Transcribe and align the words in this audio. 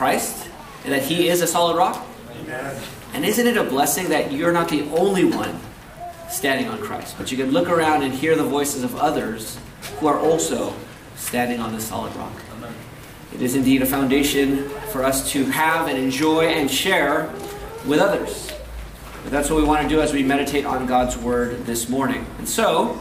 Christ 0.00 0.48
and 0.84 0.94
that 0.94 1.02
He 1.02 1.28
is 1.28 1.42
a 1.42 1.46
solid 1.46 1.76
rock? 1.76 2.06
Amen. 2.40 2.74
And 3.12 3.22
isn't 3.22 3.46
it 3.46 3.58
a 3.58 3.64
blessing 3.64 4.08
that 4.08 4.32
you're 4.32 4.50
not 4.50 4.70
the 4.70 4.88
only 4.92 5.26
one 5.26 5.60
standing 6.30 6.68
on 6.68 6.78
Christ, 6.78 7.16
but 7.18 7.30
you 7.30 7.36
can 7.36 7.50
look 7.50 7.68
around 7.68 8.02
and 8.02 8.14
hear 8.14 8.34
the 8.34 8.44
voices 8.44 8.82
of 8.82 8.96
others 8.96 9.58
who 9.98 10.06
are 10.06 10.18
also 10.18 10.74
standing 11.16 11.60
on 11.60 11.74
the 11.74 11.80
solid 11.82 12.16
rock? 12.16 12.32
It 13.34 13.42
is 13.42 13.54
indeed 13.54 13.82
a 13.82 13.86
foundation 13.86 14.70
for 14.90 15.04
us 15.04 15.30
to 15.32 15.44
have 15.44 15.86
and 15.86 15.98
enjoy 15.98 16.46
and 16.46 16.70
share 16.70 17.30
with 17.86 18.00
others. 18.00 18.50
But 19.22 19.32
that's 19.32 19.50
what 19.50 19.58
we 19.58 19.64
want 19.64 19.82
to 19.82 19.88
do 19.88 20.00
as 20.00 20.14
we 20.14 20.22
meditate 20.22 20.64
on 20.64 20.86
God's 20.86 21.18
Word 21.18 21.66
this 21.66 21.90
morning. 21.90 22.24
And 22.38 22.48
so, 22.48 22.98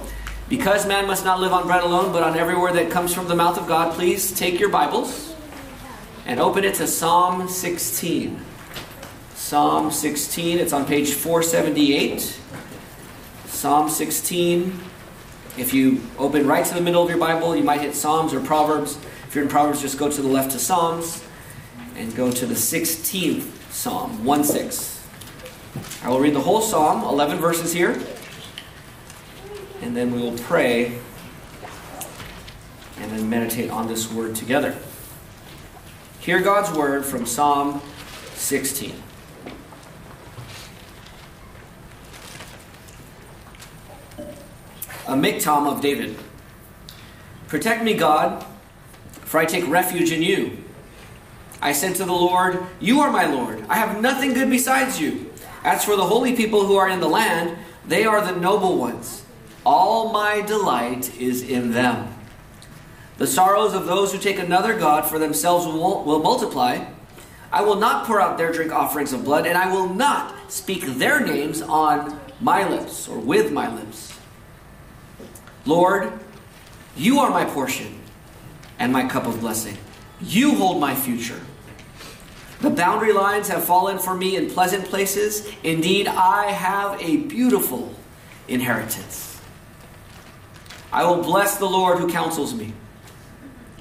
because 0.50 0.86
man 0.86 1.08
must 1.08 1.24
not 1.24 1.40
live 1.40 1.54
on 1.54 1.66
bread 1.66 1.82
alone, 1.82 2.12
but 2.12 2.24
on 2.24 2.38
every 2.38 2.58
word 2.58 2.74
that 2.74 2.92
comes 2.92 3.14
from 3.14 3.30
the 3.30 3.36
mouth 3.36 3.58
of 3.58 3.70
God, 3.70 3.94
please 3.94 4.34
take 4.34 4.60
your 4.60 4.70
Bibles 4.70 5.29
and 6.30 6.40
open 6.40 6.64
it 6.64 6.76
to 6.76 6.86
Psalm 6.86 7.50
16. 7.50 8.40
Psalm 9.34 9.90
16, 9.90 10.60
it's 10.60 10.74
on 10.74 10.86
page 10.86 11.14
478. 11.14 12.40
Psalm 13.48 13.90
16. 13.90 14.80
If 15.58 15.74
you 15.74 16.04
open 16.20 16.46
right 16.46 16.64
to 16.64 16.74
the 16.76 16.82
middle 16.82 17.02
of 17.02 17.10
your 17.10 17.18
Bible, 17.18 17.56
you 17.56 17.64
might 17.64 17.82
hit 17.82 17.96
Psalms 17.96 18.32
or 18.32 18.42
Proverbs. 18.42 19.00
If 19.28 19.34
you're 19.34 19.44
in 19.44 19.50
Proverbs, 19.50 19.82
just 19.82 19.98
go 19.98 20.08
to 20.08 20.22
the 20.22 20.28
left 20.28 20.52
to 20.52 20.60
Psalms 20.60 21.26
and 21.96 22.16
go 22.16 22.32
to 22.32 22.46
the 22.46 22.54
16th 22.54 23.72
Psalm, 23.72 24.24
1 24.24 24.44
6. 24.44 25.08
I 26.04 26.10
will 26.10 26.20
read 26.20 26.36
the 26.36 26.42
whole 26.42 26.62
Psalm, 26.62 27.06
11 27.06 27.40
verses 27.40 27.74
here, 27.74 28.00
and 29.82 29.98
then 29.98 30.12
we 30.12 30.22
will 30.22 30.38
pray 30.38 31.00
and 33.00 33.12
then 33.12 33.28
meditate 33.28 33.72
on 33.72 33.88
this 33.88 34.14
word 34.14 34.36
together. 34.36 34.78
Hear 36.30 36.42
God's 36.42 36.72
word 36.78 37.06
from 37.06 37.26
Psalm 37.26 37.82
16. 38.36 38.94
A 45.08 45.14
miktam 45.14 45.66
of 45.66 45.82
David. 45.82 46.16
Protect 47.48 47.84
me, 47.84 47.96
God, 47.96 48.46
for 49.22 49.40
I 49.40 49.46
take 49.46 49.68
refuge 49.68 50.12
in 50.12 50.22
you. 50.22 50.56
I 51.64 51.72
said 51.72 51.96
to 51.96 52.06
the 52.06 52.14
Lord, 52.14 52.64
You 52.80 53.00
are 53.00 53.10
my 53.10 53.26
Lord. 53.26 53.66
I 53.68 53.78
have 53.78 54.00
nothing 54.00 54.34
good 54.34 54.52
besides 54.52 55.02
you. 55.02 55.32
As 55.64 55.84
for 55.84 55.96
the 55.96 56.06
holy 56.06 56.36
people 56.36 56.64
who 56.68 56.76
are 56.76 56.90
in 56.90 57.00
the 57.00 57.10
land, 57.10 57.58
they 57.88 58.06
are 58.06 58.24
the 58.24 58.40
noble 58.40 58.78
ones. 58.78 59.24
All 59.66 60.14
my 60.14 60.42
delight 60.42 61.20
is 61.20 61.42
in 61.42 61.72
them. 61.72 62.19
The 63.20 63.28
sorrows 63.28 63.74
of 63.74 63.86
those 63.86 64.14
who 64.14 64.18
take 64.18 64.40
another 64.40 64.80
God 64.80 65.06
for 65.06 65.20
themselves 65.20 65.66
will, 65.66 66.06
will 66.06 66.20
multiply. 66.20 66.86
I 67.52 67.62
will 67.62 67.76
not 67.76 68.06
pour 68.06 68.22
out 68.22 68.38
their 68.38 68.54
drink 68.54 68.72
offerings 68.72 69.12
of 69.12 69.26
blood, 69.26 69.46
and 69.46 69.58
I 69.58 69.70
will 69.74 69.94
not 69.94 70.50
speak 70.50 70.86
their 70.86 71.20
names 71.20 71.62
on 71.62 72.18
my 72.40 72.68
lips 72.68 73.10
or 73.10 73.20
with 73.20 73.52
my 73.52 73.74
lips. 73.76 74.18
Lord, 75.66 76.14
you 76.96 77.20
are 77.20 77.30
my 77.30 77.44
portion 77.44 78.00
and 78.80 78.94
my 78.94 79.06
cup 79.06 79.28
of 79.28 79.42
blessing. 79.42 79.78
You 80.22 80.56
hold 80.56 80.80
my 80.80 80.96
future. 80.96 81.42
The 82.62 82.70
boundary 82.70 83.12
lines 83.12 83.50
have 83.50 83.66
fallen 83.66 84.00
for 84.00 84.16
me 84.16 84.38
in 84.38 84.50
pleasant 84.50 84.86
places. 84.86 85.46
Indeed, 85.64 86.08
I 86.08 86.52
have 86.52 87.02
a 87.02 87.18
beautiful 87.18 87.94
inheritance. 88.48 89.42
I 90.94 91.04
will 91.04 91.22
bless 91.22 91.58
the 91.58 91.68
Lord 91.68 92.00
who 92.00 92.10
counsels 92.10 92.54
me. 92.54 92.74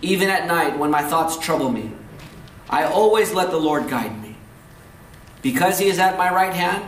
Even 0.00 0.28
at 0.30 0.46
night 0.46 0.78
when 0.78 0.90
my 0.90 1.02
thoughts 1.02 1.38
trouble 1.38 1.70
me, 1.70 1.90
I 2.70 2.84
always 2.84 3.32
let 3.32 3.50
the 3.50 3.58
Lord 3.58 3.88
guide 3.88 4.22
me. 4.22 4.36
Because 5.42 5.78
he 5.78 5.88
is 5.88 5.98
at 5.98 6.18
my 6.18 6.32
right 6.32 6.52
hand, 6.52 6.84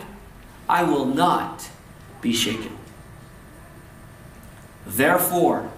I 0.69 0.83
will 0.85 1.07
not 1.07 1.69
be 2.21 2.33
shaken. 2.33 2.77
Therefore, 4.87 5.71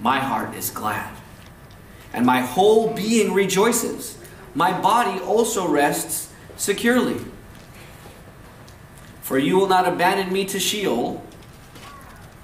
my 0.00 0.18
heart 0.18 0.54
is 0.54 0.70
glad, 0.70 1.14
and 2.12 2.26
my 2.26 2.40
whole 2.40 2.92
being 2.92 3.32
rejoices. 3.32 4.18
My 4.54 4.78
body 4.80 5.20
also 5.20 5.66
rests 5.66 6.32
securely. 6.56 7.20
For 9.22 9.38
you 9.38 9.56
will 9.56 9.66
not 9.66 9.88
abandon 9.88 10.32
me 10.32 10.44
to 10.46 10.60
Sheol. 10.60 11.24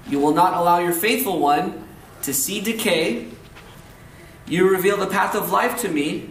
You 0.07 0.19
will 0.19 0.33
not 0.33 0.53
allow 0.53 0.79
your 0.79 0.93
faithful 0.93 1.39
one 1.39 1.87
to 2.23 2.33
see 2.33 2.59
decay. 2.59 3.30
You 4.51 4.69
reveal 4.69 4.97
the 4.97 5.07
path 5.07 5.33
of 5.33 5.49
life 5.49 5.79
to 5.79 5.87
me. 5.87 6.29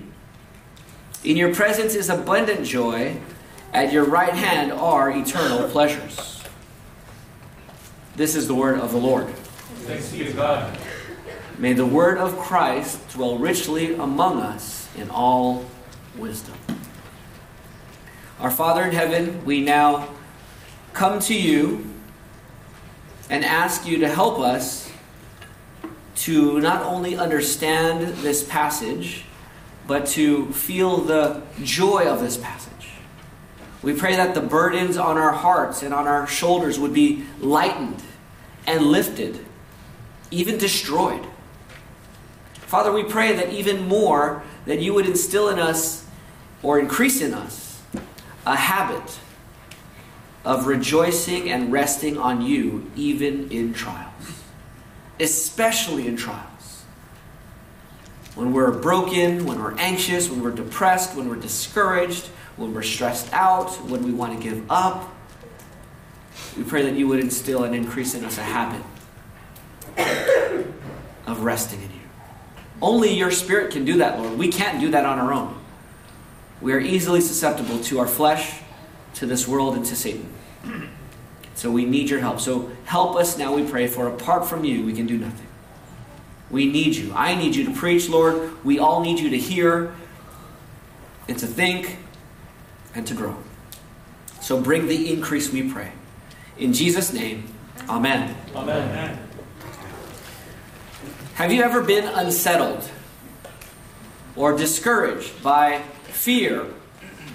In 1.24 1.38
your 1.38 1.54
presence 1.54 1.94
is 1.94 2.10
abundant 2.10 2.66
joy. 2.66 3.16
At 3.72 3.94
your 3.94 4.04
right 4.04 4.34
hand 4.34 4.72
are 4.72 5.10
eternal 5.10 5.66
pleasures. 5.70 6.42
This 8.16 8.36
is 8.36 8.46
the 8.46 8.54
word 8.54 8.78
of 8.78 8.92
the 8.92 8.98
Lord. 8.98 9.26
Thanks 9.86 10.12
be 10.12 10.26
to 10.26 10.34
God. 10.34 10.78
May 11.56 11.72
the 11.72 11.86
word 11.86 12.18
of 12.18 12.36
Christ 12.36 13.08
dwell 13.08 13.38
richly 13.38 13.94
among 13.94 14.42
us 14.42 14.86
in 14.98 15.08
all 15.08 15.64
wisdom. 16.18 16.56
Our 18.38 18.50
Father 18.50 18.84
in 18.84 18.92
heaven, 18.92 19.42
we 19.46 19.62
now 19.62 20.10
come 20.92 21.20
to 21.20 21.34
you 21.34 21.86
and 23.30 23.46
ask 23.46 23.86
you 23.86 23.96
to 24.00 24.08
help 24.08 24.38
us 24.38 24.89
to 26.20 26.60
not 26.60 26.82
only 26.82 27.16
understand 27.16 28.16
this 28.18 28.42
passage, 28.42 29.24
but 29.86 30.06
to 30.06 30.52
feel 30.52 30.98
the 30.98 31.42
joy 31.62 32.04
of 32.06 32.20
this 32.20 32.36
passage. 32.36 32.70
We 33.82 33.94
pray 33.94 34.16
that 34.16 34.34
the 34.34 34.42
burdens 34.42 34.96
on 34.96 35.16
our 35.16 35.32
hearts 35.32 35.82
and 35.82 35.94
on 35.94 36.06
our 36.06 36.26
shoulders 36.26 36.78
would 36.78 36.92
be 36.92 37.24
lightened 37.40 38.02
and 38.66 38.86
lifted, 38.86 39.44
even 40.30 40.58
destroyed. 40.58 41.26
Father, 42.52 42.92
we 42.92 43.02
pray 43.02 43.32
that 43.32 43.52
even 43.52 43.88
more 43.88 44.42
that 44.66 44.80
you 44.80 44.94
would 44.94 45.06
instill 45.06 45.48
in 45.48 45.58
us 45.58 46.06
or 46.62 46.78
increase 46.78 47.20
in 47.20 47.34
us 47.34 47.82
a 48.46 48.56
habit 48.56 49.18
of 50.44 50.66
rejoicing 50.66 51.50
and 51.50 51.72
resting 51.72 52.16
on 52.16 52.42
you 52.42 52.90
even 52.94 53.50
in 53.50 53.72
trials, 53.74 54.09
especially 55.20 56.06
in 56.06 56.16
trials. 56.16 56.84
When 58.34 58.52
we're 58.52 58.72
broken, 58.72 59.44
when 59.44 59.62
we're 59.62 59.76
anxious, 59.76 60.30
when 60.30 60.42
we're 60.42 60.52
depressed, 60.52 61.16
when 61.16 61.28
we're 61.28 61.36
discouraged, 61.36 62.26
when 62.56 62.72
we're 62.72 62.82
stressed 62.82 63.32
out, 63.32 63.70
when 63.88 64.02
we 64.02 64.12
want 64.12 64.36
to 64.36 64.42
give 64.42 64.70
up, 64.70 65.14
we 66.56 66.64
pray 66.64 66.82
that 66.82 66.94
you 66.94 67.08
would 67.08 67.20
instill 67.20 67.64
and 67.64 67.74
increase 67.74 68.14
in 68.14 68.24
us 68.24 68.38
a 68.38 68.42
habit 68.42 68.82
of 71.26 71.42
resting 71.42 71.82
in 71.82 71.90
you. 71.90 71.96
Only 72.82 73.14
your 73.14 73.30
spirit 73.30 73.72
can 73.72 73.84
do 73.84 73.98
that, 73.98 74.18
Lord. 74.18 74.38
We 74.38 74.48
can't 74.48 74.80
do 74.80 74.90
that 74.92 75.04
on 75.04 75.18
our 75.18 75.32
own. 75.32 75.58
We 76.60 76.72
are 76.72 76.80
easily 76.80 77.20
susceptible 77.20 77.80
to 77.84 77.98
our 77.98 78.06
flesh, 78.06 78.60
to 79.14 79.26
this 79.26 79.46
world, 79.46 79.76
and 79.76 79.84
to 79.86 79.96
Satan. 79.96 80.32
So 81.60 81.70
we 81.70 81.84
need 81.84 82.08
your 82.08 82.20
help. 82.20 82.40
So 82.40 82.70
help 82.86 83.16
us 83.16 83.36
now, 83.36 83.54
we 83.54 83.68
pray, 83.68 83.86
for 83.86 84.08
apart 84.08 84.46
from 84.46 84.64
you, 84.64 84.82
we 84.82 84.94
can 84.94 85.06
do 85.06 85.18
nothing. 85.18 85.46
We 86.50 86.64
need 86.64 86.96
you. 86.96 87.12
I 87.14 87.34
need 87.34 87.54
you 87.54 87.66
to 87.66 87.70
preach, 87.74 88.08
Lord. 88.08 88.64
We 88.64 88.78
all 88.78 89.02
need 89.02 89.18
you 89.18 89.28
to 89.28 89.36
hear 89.36 89.92
and 91.28 91.38
to 91.38 91.46
think 91.46 91.98
and 92.94 93.06
to 93.06 93.12
grow. 93.12 93.36
So 94.40 94.58
bring 94.58 94.86
the 94.86 95.12
increase, 95.12 95.52
we 95.52 95.70
pray. 95.70 95.92
In 96.56 96.72
Jesus' 96.72 97.12
name, 97.12 97.44
amen. 97.90 98.34
Amen. 98.56 99.18
Have 101.34 101.52
you 101.52 101.62
ever 101.62 101.82
been 101.82 102.06
unsettled 102.06 102.88
or 104.34 104.56
discouraged 104.56 105.42
by 105.42 105.82
fear 106.04 106.64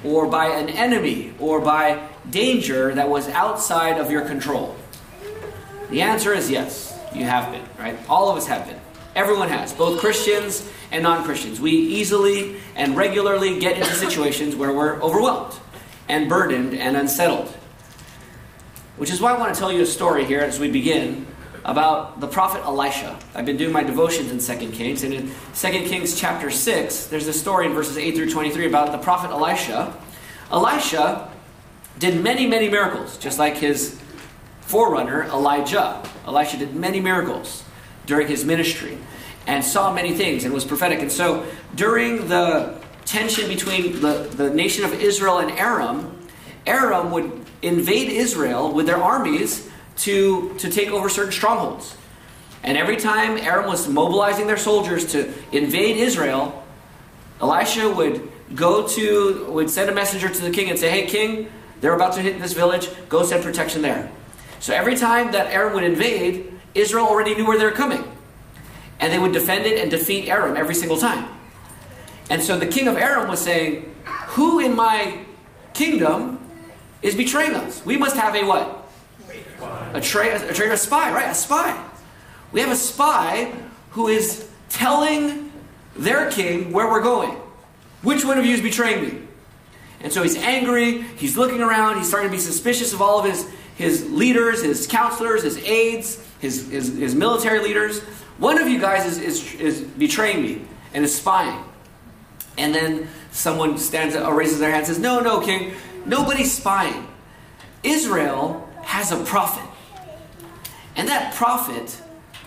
or 0.04 0.26
by 0.26 0.48
an 0.48 0.70
enemy 0.70 1.36
or 1.38 1.62
by 1.62 2.10
danger 2.30 2.94
that 2.96 3.10
was 3.10 3.28
outside 3.30 4.00
of 4.00 4.12
your 4.12 4.26
control? 4.26 4.76
The 5.90 6.02
answer 6.02 6.34
is 6.34 6.50
yes, 6.50 6.98
you 7.14 7.24
have 7.24 7.52
been, 7.52 7.64
right? 7.78 7.98
All 8.10 8.32
of 8.32 8.38
us 8.38 8.48
have 8.48 8.66
been. 8.68 8.80
Everyone 9.16 9.48
has, 9.50 9.72
both 9.72 10.00
Christians 10.00 10.70
and 10.92 11.04
non 11.04 11.24
Christians. 11.24 11.60
We 11.62 11.72
easily 11.72 12.58
and 12.76 12.98
regularly 12.98 13.60
get 13.60 13.78
into 13.78 13.94
situations 13.94 14.56
where 14.56 14.74
we're 14.74 15.02
overwhelmed 15.02 15.54
and 16.10 16.28
burdened 16.28 16.74
and 16.74 16.98
unsettled. 16.98 17.48
Which 18.98 19.12
is 19.12 19.22
why 19.22 19.34
I 19.34 19.38
want 19.38 19.54
to 19.54 19.60
tell 19.60 19.72
you 19.72 19.82
a 19.82 19.86
story 19.86 20.26
here 20.26 20.40
as 20.40 20.60
we 20.60 20.70
begin 20.70 21.28
about 21.66 22.20
the 22.20 22.28
prophet 22.28 22.64
Elisha. 22.64 23.18
I've 23.34 23.46
been 23.46 23.58
doing 23.58 23.74
my 23.74 23.84
devotions 23.84 24.32
in 24.32 24.60
2 24.60 24.72
Kings, 24.72 25.04
and 25.04 25.14
in 25.14 25.32
2 25.56 25.70
Kings 25.90 26.20
chapter 26.20 26.52
6, 26.52 27.08
there's 27.08 27.28
a 27.28 27.34
story 27.34 27.66
in 27.66 27.74
verses 27.74 27.98
8 27.98 28.16
through 28.16 28.30
23 28.30 28.68
about 28.68 28.92
the 28.92 29.00
prophet 29.00 29.32
Elisha. 29.32 29.96
Elisha 30.52 31.32
did 32.00 32.22
many, 32.22 32.46
many 32.48 32.70
miracles, 32.70 33.18
just 33.18 33.40
like 33.40 33.58
his 33.58 34.00
forerunner, 34.62 35.24
Elijah. 35.26 36.04
Elisha 36.28 36.58
did 36.58 36.76
many 36.76 37.00
miracles 37.00 37.64
during 38.06 38.28
his 38.28 38.44
ministry 38.44 38.98
and 39.48 39.64
saw 39.64 39.94
many 39.94 40.14
things 40.14 40.44
and 40.44 40.54
was 40.54 40.66
prophetic. 40.66 41.00
And 41.00 41.12
so 41.12 41.46
during 41.76 42.28
the 42.28 42.80
tension 43.06 43.48
between 43.48 44.02
the, 44.02 44.30
the 44.36 44.50
nation 44.50 44.84
of 44.84 44.94
Israel 44.94 45.38
and 45.38 45.52
Aram, 45.52 46.28
Aram 46.66 47.12
would 47.12 47.46
invade 47.62 48.10
Israel 48.10 48.72
with 48.72 48.88
their 48.88 49.02
armies 49.02 49.70
to, 49.98 50.54
to 50.58 50.70
take 50.70 50.90
over 50.90 51.10
certain 51.10 51.32
strongholds. 51.32 51.96
And 52.64 52.78
every 52.78 52.98
time 52.98 53.38
Aram 53.38 53.68
was 53.68 53.88
mobilizing 53.88 54.48
their 54.48 54.58
soldiers 54.58 55.12
to 55.12 55.32
invade 55.52 55.98
Israel, 55.98 56.64
Elisha 57.40 57.90
would 57.90 58.28
go 58.56 58.88
to, 58.88 59.46
would 59.52 59.70
send 59.70 59.90
a 59.90 59.94
messenger 59.94 60.30
to 60.30 60.42
the 60.42 60.50
king 60.50 60.70
and 60.70 60.80
say, 60.80 60.90
Hey, 60.90 61.06
king, 61.06 61.52
they're 61.82 61.96
about 61.96 62.14
to 62.14 62.22
hit 62.22 62.42
this 62.42 62.54
village, 62.54 62.90
go 63.10 63.24
send 63.24 63.44
protection 63.44 63.82
there. 63.82 64.12
So 64.60 64.74
every 64.74 64.96
time 64.96 65.32
that 65.34 65.48
Aram 65.48 65.74
would 65.74 65.84
invade, 65.84 66.52
Israel 66.74 67.06
already 67.06 67.36
knew 67.36 67.46
where 67.46 67.58
they 67.58 67.66
were 67.66 67.72
coming. 67.72 68.04
And 69.00 69.12
they 69.12 69.20
would 69.20 69.34
defend 69.34 69.66
it 69.66 69.80
and 69.80 69.92
defeat 69.92 70.30
Aram 70.30 70.56
every 70.56 70.76
single 70.76 70.98
time. 70.98 71.30
And 72.30 72.42
so 72.42 72.58
the 72.58 72.66
king 72.66 72.88
of 72.88 72.98
Aram 72.98 73.28
was 73.30 73.40
saying, 73.40 73.94
Who 74.30 74.60
in 74.60 74.76
my 74.76 75.20
kingdom 75.74 76.40
is 77.02 77.16
betraying 77.16 77.54
us? 77.56 77.86
We 77.86 77.98
must 77.98 78.16
have 78.16 78.36
a 78.36 78.44
what? 78.44 78.90
A, 79.94 80.02
tra- 80.02 80.50
a 80.50 80.54
traitor, 80.54 80.74
a 80.74 80.78
spy, 80.78 81.14
right? 81.14 81.30
A 81.30 81.36
spy. 81.36 81.84
We 82.52 82.62
have 82.62 82.72
a 82.72 82.76
spy 82.76 83.54
who 83.92 84.08
is 84.08 84.50
telling 84.70 85.52
their 85.96 86.30
king 86.32 86.72
where 86.72 86.90
we're 86.90 87.04
going. 87.04 87.38
Which 88.02 88.26
one 88.26 88.38
of 88.38 88.46
you 88.46 88.54
is 88.54 88.62
betraying 88.62 89.04
me? 89.04 89.25
And 90.06 90.14
so 90.14 90.22
he's 90.22 90.36
angry, 90.36 91.02
he's 91.02 91.36
looking 91.36 91.62
around, 91.62 91.98
he's 91.98 92.08
starting 92.08 92.30
to 92.30 92.38
be 92.38 92.40
suspicious 92.40 92.94
of 92.94 93.02
all 93.02 93.18
of 93.18 93.26
his, 93.26 93.50
his 93.76 94.08
leaders, 94.12 94.62
his 94.62 94.86
counselors, 94.86 95.42
his 95.42 95.58
aides, 95.58 96.24
his, 96.38 96.70
his, 96.70 96.96
his 96.96 97.16
military 97.16 97.60
leaders. 97.60 98.02
One 98.38 98.62
of 98.62 98.70
you 98.70 98.80
guys 98.80 99.08
is, 99.08 99.18
is, 99.18 99.56
is 99.56 99.82
betraying 99.82 100.44
me 100.44 100.62
and 100.94 101.04
is 101.04 101.16
spying. 101.16 101.60
And 102.56 102.76
then 102.76 103.08
someone 103.32 103.80
stands 103.80 104.16
up, 104.16 104.32
raises 104.32 104.60
their 104.60 104.70
hand 104.70 104.82
and 104.82 104.88
says, 104.88 105.00
No, 105.00 105.22
no, 105.22 105.42
king, 105.42 105.74
nobody's 106.06 106.56
spying. 106.56 107.08
Israel 107.82 108.70
has 108.84 109.12
a 109.12 109.24
prophet. 109.24 109.68
And 110.96 111.08
that 111.08 111.34
prophet 111.34 112.00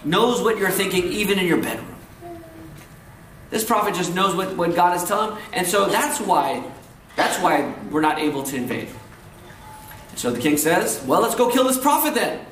knows 0.04 0.40
what 0.40 0.58
you're 0.58 0.70
thinking 0.70 1.06
even 1.06 1.40
in 1.40 1.46
your 1.48 1.60
bedroom. 1.60 1.96
This 3.50 3.64
prophet 3.64 3.96
just 3.96 4.14
knows 4.14 4.36
what, 4.36 4.56
what 4.56 4.76
God 4.76 4.96
is 4.96 5.02
telling 5.02 5.32
him. 5.32 5.38
And 5.52 5.66
so 5.66 5.88
that's 5.88 6.20
why, 6.20 6.62
that's 7.18 7.36
why 7.40 7.74
we're 7.90 8.00
not 8.00 8.20
able 8.20 8.44
to 8.44 8.54
invade. 8.54 8.88
So 10.14 10.30
the 10.30 10.40
king 10.40 10.56
says, 10.56 11.02
Well, 11.04 11.20
let's 11.20 11.34
go 11.34 11.50
kill 11.50 11.64
this 11.64 11.76
prophet 11.76 12.14
then. 12.14 12.46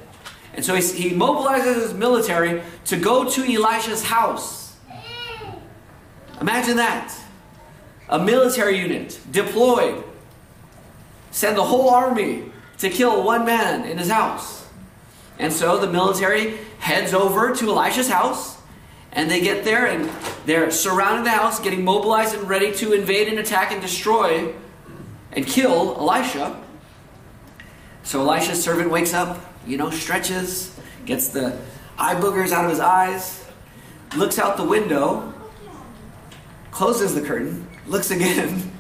And 0.55 0.65
so 0.65 0.75
he, 0.75 0.83
he 0.83 1.11
mobilizes 1.11 1.83
his 1.83 1.95
military 1.95 2.63
to 2.87 2.97
go 2.97 3.31
to 3.31 3.45
Elisha's 3.45 4.03
house. 4.03 4.77
Imagine 6.41 6.79
that. 6.79 7.17
A 8.09 8.19
military 8.19 8.79
unit 8.79 9.21
deployed. 9.31 10.03
Send 11.31 11.57
the 11.57 11.65
whole 11.65 11.91
army 11.91 12.51
to 12.79 12.91
kill 12.91 13.23
one 13.23 13.45
man 13.45 13.85
in 13.85 13.99
his 13.99 14.11
house. 14.11 14.67
And 15.39 15.53
so 15.53 15.79
the 15.79 15.87
military 15.87 16.59
heads 16.81 17.15
over 17.15 17.55
to 17.55 17.71
Elisha's 17.71 18.09
house. 18.09 18.56
And 19.17 19.31
they 19.31 19.41
get 19.41 19.65
there 19.65 19.87
and 19.87 20.11
they're 20.45 20.71
surrounding 20.71 21.25
the 21.25 21.31
house, 21.31 21.59
getting 21.59 21.83
mobilized 21.83 22.35
and 22.35 22.47
ready 22.49 22.73
to 22.75 22.93
invade 22.93 23.29
and 23.29 23.39
attack 23.39 23.73
and 23.73 23.81
destroy 23.81 24.55
and 25.33 25.47
kill 25.47 25.97
Elisha. 25.99 26.63
So 28.03 28.21
Elisha's 28.21 28.63
servant 28.63 28.91
wakes 28.91 29.15
up, 29.15 29.41
you 29.67 29.79
know, 29.79 29.91
stretches, 29.91 30.79
gets 31.07 31.29
the 31.29 31.59
eye 31.99 32.15
boogers 32.15 32.53
out 32.53 32.67
of 32.67 32.71
his 32.71 32.79
eyes, 32.79 33.45
looks 34.17 34.39
out 34.39 34.59
the 34.59 34.65
window, 34.65 35.33
closes 36.71 37.15
the 37.15 37.23
curtain, 37.23 37.67
looks 37.87 38.11
again, 38.11 38.71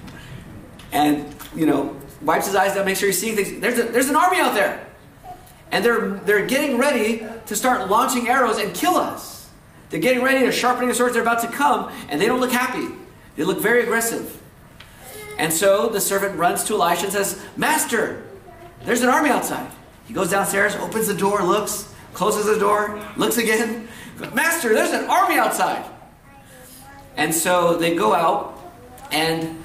and, 0.92 1.34
you 1.54 1.64
know, 1.64 1.96
wipes 2.20 2.46
his 2.46 2.54
eyes 2.54 2.74
down, 2.74 2.84
makes 2.84 3.00
sure 3.00 3.08
he's 3.08 3.18
seeing 3.18 3.36
things. 3.36 3.58
There's, 3.58 3.78
a, 3.78 3.84
there's 3.84 4.10
an 4.10 4.16
army 4.16 4.38
out 4.38 4.54
there. 4.54 4.86
And 5.72 5.82
they're, 5.82 6.10
they're 6.10 6.46
getting 6.46 6.76
ready 6.76 7.26
to 7.46 7.56
start 7.56 7.88
launching 7.88 8.28
arrows 8.28 8.58
and 8.58 8.74
kill 8.74 8.96
us. 8.96 9.35
They're 9.90 10.00
getting 10.00 10.22
ready, 10.22 10.40
they're 10.40 10.52
sharpening 10.52 10.88
their 10.88 10.94
swords, 10.96 11.14
they're 11.14 11.22
about 11.22 11.42
to 11.42 11.48
come, 11.48 11.92
and 12.08 12.20
they 12.20 12.26
don't 12.26 12.40
look 12.40 12.52
happy. 12.52 12.94
They 13.36 13.44
look 13.44 13.60
very 13.60 13.82
aggressive. 13.82 14.42
And 15.38 15.52
so 15.52 15.88
the 15.88 16.00
servant 16.00 16.38
runs 16.38 16.64
to 16.64 16.74
Elisha 16.74 17.04
and 17.04 17.12
says, 17.12 17.40
Master, 17.56 18.24
there's 18.84 19.02
an 19.02 19.08
army 19.08 19.30
outside. 19.30 19.70
He 20.06 20.14
goes 20.14 20.30
downstairs, 20.30 20.74
opens 20.76 21.06
the 21.06 21.14
door, 21.14 21.42
looks, 21.42 21.92
closes 22.14 22.46
the 22.46 22.58
door, 22.58 23.00
looks 23.16 23.36
again. 23.36 23.88
Master, 24.34 24.72
there's 24.72 24.92
an 24.92 25.04
army 25.04 25.36
outside. 25.36 25.84
And 27.16 27.34
so 27.34 27.76
they 27.76 27.94
go 27.94 28.14
out, 28.14 28.58
and 29.10 29.62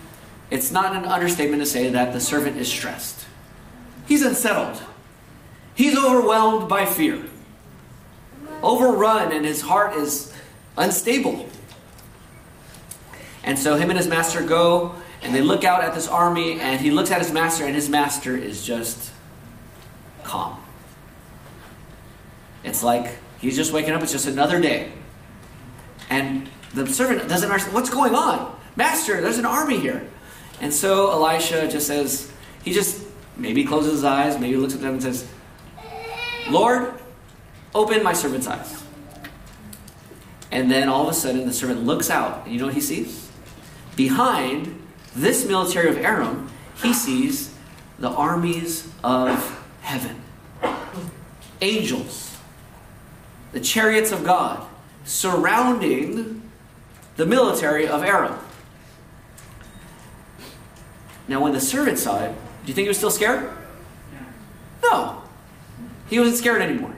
it's 0.50 0.72
not 0.72 0.96
an 0.96 1.06
understatement 1.06 1.62
to 1.62 1.66
say 1.66 1.90
that 1.90 2.14
the 2.14 2.20
servant 2.20 2.58
is 2.58 2.68
stressed. 2.68 3.26
He's 4.08 4.24
unsettled. 4.24 4.82
He's 5.74 5.98
overwhelmed 5.98 6.68
by 6.68 6.86
fear 6.86 7.24
overrun 8.64 9.32
and 9.32 9.46
his 9.46 9.62
heart 9.62 9.96
is 9.96 10.34
unstable. 10.78 11.48
And 13.44 13.58
so 13.58 13.76
him 13.76 13.90
and 13.90 13.98
his 13.98 14.08
master 14.08 14.44
go 14.44 14.96
and 15.22 15.34
they 15.34 15.42
look 15.42 15.64
out 15.64 15.84
at 15.84 15.94
this 15.94 16.08
army 16.08 16.60
and 16.60 16.80
he 16.80 16.92
looks 16.92 17.12
at 17.12 17.20
his 17.20 17.32
master 17.32 17.66
and 17.66 17.76
his 17.76 17.90
master 17.90 18.36
is 18.36 18.66
just 18.66 19.12
calm. 20.24 20.62
It's 22.64 22.84
like 22.84 23.18
he's 23.40 23.56
just 23.56 23.74
waking 23.74 23.94
up, 23.94 24.02
it's 24.04 24.12
just 24.12 24.28
another 24.28 24.60
day. 24.60 24.92
And 26.10 26.50
the 26.74 26.88
servant 26.88 27.28
doesn't 27.28 27.50
understand 27.50 27.74
what's 27.74 27.90
going 27.90 28.16
on. 28.16 28.56
Master, 28.76 29.22
there's 29.22 29.38
an 29.38 29.46
army 29.46 29.80
here. 29.80 30.08
And 30.62 30.74
so 30.74 31.12
Elisha 31.12 31.68
just 31.68 31.88
says, 31.88 32.32
he 32.64 32.74
just 32.74 33.04
maybe 33.36 33.64
closes 33.64 33.94
his 33.94 34.04
eyes, 34.04 34.40
maybe 34.40 34.58
looks 34.58 34.76
at 34.76 34.82
them 34.82 34.94
and 34.94 35.04
says, 35.04 35.28
Lord, 36.50 36.94
Open 37.74 38.04
my 38.04 38.14
servant's 38.14 38.48
eyes. 38.48 38.84
And 40.52 40.70
then 40.70 40.90
all 40.90 41.04
of 41.04 41.10
a 41.10 41.14
sudden, 41.14 41.46
the 41.46 41.54
servant 41.54 41.84
looks 41.84 42.10
out. 42.10 42.44
And 42.44 42.54
you 42.54 42.60
know 42.60 42.66
what 42.66 42.76
he 42.76 42.82
sees? 42.82 43.30
Behind 43.96 44.82
this 45.16 45.48
military 45.48 45.90
of 45.90 45.98
Aram, 45.98 46.50
he 46.82 46.94
sees 46.94 47.54
the 48.00 48.10
armies 48.10 48.90
of 49.04 49.64
heaven. 49.82 50.22
Angels. 51.62 52.38
The 53.54 53.60
chariots 53.60 54.12
of 54.12 54.24
God 54.24 54.66
surrounding 55.06 56.50
the 57.16 57.26
military 57.26 57.88
of 57.88 58.04
Aram. 58.04 58.38
Now, 61.28 61.42
when 61.42 61.54
the 61.54 61.62
servant 61.62 61.98
saw 61.98 62.24
it, 62.24 62.30
do 62.30 62.68
you 62.68 62.74
think 62.74 62.86
he 62.86 62.88
was 62.90 62.98
still 62.98 63.12
scared? 63.12 63.50
No. 64.84 65.24
He 66.10 66.20
wasn't 66.20 66.38
scared 66.38 66.62
anymore. 66.62 66.94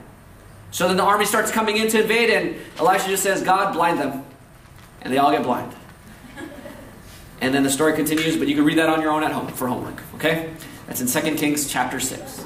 So 0.74 0.88
then 0.88 0.96
the 0.96 1.04
army 1.04 1.24
starts 1.24 1.52
coming 1.52 1.76
in 1.76 1.86
to 1.90 2.02
invade, 2.02 2.30
and 2.30 2.56
Elisha 2.80 3.06
just 3.06 3.22
says, 3.22 3.42
God, 3.42 3.74
blind 3.74 4.00
them. 4.00 4.24
And 5.02 5.12
they 5.12 5.18
all 5.18 5.30
get 5.30 5.44
blind. 5.44 5.72
And 7.40 7.54
then 7.54 7.62
the 7.62 7.70
story 7.70 7.92
continues, 7.92 8.36
but 8.36 8.48
you 8.48 8.56
can 8.56 8.64
read 8.64 8.78
that 8.78 8.88
on 8.88 9.00
your 9.00 9.12
own 9.12 9.22
at 9.22 9.30
home 9.30 9.46
for 9.46 9.68
homework, 9.68 10.02
okay? 10.16 10.52
That's 10.88 11.00
in 11.00 11.06
2 11.06 11.36
Kings 11.36 11.70
chapter 11.70 12.00
6. 12.00 12.44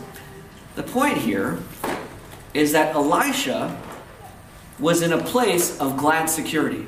The 0.74 0.82
point 0.82 1.16
here 1.16 1.58
is 2.52 2.72
that 2.72 2.94
Elisha 2.94 3.80
was 4.78 5.00
in 5.00 5.14
a 5.14 5.24
place 5.24 5.80
of 5.80 5.96
glad 5.96 6.26
security. 6.26 6.86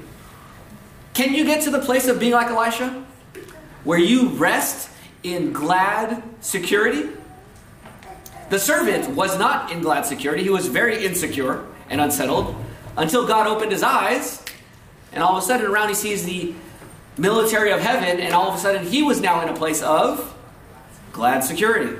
Can 1.14 1.32
you 1.32 1.46
get 1.46 1.62
to 1.62 1.70
the 1.70 1.80
place 1.80 2.06
of 2.06 2.20
being 2.20 2.32
like 2.34 2.48
Elisha? 2.48 3.02
Where 3.84 3.98
you 3.98 4.28
rest 4.28 4.90
in 5.22 5.54
glad 5.54 6.22
security? 6.42 7.08
The 8.50 8.58
servant 8.58 9.14
was 9.14 9.38
not 9.38 9.70
in 9.70 9.80
glad 9.80 10.06
security. 10.06 10.42
He 10.42 10.50
was 10.50 10.66
very 10.66 11.04
insecure 11.04 11.64
and 11.88 12.00
unsettled 12.00 12.56
until 12.96 13.26
God 13.26 13.46
opened 13.46 13.70
his 13.70 13.84
eyes. 13.84 14.44
And 15.12 15.22
all 15.22 15.36
of 15.36 15.42
a 15.42 15.46
sudden, 15.46 15.66
around 15.66 15.88
he 15.88 15.94
sees 15.94 16.24
the 16.24 16.54
military 17.16 17.70
of 17.70 17.80
heaven, 17.80 18.20
and 18.20 18.34
all 18.34 18.48
of 18.48 18.56
a 18.56 18.58
sudden, 18.58 18.86
he 18.86 19.02
was 19.02 19.20
now 19.20 19.40
in 19.42 19.48
a 19.48 19.54
place 19.54 19.82
of 19.82 20.36
glad 21.12 21.40
security. 21.40 21.96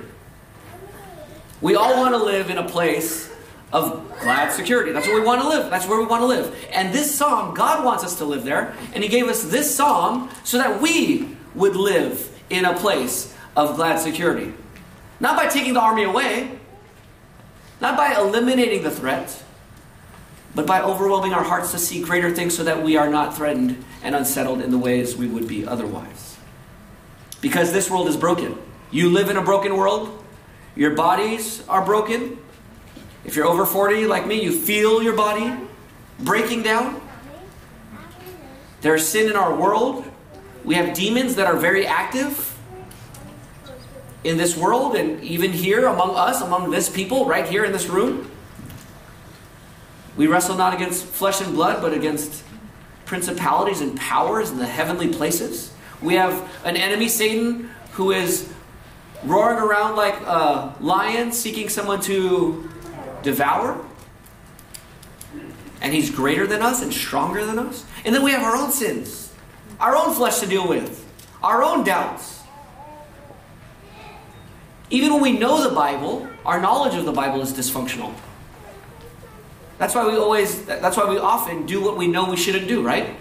We 1.61 1.76
all 1.76 1.97
want 1.97 2.14
to 2.14 2.23
live 2.23 2.50
in 2.50 2.59
a 2.59 2.69
place 2.69 3.30
of 3.73 4.09
glad 4.21 4.50
security. 4.50 4.92
That's 4.92 5.07
where 5.07 5.21
we 5.21 5.26
want 5.26 5.42
to 5.42 5.49
live. 5.49 5.71
That's 5.71 5.87
where 5.87 5.99
we 5.99 6.07
want 6.07 6.23
to 6.23 6.26
live. 6.26 6.57
And 6.73 6.92
this 6.92 7.14
psalm, 7.14 7.54
God 7.54 7.85
wants 7.85 8.02
us 8.02 8.16
to 8.19 8.25
live 8.25 8.45
there. 8.45 8.75
And 8.92 9.04
He 9.04 9.09
gave 9.09 9.28
us 9.28 9.45
this 9.45 9.73
psalm 9.73 10.30
so 10.42 10.59
that 10.59 10.80
we 10.80 11.37
would 11.54 11.76
live 11.76 12.28
in 12.49 12.64
a 12.64 12.76
place 12.76 13.35
of 13.57 13.76
glad 13.76 14.00
security. 14.00 14.52
Not 15.21 15.37
by 15.37 15.47
taking 15.47 15.75
the 15.75 15.81
army 15.81 16.05
away, 16.05 16.59
not 17.81 17.97
by 17.97 18.15
eliminating 18.15 18.83
the 18.83 18.91
threat, 18.91 19.43
but 20.55 20.67
by 20.67 20.83
overwhelming 20.83 21.33
our 21.33 21.45
hearts 21.45 21.71
to 21.73 21.79
see 21.79 22.03
greater 22.03 22.31
things 22.35 22.57
so 22.57 22.65
that 22.65 22.83
we 22.83 22.97
are 22.97 23.09
not 23.09 23.37
threatened 23.37 23.85
and 24.03 24.15
unsettled 24.15 24.61
in 24.61 24.71
the 24.71 24.79
ways 24.79 25.17
we 25.17 25.29
would 25.29 25.47
be 25.47 25.67
otherwise. 25.67 26.37
Because 27.41 27.73
this 27.73 27.91
world 27.91 28.09
is 28.09 28.17
broken. 28.17 28.59
You 28.91 29.11
live 29.11 29.31
in 29.31 29.37
a 29.37 29.43
broken 29.43 29.77
world, 29.77 30.25
your 30.75 30.95
bodies 30.95 31.62
are 31.69 31.85
broken. 31.85 32.39
If 33.25 33.37
you're 33.37 33.47
over 33.47 33.67
40 33.67 34.07
like 34.07 34.27
me, 34.27 34.43
you 34.43 34.53
feel 34.53 35.03
your 35.03 35.15
body 35.15 35.55
breaking 36.19 36.62
down. 36.62 37.00
There's 38.81 39.07
sin 39.07 39.29
in 39.31 39.37
our 39.37 39.55
world. 39.55 40.05
We 40.65 40.75
have 40.75 40.95
demons 40.95 41.37
that 41.37 41.47
are 41.47 41.57
very 41.57 41.87
active 41.87 42.50
in 44.23 44.37
this 44.37 44.57
world 44.57 44.97
and 44.97 45.23
even 45.23 45.53
here 45.53 45.87
among 45.87 46.15
us, 46.17 46.41
among 46.41 46.71
this 46.71 46.89
people, 46.89 47.27
right 47.27 47.49
here 47.49 47.65
in 47.65 47.73
this 47.73 47.89
room. 47.89 48.31
We 50.17 50.27
wrestle 50.27 50.57
not 50.57 50.75
against 50.75 51.05
flesh 51.05 51.41
and 51.41 51.55
blood, 51.55 51.81
but 51.81 51.95
against 51.95 52.45
principalities 53.07 53.81
and 53.81 53.97
powers 53.97 54.50
in 54.50 54.59
the 54.59 54.67
heavenly 54.67 55.09
places. 55.09 55.73
We 56.03 56.15
have 56.15 56.49
an 56.65 56.77
enemy, 56.77 57.09
Satan, 57.09 57.71
who 57.93 58.12
is 58.12 58.53
roaring 59.25 59.59
around 59.59 59.97
like 59.97 60.15
a 60.23 60.75
lion 60.81 61.33
seeking 61.33 61.69
someone 61.69 62.00
to 62.03 62.69
devour. 63.23 63.85
And 65.81 65.95
he's 65.95 66.11
greater 66.11 66.47
than 66.47 66.61
us 66.61 66.83
and 66.83 66.93
stronger 66.93 67.45
than 67.47 67.59
us. 67.59 67.87
And 68.05 68.15
then 68.15 68.23
we 68.23 68.33
have 68.33 68.43
our 68.43 68.57
own 68.57 68.71
sins, 68.71 69.33
our 69.79 69.97
own 69.97 70.15
flesh 70.15 70.41
to 70.41 70.47
deal 70.47 70.69
with, 70.69 71.07
our 71.43 71.62
own 71.62 71.85
doubts. 71.85 72.40
Even 74.91 75.13
when 75.15 75.23
we 75.23 75.33
know 75.33 75.67
the 75.67 75.75
Bible, 75.75 76.29
our 76.45 76.61
knowledge 76.61 76.95
of 76.95 77.05
the 77.05 77.13
Bible 77.13 77.41
is 77.41 77.53
dysfunctional. 77.53 78.13
That's 79.79 79.95
why 79.95 80.07
we 80.07 80.17
always, 80.17 80.65
that's 80.67 80.97
why 80.97 81.09
we 81.09 81.17
often 81.17 81.65
do 81.65 81.81
what 81.81 81.97
we 81.97 82.07
know 82.07 82.29
we 82.29 82.37
shouldn't 82.37 82.69
do, 82.69 82.83
right? 82.83 83.17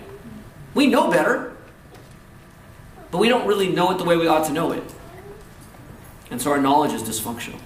We 0.73 0.87
know 0.87 1.09
better, 1.09 1.55
but 3.11 3.19
we 3.19 3.29
don't 3.29 3.47
really 3.47 3.69
know 3.69 3.91
it 3.91 3.97
the 3.97 4.03
way 4.03 4.17
we 4.17 4.27
ought 4.27 4.45
to 4.47 4.51
know 4.51 4.71
it. 4.71 4.83
And 6.31 6.41
so 6.41 6.51
our 6.51 6.59
knowledge 6.59 6.91
is 6.91 7.03
dysfunctional. 7.03 7.59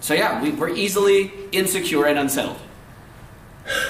So, 0.00 0.14
yeah, 0.14 0.42
we, 0.42 0.50
we're 0.50 0.70
easily 0.70 1.32
insecure 1.52 2.06
and 2.06 2.18
unsettled. 2.18 2.58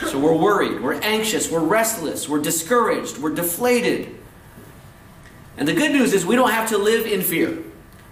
So 0.08 0.18
we're 0.18 0.36
worried, 0.36 0.82
we're 0.82 1.00
anxious, 1.00 1.50
we're 1.50 1.64
restless, 1.64 2.28
we're 2.28 2.42
discouraged, 2.42 3.16
we're 3.16 3.34
deflated. 3.34 4.14
And 5.56 5.66
the 5.66 5.72
good 5.72 5.92
news 5.92 6.12
is 6.12 6.26
we 6.26 6.36
don't 6.36 6.50
have 6.50 6.68
to 6.68 6.78
live 6.78 7.06
in 7.06 7.22
fear. 7.22 7.58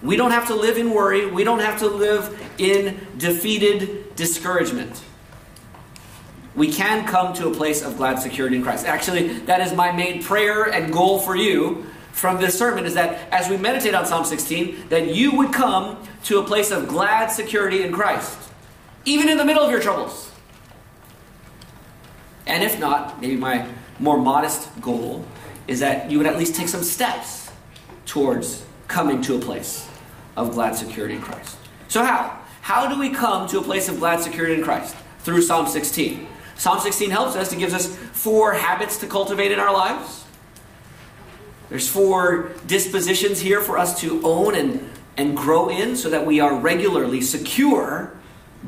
We 0.02 0.16
don't 0.16 0.30
have 0.30 0.47
to 0.47 0.54
live 0.54 0.78
in 0.78 0.90
worry. 0.90 1.26
We 1.26 1.45
don't 1.45 1.61
have 1.61 1.78
to 1.80 1.87
live 1.87 2.38
in 2.59 3.07
defeated 3.19 4.16
discouragement. 4.16 5.02
We 6.54 6.73
can 6.73 7.07
come 7.07 7.35
to 7.35 7.49
a 7.49 7.54
place 7.54 7.83
of 7.83 7.97
glad 7.97 8.19
security 8.19 8.57
in 8.57 8.62
Christ. 8.62 8.87
Actually, 8.87 9.28
that 9.40 9.61
is 9.61 9.73
my 9.75 9.92
main 9.92 10.23
prayer 10.23 10.64
and 10.64 10.92
goal 10.92 11.19
for 11.19 11.37
you 11.37 11.87
from 12.12 12.38
this 12.40 12.59
sermon 12.59 12.87
is 12.87 12.95
that 12.95 13.30
as 13.30 13.49
we 13.49 13.57
meditate 13.57 13.95
on 13.95 14.04
Psalm 14.04 14.25
16, 14.25 14.88
that 14.88 15.14
you 15.14 15.37
would 15.37 15.52
come 15.52 16.02
to 16.25 16.38
a 16.38 16.42
place 16.42 16.71
of 16.71 16.88
glad 16.88 17.28
security 17.28 17.83
in 17.83 17.92
Christ, 17.92 18.37
even 19.04 19.28
in 19.28 19.38
the 19.38 19.45
middle 19.45 19.62
of 19.62 19.71
your 19.71 19.80
troubles. 19.80 20.33
And 22.47 22.64
if 22.64 22.80
not, 22.80 23.21
maybe 23.21 23.37
my 23.37 23.69
more 23.99 24.19
modest 24.19 24.69
goal 24.80 25.25
is 25.69 25.80
that 25.80 26.11
you 26.11 26.19
would 26.19 26.26
at 26.26 26.37
least 26.37 26.57
take 26.57 26.69
some 26.69 26.83
steps 26.83 27.52
towards 28.07 28.64
coming 28.88 29.23
to 29.23 29.37
a 29.37 29.38
place 29.38 29.89
of 30.40 30.52
glad 30.52 30.75
security 30.75 31.14
in 31.14 31.20
Christ. 31.20 31.56
So, 31.88 32.04
how? 32.04 32.38
How 32.62 32.92
do 32.92 32.99
we 32.99 33.11
come 33.11 33.49
to 33.49 33.59
a 33.59 33.62
place 33.62 33.88
of 33.88 33.99
glad 33.99 34.20
security 34.20 34.54
in 34.54 34.62
Christ? 34.62 34.94
Through 35.20 35.42
Psalm 35.42 35.66
16. 35.66 36.26
Psalm 36.56 36.80
16 36.80 37.11
helps 37.11 37.37
us, 37.37 37.52
it 37.52 37.59
gives 37.59 37.75
us 37.75 37.94
four 38.12 38.52
habits 38.52 38.99
to 38.99 39.06
cultivate 39.06 39.50
in 39.50 39.59
our 39.59 39.73
lives. 39.73 40.25
There's 41.68 41.88
four 41.88 42.52
dispositions 42.66 43.40
here 43.40 43.61
for 43.61 43.78
us 43.78 44.00
to 44.00 44.20
own 44.25 44.54
and, 44.54 44.90
and 45.16 45.37
grow 45.37 45.68
in 45.68 45.97
so 45.97 46.11
that 46.11 46.26
we 46.26 46.40
are 46.40 46.54
regularly 46.54 47.20
secure, 47.23 48.12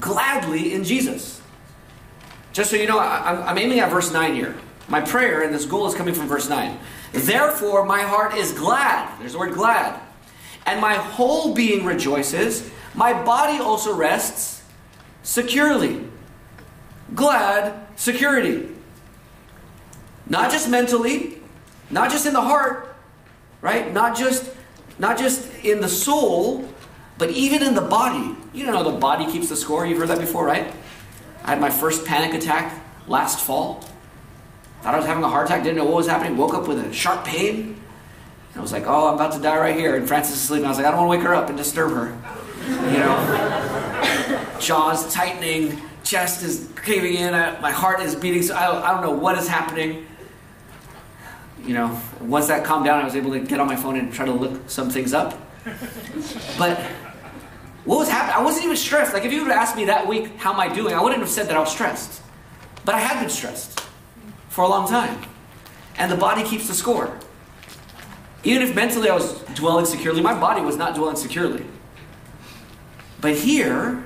gladly 0.01 0.73
in 0.73 0.85
Jesus. 0.85 1.41
Just 2.53 2.71
so 2.71 2.77
you 2.77 2.87
know, 2.87 2.99
I, 2.99 3.49
I'm 3.49 3.59
aiming 3.59 3.81
at 3.81 3.91
verse 3.91 4.13
9 4.13 4.35
here. 4.35 4.57
My 4.89 5.01
prayer 5.01 5.43
and 5.43 5.55
this 5.55 5.67
goal 5.67 5.87
is 5.87 5.95
coming 5.95 6.15
from 6.15 6.29
verse 6.29 6.49
9. 6.49 6.79
Therefore, 7.13 7.85
my 7.85 8.03
heart 8.03 8.35
is 8.37 8.53
glad. 8.53 9.19
There's 9.21 9.33
the 9.33 9.39
word 9.39 9.55
glad. 9.55 10.01
And 10.67 10.81
my 10.81 10.95
whole 10.95 11.55
being 11.55 11.85
rejoices. 11.85 12.71
My 12.95 13.13
body 13.13 13.59
also 13.59 13.95
rests 13.95 14.63
securely. 15.23 16.07
Glad 17.15 17.87
security. 17.97 18.69
Not 20.29 20.51
just 20.51 20.69
mentally, 20.69 21.39
not 21.91 22.11
just 22.11 22.27
in 22.27 22.33
the 22.33 22.41
heart, 22.41 22.95
right? 23.61 23.93
Not 23.93 24.17
just 24.17 24.51
not 24.99 25.19
just 25.19 25.65
in 25.65 25.81
the 25.81 25.89
soul, 25.89 26.69
but 27.19 27.31
even 27.31 27.63
in 27.63 27.75
the 27.75 27.81
body. 27.83 28.37
You 28.53 28.67
know 28.67 28.83
the 28.83 28.99
body 28.99 29.31
keeps 29.31 29.49
the 29.49 29.57
score. 29.57 29.87
You've 29.87 29.99
heard 29.99 30.09
that 30.09 30.21
before, 30.21 30.45
right? 30.45 30.73
I 31.45 31.51
had 31.51 31.61
my 31.61 31.71
first 31.71 32.05
panic 32.05 32.35
attack 32.35 32.81
last 33.07 33.41
fall. 33.41 33.85
Thought 34.83 34.95
I 34.95 34.97
was 34.97 35.07
having 35.07 35.25
a 35.25 35.29
heart 35.29 35.47
attack, 35.47 35.63
didn't 35.63 35.77
know 35.77 35.85
what 35.85 35.95
was 35.95 36.09
happening, 36.09 36.37
woke 36.37 36.55
up 36.55 36.67
with 36.67 36.79
a 36.79 36.93
sharp 36.93 37.25
pain. 37.25 37.81
And 38.53 38.59
I 38.59 38.61
was 38.61 38.73
like, 38.73 38.87
oh, 38.87 39.09
I'm 39.09 39.15
about 39.15 39.33
to 39.33 39.41
die 39.41 39.59
right 39.59 39.77
here. 39.77 39.97
And 39.97 40.07
Frances 40.07 40.37
is 40.37 40.45
asleep. 40.45 40.59
And 40.59 40.67
I 40.67 40.69
was 40.69 40.79
like, 40.79 40.87
I 40.87 40.91
don't 40.91 41.07
want 41.07 41.13
to 41.13 41.19
wake 41.19 41.27
her 41.27 41.35
up 41.35 41.49
and 41.49 41.57
disturb 41.57 41.93
her. 41.93 42.17
You 42.69 42.99
know? 42.99 44.59
Jaws 44.61 45.13
tightening, 45.13 45.81
chest 46.05 46.43
is 46.43 46.69
caving 46.85 47.15
in, 47.15 47.33
my 47.33 47.71
heart 47.71 48.01
is 48.01 48.15
beating. 48.15 48.43
So 48.43 48.55
I, 48.55 48.91
I 48.91 48.93
don't 48.93 49.03
know 49.03 49.13
what 49.13 49.39
is 49.39 49.49
happening. 49.49 50.07
You 51.65 51.75
know, 51.75 52.01
once 52.21 52.49
that 52.49 52.65
calmed 52.65 52.85
down, 52.85 53.01
I 53.01 53.05
was 53.05 53.17
able 53.17 53.33
to 53.33 53.41
get 53.41 53.61
on 53.61 53.67
my 53.67 53.77
phone 53.77 53.97
and 53.97 54.13
try 54.13 54.27
to 54.27 54.33
look 54.33 54.69
some 54.69 54.91
things 54.91 55.15
up. 55.15 55.39
But 56.59 56.79
what 57.85 57.99
was 57.99 58.09
happening? 58.09 58.37
I 58.37 58.43
wasn't 58.43 58.65
even 58.65 58.77
stressed. 58.77 59.15
Like, 59.15 59.25
if 59.25 59.33
you 59.33 59.43
would 59.43 59.51
have 59.51 59.63
asked 59.63 59.77
me 59.77 59.87
that 59.87 60.07
week, 60.07 60.37
how 60.37 60.53
am 60.53 60.61
I 60.61 60.73
doing? 60.73 60.95
I 60.95 61.03
wouldn't 61.03 61.21
have 61.21 61.31
said 61.31 61.47
that 61.49 61.57
I 61.57 61.61
was 61.61 61.71
stressed. 61.71 62.21
But 62.85 62.97
I 62.97 62.99
had 62.99 63.21
been 63.21 63.31
stressed 63.31 63.81
for 64.49 64.63
a 64.63 64.69
long 64.69 64.89
time. 64.89 65.23
And 65.97 66.11
the 66.11 66.17
body 66.17 66.43
keeps 66.43 66.67
the 66.69 66.75
score. 66.75 67.17
Even 68.45 68.63
if 68.63 68.75
mentally 68.75 69.09
I 69.09 69.15
was 69.15 69.41
dwelling 69.55 69.87
securely, 69.87 70.21
my 70.21 70.39
body 70.39 70.63
was 70.63 70.77
not 70.77 70.95
dwelling 70.95 71.17
securely. 71.17 71.65
But 73.21 73.37
here, 73.37 74.05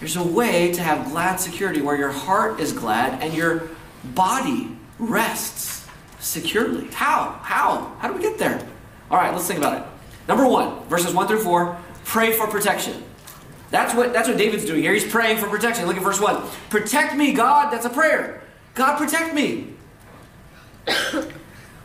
there's 0.00 0.16
a 0.16 0.22
way 0.22 0.72
to 0.72 0.82
have 0.82 1.10
glad 1.10 1.36
security 1.36 1.82
where 1.82 1.96
your 1.96 2.10
heart 2.10 2.58
is 2.58 2.72
glad 2.72 3.22
and 3.22 3.34
your 3.34 3.68
body 4.14 4.76
rests 4.98 5.86
securely. 6.20 6.88
How? 6.92 7.38
How? 7.42 7.94
How 7.98 8.08
do 8.08 8.14
we 8.14 8.22
get 8.22 8.38
there? 8.38 8.66
All 9.10 9.18
right, 9.18 9.32
let's 9.32 9.46
think 9.46 9.58
about 9.58 9.82
it. 9.82 9.86
Number 10.26 10.48
one, 10.48 10.82
verses 10.88 11.12
1 11.14 11.28
through 11.28 11.42
4, 11.42 11.76
pray 12.04 12.32
for 12.32 12.46
protection. 12.46 13.02
That's 13.70 13.94
what, 13.94 14.12
that's 14.12 14.28
what 14.28 14.38
David's 14.38 14.64
doing 14.64 14.82
here. 14.82 14.94
He's 14.94 15.04
praying 15.04 15.38
for 15.38 15.48
protection. 15.48 15.86
Look 15.86 15.96
at 15.96 16.02
verse 16.02 16.20
1. 16.20 16.42
Protect 16.70 17.14
me, 17.14 17.32
God. 17.32 17.70
That's 17.70 17.84
a 17.84 17.90
prayer. 17.90 18.42
God, 18.74 18.96
protect 18.96 19.34
me. 19.34 19.74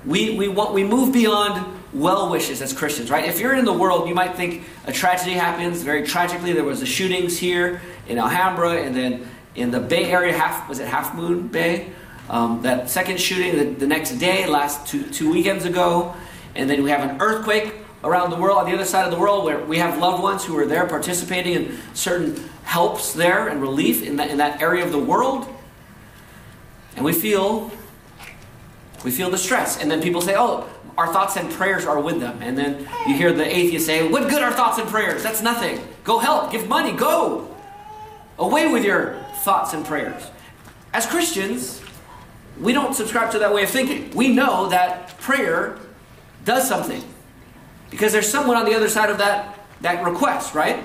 We, 0.06 0.38
we, 0.38 0.48
want, 0.48 0.74
we 0.74 0.84
move 0.84 1.13
beyond 1.13 1.79
well 1.94 2.29
wishes 2.29 2.62
as 2.62 2.72
Christians, 2.72 3.10
right? 3.10 3.25
If 3.25 3.39
you're 3.39 3.56
in 3.56 3.65
the 3.65 3.74
world, 3.74 4.08
you 4.08 4.15
might 4.15 4.36
think 4.36 4.63
a 4.86 4.91
tragedy 4.91 5.34
happens. 5.34 5.82
Very 5.82 6.06
tragically, 6.06 6.53
there 6.53 6.63
was 6.63 6.79
the 6.79 6.86
shootings 6.86 7.38
here 7.38 7.82
in 8.08 8.18
Alhambra, 8.18 8.77
and 8.77 8.96
then 8.96 9.27
in 9.56 9.72
the 9.72 9.79
Bay 9.79 10.06
Area, 10.06 10.34
half 10.34 10.70
was 10.70 10.79
it 10.79 10.88
Half 10.88 11.15
Moon 11.15 11.48
Bay? 11.48 11.91
Um, 12.29 12.62
that 12.62 12.89
second 12.89 13.20
shooting 13.20 13.58
the, 13.58 13.65
the, 13.79 13.88
next 13.88 14.12
day, 14.13 14.46
last 14.46 14.88
two, 14.88 15.03
two 15.03 15.32
weekends 15.32 15.65
ago, 15.65 16.13
and 16.56 16.70
then 16.70 16.84
we 16.84 16.91
have 16.91 17.10
an 17.10 17.20
earthquake 17.20 17.74
around 18.03 18.29
the 18.29 18.36
world, 18.38 18.60
on 18.60 18.65
the 18.65 18.74
other 18.74 18.86
side 18.86 19.06
of 19.06 19.12
the 19.12 19.20
world, 19.20 19.44
where 19.44 19.65
we 19.65 19.79
have 19.79 19.98
loved 19.98 20.22
ones 20.22 20.46
who 20.46 20.58
are 20.58 20.65
there 20.65 20.86
participating 20.86 21.53
in 21.53 21.77
certain 21.94 22.36
helps 22.63 23.13
there 23.13 23.48
and 23.48 23.62
relief 23.62 24.03
in 24.03 24.15
that, 24.18 24.29
in 24.29 24.38
that 24.38 24.62
area 24.62 24.86
of 24.86 24.91
the 24.91 25.00
world. 25.00 25.48
And 26.96 27.03
we 27.03 27.13
feel 27.13 27.72
we 29.03 29.12
feel 29.12 29.29
the 29.29 29.38
stress. 29.38 29.79
And 29.82 29.89
then 29.89 30.01
people 30.01 30.22
say, 30.22 30.36
oh, 30.38 30.68
our 30.98 31.12
thoughts 31.13 31.38
and 31.38 31.50
prayers 31.51 31.86
are 31.86 32.00
with 32.00 32.20
them. 32.20 32.41
And 32.41 32.58
then 32.58 32.88
you 33.08 33.15
hear 33.15 33.32
the 33.32 33.46
atheist 33.46 33.86
say, 33.86 34.08
what 34.08 34.29
good 34.29 34.41
are 34.41 34.51
thoughts 34.51 34.77
and 34.77 34.88
prayers? 34.88 35.24
That's 35.24 35.41
nothing. 35.41 35.79
Go 36.03 36.20
help, 36.20 36.51
give 36.51 36.68
money, 36.68 36.91
go. 36.91 37.56
Away 38.38 38.72
with 38.72 38.84
your 38.84 39.13
thoughts 39.44 39.74
and 39.74 39.86
prayers. 39.86 40.29
As 40.94 41.06
Christians, 41.06 41.82
we 42.60 42.74
don't 42.74 42.94
subscribe 42.94 43.32
to 43.32 43.39
that 43.39 43.53
way 43.53 43.63
of 43.63 43.70
thinking. 43.70 44.12
We 44.15 44.27
know 44.29 44.70
that 44.70 45.18
prayer 45.20 45.77
does 46.44 46.68
something. 46.68 47.03
Because 47.89 48.12
there's 48.12 48.29
someone 48.29 48.58
on 48.58 48.65
the 48.65 48.75
other 48.75 48.89
side 48.89 49.10
of 49.10 49.18
that, 49.20 49.60
that 49.82 50.03
request, 50.03 50.53
right? 50.53 50.84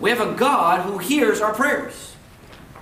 We 0.00 0.10
have 0.10 0.20
a 0.20 0.34
God 0.34 0.82
who 0.82 0.98
hears 0.98 1.40
our 1.40 1.54
prayers. 1.54 2.14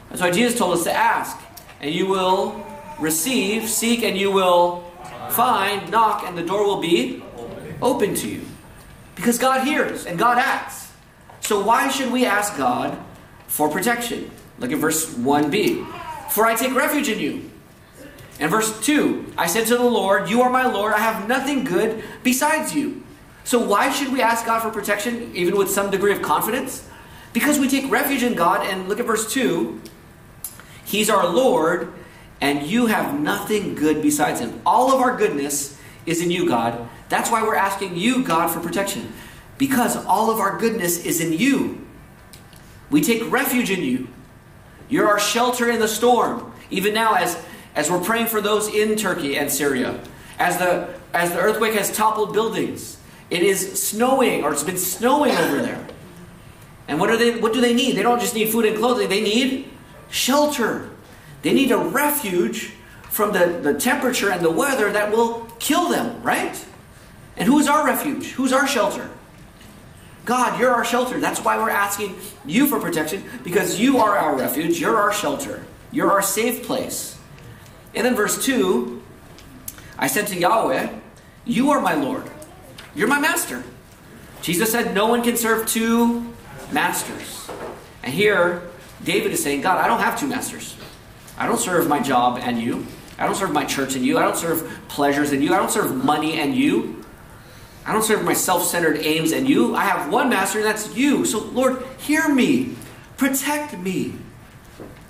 That's 0.08 0.20
why 0.20 0.30
Jesus 0.30 0.58
told 0.58 0.74
us 0.74 0.84
to 0.84 0.92
ask, 0.92 1.38
and 1.80 1.94
you 1.94 2.06
will 2.06 2.63
receive, 2.98 3.68
seek, 3.68 4.02
and 4.02 4.16
you 4.16 4.30
will 4.30 4.84
find, 5.30 5.90
knock, 5.90 6.24
and 6.24 6.36
the 6.36 6.42
door 6.42 6.64
will 6.64 6.80
be 6.80 7.22
open 7.82 8.14
to 8.14 8.28
you. 8.28 8.42
Because 9.14 9.38
God 9.38 9.64
hears 9.66 10.06
and 10.06 10.18
God 10.18 10.38
acts. 10.38 10.92
So 11.40 11.62
why 11.62 11.88
should 11.88 12.12
we 12.12 12.24
ask 12.24 12.56
God 12.56 12.98
for 13.46 13.68
protection? 13.68 14.30
Look 14.58 14.72
at 14.72 14.78
verse 14.78 15.14
1b. 15.14 16.30
For 16.30 16.46
I 16.46 16.54
take 16.54 16.74
refuge 16.74 17.08
in 17.08 17.18
you. 17.18 17.50
And 18.40 18.50
verse 18.50 18.80
2 18.84 19.34
I 19.36 19.46
said 19.46 19.66
to 19.68 19.76
the 19.76 19.84
Lord, 19.84 20.28
You 20.28 20.42
are 20.42 20.50
my 20.50 20.66
Lord, 20.66 20.92
I 20.92 20.98
have 20.98 21.28
nothing 21.28 21.64
good 21.64 22.02
besides 22.22 22.74
you. 22.74 23.02
So 23.44 23.64
why 23.64 23.90
should 23.90 24.12
we 24.12 24.22
ask 24.22 24.46
God 24.46 24.60
for 24.60 24.70
protection, 24.70 25.30
even 25.34 25.56
with 25.56 25.70
some 25.70 25.90
degree 25.90 26.12
of 26.12 26.22
confidence? 26.22 26.88
Because 27.32 27.58
we 27.58 27.68
take 27.68 27.90
refuge 27.90 28.22
in 28.22 28.34
God, 28.34 28.66
and 28.66 28.88
look 28.88 29.00
at 29.00 29.06
verse 29.06 29.30
2 29.32 29.80
He's 30.84 31.10
our 31.10 31.26
Lord, 31.26 31.92
and 32.40 32.66
you 32.66 32.86
have 32.86 33.18
nothing 33.18 33.74
good 33.74 34.02
besides 34.02 34.40
him. 34.40 34.60
All 34.66 34.92
of 34.92 35.00
our 35.00 35.16
goodness 35.16 35.78
is 36.06 36.22
in 36.22 36.30
you, 36.30 36.48
God. 36.48 36.88
That's 37.08 37.30
why 37.30 37.42
we're 37.42 37.54
asking 37.54 37.96
you, 37.96 38.24
God, 38.24 38.48
for 38.48 38.60
protection. 38.60 39.12
Because 39.58 39.96
all 40.04 40.30
of 40.30 40.40
our 40.40 40.58
goodness 40.58 41.04
is 41.04 41.20
in 41.20 41.32
you. 41.32 41.86
We 42.90 43.00
take 43.00 43.30
refuge 43.30 43.70
in 43.70 43.82
you. 43.82 44.08
You're 44.88 45.08
our 45.08 45.18
shelter 45.18 45.70
in 45.70 45.80
the 45.80 45.88
storm. 45.88 46.52
Even 46.70 46.92
now, 46.94 47.14
as, 47.14 47.42
as 47.74 47.90
we're 47.90 48.00
praying 48.00 48.26
for 48.26 48.40
those 48.40 48.68
in 48.68 48.96
Turkey 48.96 49.36
and 49.36 49.50
Syria, 49.50 50.00
as 50.38 50.58
the, 50.58 50.94
as 51.12 51.30
the 51.30 51.38
earthquake 51.38 51.74
has 51.74 51.94
toppled 51.94 52.32
buildings, 52.32 52.98
it 53.30 53.42
is 53.42 53.82
snowing, 53.82 54.44
or 54.44 54.52
it's 54.52 54.62
been 54.62 54.76
snowing 54.76 55.32
over 55.32 55.62
there. 55.62 55.86
And 56.88 57.00
what, 57.00 57.10
are 57.10 57.16
they, 57.16 57.38
what 57.38 57.52
do 57.52 57.60
they 57.60 57.74
need? 57.74 57.96
They 57.96 58.02
don't 58.02 58.20
just 58.20 58.34
need 58.34 58.50
food 58.50 58.66
and 58.66 58.76
clothing, 58.76 59.08
they 59.08 59.22
need 59.22 59.70
shelter. 60.10 60.90
They 61.44 61.52
need 61.52 61.70
a 61.72 61.78
refuge 61.78 62.72
from 63.10 63.32
the, 63.32 63.60
the 63.62 63.74
temperature 63.78 64.30
and 64.30 64.42
the 64.42 64.50
weather 64.50 64.90
that 64.90 65.12
will 65.12 65.46
kill 65.58 65.90
them, 65.90 66.22
right? 66.22 66.64
And 67.36 67.46
who 67.46 67.58
is 67.58 67.68
our 67.68 67.84
refuge? 67.84 68.30
Who's 68.32 68.50
our 68.50 68.66
shelter? 68.66 69.10
God, 70.24 70.58
you're 70.58 70.72
our 70.72 70.86
shelter. 70.86 71.20
That's 71.20 71.44
why 71.44 71.58
we're 71.58 71.68
asking 71.68 72.16
you 72.46 72.66
for 72.66 72.80
protection, 72.80 73.24
because 73.44 73.78
you 73.78 73.98
are 73.98 74.16
our 74.16 74.34
refuge, 74.34 74.80
you're 74.80 74.96
our 74.96 75.12
shelter, 75.12 75.62
you're 75.92 76.10
our 76.10 76.22
safe 76.22 76.64
place. 76.64 77.18
And 77.94 78.06
then 78.06 78.16
verse 78.16 78.42
2 78.42 79.02
I 79.98 80.06
said 80.06 80.26
to 80.28 80.38
Yahweh, 80.38 80.94
You 81.44 81.70
are 81.72 81.80
my 81.80 81.94
Lord, 81.94 82.30
you're 82.94 83.06
my 83.06 83.20
master. 83.20 83.62
Jesus 84.40 84.72
said, 84.72 84.94
No 84.94 85.08
one 85.08 85.22
can 85.22 85.36
serve 85.36 85.68
two 85.68 86.32
masters. 86.72 87.50
And 88.02 88.14
here, 88.14 88.62
David 89.04 89.32
is 89.32 89.42
saying, 89.42 89.60
God, 89.60 89.76
I 89.76 89.86
don't 89.86 90.00
have 90.00 90.18
two 90.18 90.26
masters. 90.26 90.74
I 91.36 91.46
don't 91.46 91.58
serve 91.58 91.88
my 91.88 92.00
job 92.00 92.38
and 92.40 92.60
you. 92.60 92.86
I 93.18 93.26
don't 93.26 93.34
serve 93.34 93.52
my 93.52 93.64
church 93.64 93.94
and 93.94 94.04
you. 94.04 94.18
I 94.18 94.22
don't 94.22 94.36
serve 94.36 94.68
pleasures 94.88 95.32
and 95.32 95.42
you. 95.42 95.54
I 95.54 95.58
don't 95.58 95.70
serve 95.70 96.04
money 96.04 96.34
and 96.40 96.54
you. 96.54 97.04
I 97.86 97.92
don't 97.92 98.02
serve 98.02 98.24
my 98.24 98.32
self 98.32 98.64
centered 98.64 98.98
aims 98.98 99.32
and 99.32 99.48
you. 99.48 99.74
I 99.74 99.84
have 99.84 100.10
one 100.10 100.30
master, 100.30 100.58
and 100.58 100.66
that's 100.66 100.96
you. 100.96 101.24
So, 101.24 101.40
Lord, 101.40 101.84
hear 101.98 102.32
me. 102.32 102.76
Protect 103.16 103.76
me. 103.78 104.14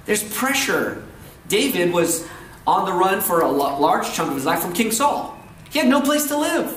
There's 0.06 0.22
pressure. 0.22 1.04
David 1.48 1.92
was 1.92 2.26
on 2.66 2.84
the 2.84 2.92
run 2.92 3.20
for 3.20 3.42
a 3.42 3.48
large 3.48 4.12
chunk 4.12 4.30
of 4.30 4.34
his 4.34 4.44
life 4.44 4.60
from 4.60 4.72
King 4.72 4.90
Saul. 4.90 5.38
He 5.70 5.78
had 5.78 5.88
no 5.88 6.00
place 6.00 6.26
to 6.28 6.36
live. 6.36 6.70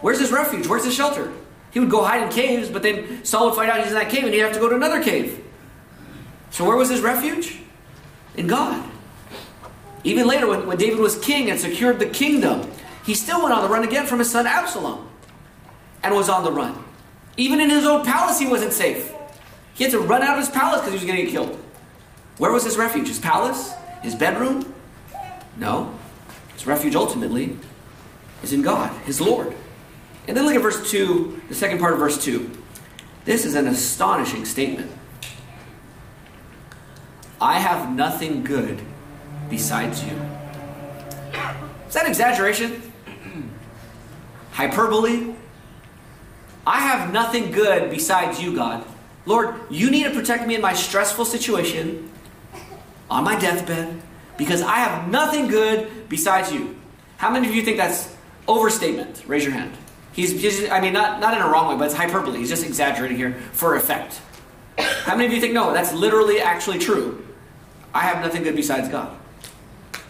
Where's 0.00 0.20
his 0.20 0.32
refuge? 0.32 0.66
Where's 0.66 0.84
his 0.84 0.94
shelter? 0.94 1.32
He 1.70 1.80
would 1.80 1.90
go 1.90 2.04
hide 2.04 2.22
in 2.22 2.28
caves, 2.28 2.68
but 2.68 2.82
then 2.82 3.24
Saul 3.24 3.46
would 3.46 3.56
find 3.56 3.70
out 3.70 3.78
he's 3.78 3.88
in 3.88 3.94
that 3.94 4.10
cave 4.10 4.24
and 4.24 4.32
he'd 4.32 4.40
have 4.40 4.52
to 4.52 4.60
go 4.60 4.68
to 4.68 4.76
another 4.76 5.02
cave. 5.02 5.42
So, 6.50 6.64
where 6.64 6.76
was 6.76 6.88
his 6.88 7.00
refuge? 7.00 7.58
In 8.36 8.46
God. 8.46 8.90
Even 10.02 10.26
later, 10.26 10.46
when, 10.46 10.66
when 10.66 10.76
David 10.76 10.98
was 10.98 11.18
king 11.18 11.50
and 11.50 11.58
secured 11.58 11.98
the 11.98 12.06
kingdom, 12.06 12.70
he 13.06 13.14
still 13.14 13.42
went 13.42 13.54
on 13.54 13.62
the 13.62 13.68
run 13.68 13.84
again 13.84 14.06
from 14.06 14.18
his 14.18 14.30
son 14.30 14.46
Absalom 14.46 15.08
and 16.02 16.14
was 16.14 16.28
on 16.28 16.44
the 16.44 16.52
run. 16.52 16.84
Even 17.36 17.60
in 17.60 17.70
his 17.70 17.86
own 17.86 18.04
palace, 18.04 18.38
he 18.38 18.46
wasn't 18.46 18.72
safe. 18.72 19.12
He 19.74 19.84
had 19.84 19.90
to 19.92 19.98
run 19.98 20.22
out 20.22 20.38
of 20.38 20.44
his 20.44 20.50
palace 20.50 20.80
because 20.80 20.92
he 20.92 20.98
was 20.98 21.04
going 21.04 21.16
to 21.16 21.22
get 21.22 21.30
killed. 21.30 21.60
Where 22.38 22.52
was 22.52 22.64
his 22.64 22.76
refuge? 22.76 23.08
His 23.08 23.18
palace? 23.18 23.72
His 24.02 24.14
bedroom? 24.14 24.72
No. 25.56 25.94
His 26.52 26.66
refuge 26.66 26.94
ultimately 26.94 27.56
is 28.42 28.52
in 28.52 28.62
God, 28.62 28.90
his 29.02 29.20
Lord. 29.20 29.54
And 30.28 30.36
then 30.36 30.44
look 30.44 30.54
at 30.54 30.62
verse 30.62 30.90
2, 30.90 31.42
the 31.48 31.54
second 31.54 31.80
part 31.80 31.92
of 31.92 31.98
verse 31.98 32.22
2. 32.22 32.50
This 33.24 33.44
is 33.44 33.54
an 33.54 33.66
astonishing 33.66 34.44
statement. 34.44 34.90
I 37.44 37.58
have 37.58 37.94
nothing 37.94 38.42
good 38.42 38.80
besides 39.50 40.02
you. 40.02 40.18
Is 41.86 41.92
that 41.92 42.08
exaggeration? 42.08 42.90
Hyperbole? 44.52 45.34
I 46.66 46.80
have 46.80 47.12
nothing 47.12 47.50
good 47.50 47.90
besides 47.90 48.42
you, 48.42 48.56
God. 48.56 48.82
Lord, 49.26 49.56
you 49.68 49.90
need 49.90 50.04
to 50.04 50.10
protect 50.10 50.46
me 50.46 50.54
in 50.54 50.62
my 50.62 50.72
stressful 50.72 51.26
situation, 51.26 52.10
on 53.10 53.24
my 53.24 53.38
deathbed, 53.38 54.00
because 54.38 54.62
I 54.62 54.76
have 54.76 55.10
nothing 55.10 55.46
good 55.46 56.08
besides 56.08 56.50
you. 56.50 56.74
How 57.18 57.30
many 57.30 57.46
of 57.46 57.54
you 57.54 57.60
think 57.60 57.76
that's 57.76 58.16
overstatement? 58.48 59.22
Raise 59.26 59.44
your 59.44 59.52
hand. 59.52 59.76
He's, 60.14 60.40
just, 60.40 60.72
I 60.72 60.80
mean, 60.80 60.94
not, 60.94 61.20
not 61.20 61.34
in 61.34 61.42
a 61.42 61.48
wrong 61.50 61.68
way, 61.68 61.76
but 61.76 61.84
it's 61.88 61.94
hyperbole. 61.94 62.38
He's 62.38 62.48
just 62.48 62.64
exaggerating 62.64 63.18
here 63.18 63.34
for 63.52 63.76
effect. 63.76 64.22
How 64.78 65.14
many 65.14 65.26
of 65.26 65.32
you 65.34 65.42
think, 65.42 65.52
no, 65.52 65.74
that's 65.74 65.92
literally 65.92 66.40
actually 66.40 66.78
true? 66.78 67.20
I 67.94 68.00
have 68.00 68.20
nothing 68.20 68.42
good 68.42 68.56
besides 68.56 68.88
God. 68.88 69.16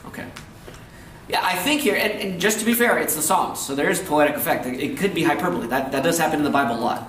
Okay. 0.07 0.27
Yeah, 1.29 1.41
I 1.43 1.55
think 1.55 1.83
here, 1.83 1.95
and, 1.95 2.13
and 2.13 2.41
just 2.41 2.59
to 2.61 2.65
be 2.65 2.75
fair, 2.75 2.99
it's 2.99 3.15
the 3.15 3.23
Psalms, 3.23 3.61
so 3.61 3.75
there 3.75 3.91
is 3.91 4.01
poetic 4.01 4.37
effect. 4.37 4.67
It, 4.67 4.81
it 4.81 4.99
could 4.99 5.15
be 5.15 5.23
hyperbole. 5.23 5.67
That, 5.69 5.93
that 5.93 6.03
does 6.03 6.19
happen 6.19 6.39
in 6.39 6.45
the 6.45 6.51
Bible 6.51 6.77
a 6.77 6.81
lot. 6.81 7.09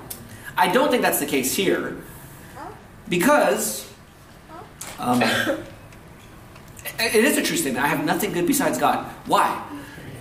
I 0.57 0.71
don't 0.71 0.91
think 0.91 1.01
that's 1.01 1.19
the 1.19 1.25
case 1.25 1.55
here 1.55 1.97
because 3.09 3.91
um, 4.99 5.21
it 6.99 7.15
is 7.15 7.37
a 7.37 7.43
true 7.43 7.57
statement. 7.57 7.83
I 7.83 7.87
have 7.87 8.05
nothing 8.05 8.33
good 8.33 8.47
besides 8.47 8.77
God. 8.77 9.05
Why? 9.25 9.63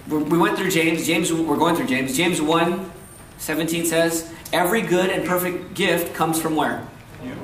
we 0.09 0.39
went 0.39 0.59
through 0.59 0.71
James. 0.71 1.07
James, 1.07 1.33
we're 1.33 1.57
going 1.57 1.77
through 1.77 1.87
James. 1.87 2.17
James 2.17 2.41
1 2.41 2.93
17 3.39 3.85
says, 3.85 4.33
Every 4.53 4.83
good 4.83 5.11
and 5.11 5.27
perfect 5.27 5.75
gift 5.75 6.15
comes 6.15 6.41
from 6.41 6.57
where? 6.57 6.87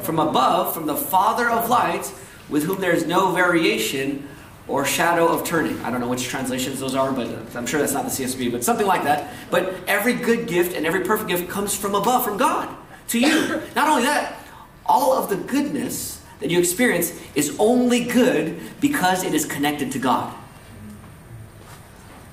From 0.03 0.19
above, 0.19 0.75
from 0.75 0.87
the 0.87 0.95
Father 0.95 1.51
of 1.51 1.69
lights, 1.69 2.13
with 2.51 2.65
whom 2.65 2.81
there 2.81 2.93
is 2.93 3.07
no 3.07 3.33
variation 3.33 4.29
or 4.69 4.85
shadow 4.85 5.27
of 5.27 5.45
turning. 5.45 5.81
I 5.83 5.91
don't 5.91 6.01
know 6.01 6.09
which 6.09 6.29
translations 6.29 6.79
those 6.79 6.95
are, 6.95 7.13
but 7.13 7.29
I'm 7.57 7.67
sure 7.67 7.81
that's 7.81 7.93
not 7.93 8.05
the 8.05 8.11
CSB, 8.11 8.53
but 8.53 8.63
something 8.63 8.87
like 8.87 9.05
that. 9.05 9.33
But 9.51 9.75
every 9.89 10.15
good 10.15 10.47
gift 10.47 10.77
and 10.77 10.87
every 10.87 11.01
perfect 11.01 11.29
gift 11.29 11.49
comes 11.49 11.75
from 11.75 11.95
above, 11.95 12.25
from 12.25 12.37
God, 12.37 12.69
to 13.09 13.19
you. 13.19 13.63
Not 13.75 13.89
only 13.89 14.05
that, 14.05 14.39
all 14.87 15.13
of 15.13 15.29
the 15.29 15.37
goodness 15.37 16.23
that 16.39 16.51
you 16.51 16.59
experience 16.59 17.19
is 17.35 17.57
only 17.59 18.05
good 18.05 18.59
because 18.81 19.25
it 19.25 19.35
is 19.35 19.45
connected 19.45 19.93
to 19.93 19.99
God. 19.99 20.35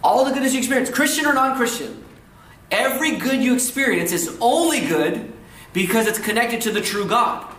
All 0.03 0.23
the 0.23 0.31
goodness 0.31 0.53
you 0.53 0.59
experience, 0.59 0.89
Christian 0.89 1.25
or 1.25 1.33
non 1.33 1.57
Christian, 1.57 2.03
every 2.71 3.17
good 3.17 3.41
you 3.41 3.53
experience 3.53 4.11
is 4.11 4.37
only 4.39 4.87
good 4.87 5.33
because 5.73 6.07
it's 6.07 6.19
connected 6.19 6.61
to 6.61 6.71
the 6.71 6.81
true 6.81 7.07
God. 7.07 7.53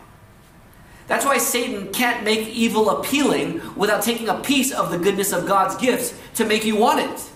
That's 1.09 1.25
why 1.25 1.39
Satan 1.39 1.91
can't 1.93 2.23
make 2.23 2.49
evil 2.49 2.91
appealing 2.91 3.63
without 3.75 4.03
taking 4.03 4.29
a 4.29 4.39
piece 4.41 4.73
of 4.73 4.91
the 4.91 4.99
goodness 4.99 5.33
of 5.33 5.47
God's 5.47 5.75
gifts 5.77 6.15
to 6.35 6.45
make 6.45 6.65
you 6.65 6.77
want 6.77 7.01
it. 7.01 7.31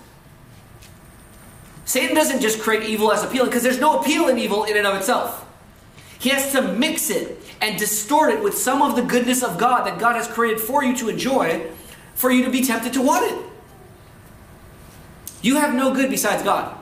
Satan 1.85 2.15
doesn't 2.15 2.39
just 2.39 2.61
create 2.61 2.83
evil 2.87 3.11
as 3.11 3.23
appealing 3.23 3.49
because 3.49 3.63
there's 3.63 3.79
no 3.79 3.99
appeal 3.99 4.29
in 4.29 4.37
evil 4.37 4.63
in 4.63 4.77
and 4.77 4.87
of 4.87 4.95
itself. 4.95 5.45
He 6.19 6.29
has 6.29 6.53
to 6.53 6.61
mix 6.61 7.09
it 7.09 7.37
and 7.59 7.77
distort 7.77 8.31
it 8.31 8.41
with 8.41 8.57
some 8.57 8.81
of 8.81 8.95
the 8.95 9.01
goodness 9.01 9.43
of 9.43 9.57
God 9.57 9.85
that 9.85 9.99
God 9.99 10.15
has 10.15 10.27
created 10.27 10.61
for 10.61 10.83
you 10.83 10.95
to 10.97 11.09
enjoy, 11.09 11.67
for 12.13 12.31
you 12.31 12.45
to 12.45 12.51
be 12.51 12.63
tempted 12.63 12.93
to 12.93 13.01
want 13.01 13.29
it. 13.29 13.37
You 15.41 15.57
have 15.57 15.75
no 15.75 15.93
good 15.93 16.09
besides 16.09 16.43
God. 16.43 16.77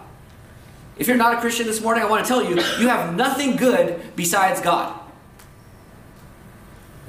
If 0.98 1.08
you're 1.08 1.18
not 1.18 1.36
a 1.36 1.42
Christian 1.42 1.66
this 1.66 1.82
morning, 1.82 2.04
I 2.04 2.08
want 2.08 2.24
to 2.24 2.28
tell 2.28 2.44
you, 2.44 2.58
you 2.80 2.90
have 2.90 3.16
nothing 3.16 3.56
good 3.56 4.16
besides 4.16 4.62
God. 4.62 5.01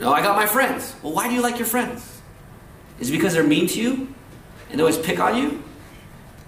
No, 0.02 0.12
I 0.12 0.20
got 0.20 0.36
my 0.36 0.46
friends. 0.46 0.94
Well, 1.02 1.12
why 1.12 1.28
do 1.28 1.34
you 1.34 1.40
like 1.40 1.58
your 1.58 1.66
friends? 1.66 2.20
Is 3.00 3.08
it 3.08 3.12
because 3.12 3.32
they're 3.32 3.42
mean 3.42 3.66
to 3.68 3.80
you 3.80 4.12
and 4.68 4.78
they 4.78 4.82
always 4.82 4.98
pick 4.98 5.18
on 5.18 5.36
you 5.36 5.62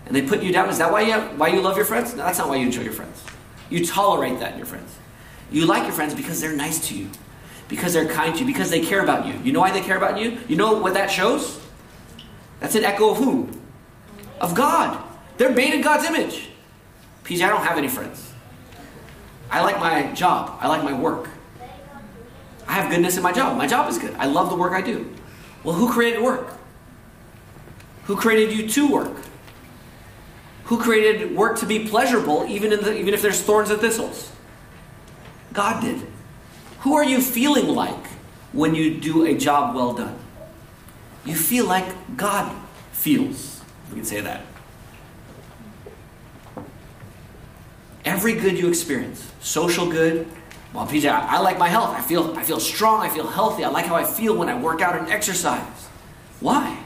and 0.06 0.14
they 0.14 0.22
put 0.22 0.42
you 0.42 0.52
down? 0.52 0.68
Is 0.68 0.78
that 0.78 0.92
why 0.92 1.02
you 1.02 1.12
have, 1.12 1.38
why 1.38 1.48
you 1.48 1.62
love 1.62 1.76
your 1.76 1.86
friends? 1.86 2.14
No, 2.14 2.24
that's 2.24 2.38
not 2.38 2.48
why 2.48 2.56
you 2.56 2.66
enjoy 2.66 2.82
your 2.82 2.92
friends. 2.92 3.24
You 3.70 3.86
tolerate 3.86 4.40
that 4.40 4.52
in 4.52 4.58
your 4.58 4.66
friends. 4.66 4.94
You 5.50 5.66
like 5.66 5.84
your 5.84 5.92
friends 5.92 6.14
because 6.14 6.40
they're 6.40 6.56
nice 6.56 6.88
to 6.88 6.98
you, 6.98 7.08
because 7.68 7.92
they're 7.92 8.08
kind 8.08 8.34
to 8.34 8.40
you, 8.40 8.46
because 8.46 8.70
they 8.70 8.80
care 8.80 9.02
about 9.02 9.26
you. 9.26 9.34
You 9.44 9.52
know 9.52 9.60
why 9.60 9.70
they 9.70 9.80
care 9.80 9.96
about 9.96 10.18
you? 10.18 10.38
You 10.48 10.56
know 10.56 10.74
what 10.80 10.94
that 10.94 11.10
shows? 11.10 11.60
That's 12.60 12.74
an 12.74 12.84
echo 12.84 13.10
of 13.10 13.18
whom? 13.18 13.60
of 14.40 14.54
God. 14.54 15.02
They're 15.36 15.52
made 15.52 15.74
in 15.74 15.80
God's 15.80 16.04
image. 16.04 16.48
PJ, 17.24 17.44
I 17.44 17.48
don't 17.48 17.64
have 17.64 17.78
any 17.78 17.88
friends. 17.88 18.32
I 19.50 19.62
like 19.62 19.78
my 19.78 20.12
job. 20.12 20.58
I 20.60 20.68
like 20.68 20.82
my 20.82 20.92
work. 20.92 21.28
I 22.66 22.72
have 22.74 22.90
goodness 22.90 23.16
in 23.16 23.22
my 23.22 23.32
job. 23.32 23.56
My 23.56 23.66
job 23.66 23.90
is 23.90 23.98
good. 23.98 24.14
I 24.14 24.26
love 24.26 24.50
the 24.50 24.56
work 24.56 24.72
I 24.72 24.80
do. 24.80 25.12
Well, 25.62 25.74
who 25.74 25.90
created 25.90 26.22
work? 26.22 26.54
Who 28.04 28.16
created 28.16 28.56
you 28.56 28.68
to 28.68 28.90
work? 28.90 29.16
Who 30.64 30.78
created 30.78 31.36
work 31.36 31.58
to 31.58 31.66
be 31.66 31.86
pleasurable 31.88 32.44
even, 32.48 32.70
the, 32.70 32.96
even 32.96 33.14
if 33.14 33.22
there's 33.22 33.40
thorns 33.40 33.70
and 33.70 33.80
thistles? 33.80 34.30
God 35.52 35.82
did. 35.82 36.06
Who 36.80 36.94
are 36.94 37.04
you 37.04 37.20
feeling 37.20 37.68
like 37.68 38.06
when 38.52 38.74
you 38.74 38.98
do 38.98 39.24
a 39.24 39.34
job 39.34 39.74
well 39.74 39.92
done? 39.92 40.18
You 41.24 41.34
feel 41.34 41.66
like 41.66 42.16
God 42.16 42.54
feels. 42.92 43.62
We 43.90 43.96
can 43.96 44.04
say 44.04 44.20
that. 44.20 44.44
Every 48.04 48.34
good 48.34 48.58
you 48.58 48.68
experience, 48.68 49.30
social 49.40 49.90
good. 49.90 50.26
Well, 50.74 50.86
PJ, 50.88 51.08
I, 51.08 51.36
I 51.36 51.38
like 51.38 51.56
my 51.56 51.68
health. 51.68 51.90
I 51.90 52.00
feel, 52.00 52.36
I 52.36 52.42
feel 52.42 52.58
strong. 52.58 53.00
I 53.00 53.08
feel 53.08 53.28
healthy. 53.28 53.64
I 53.64 53.68
like 53.68 53.86
how 53.86 53.94
I 53.94 54.04
feel 54.04 54.36
when 54.36 54.48
I 54.48 54.58
work 54.60 54.82
out 54.82 54.98
and 54.98 55.08
exercise. 55.08 55.88
Why? 56.40 56.76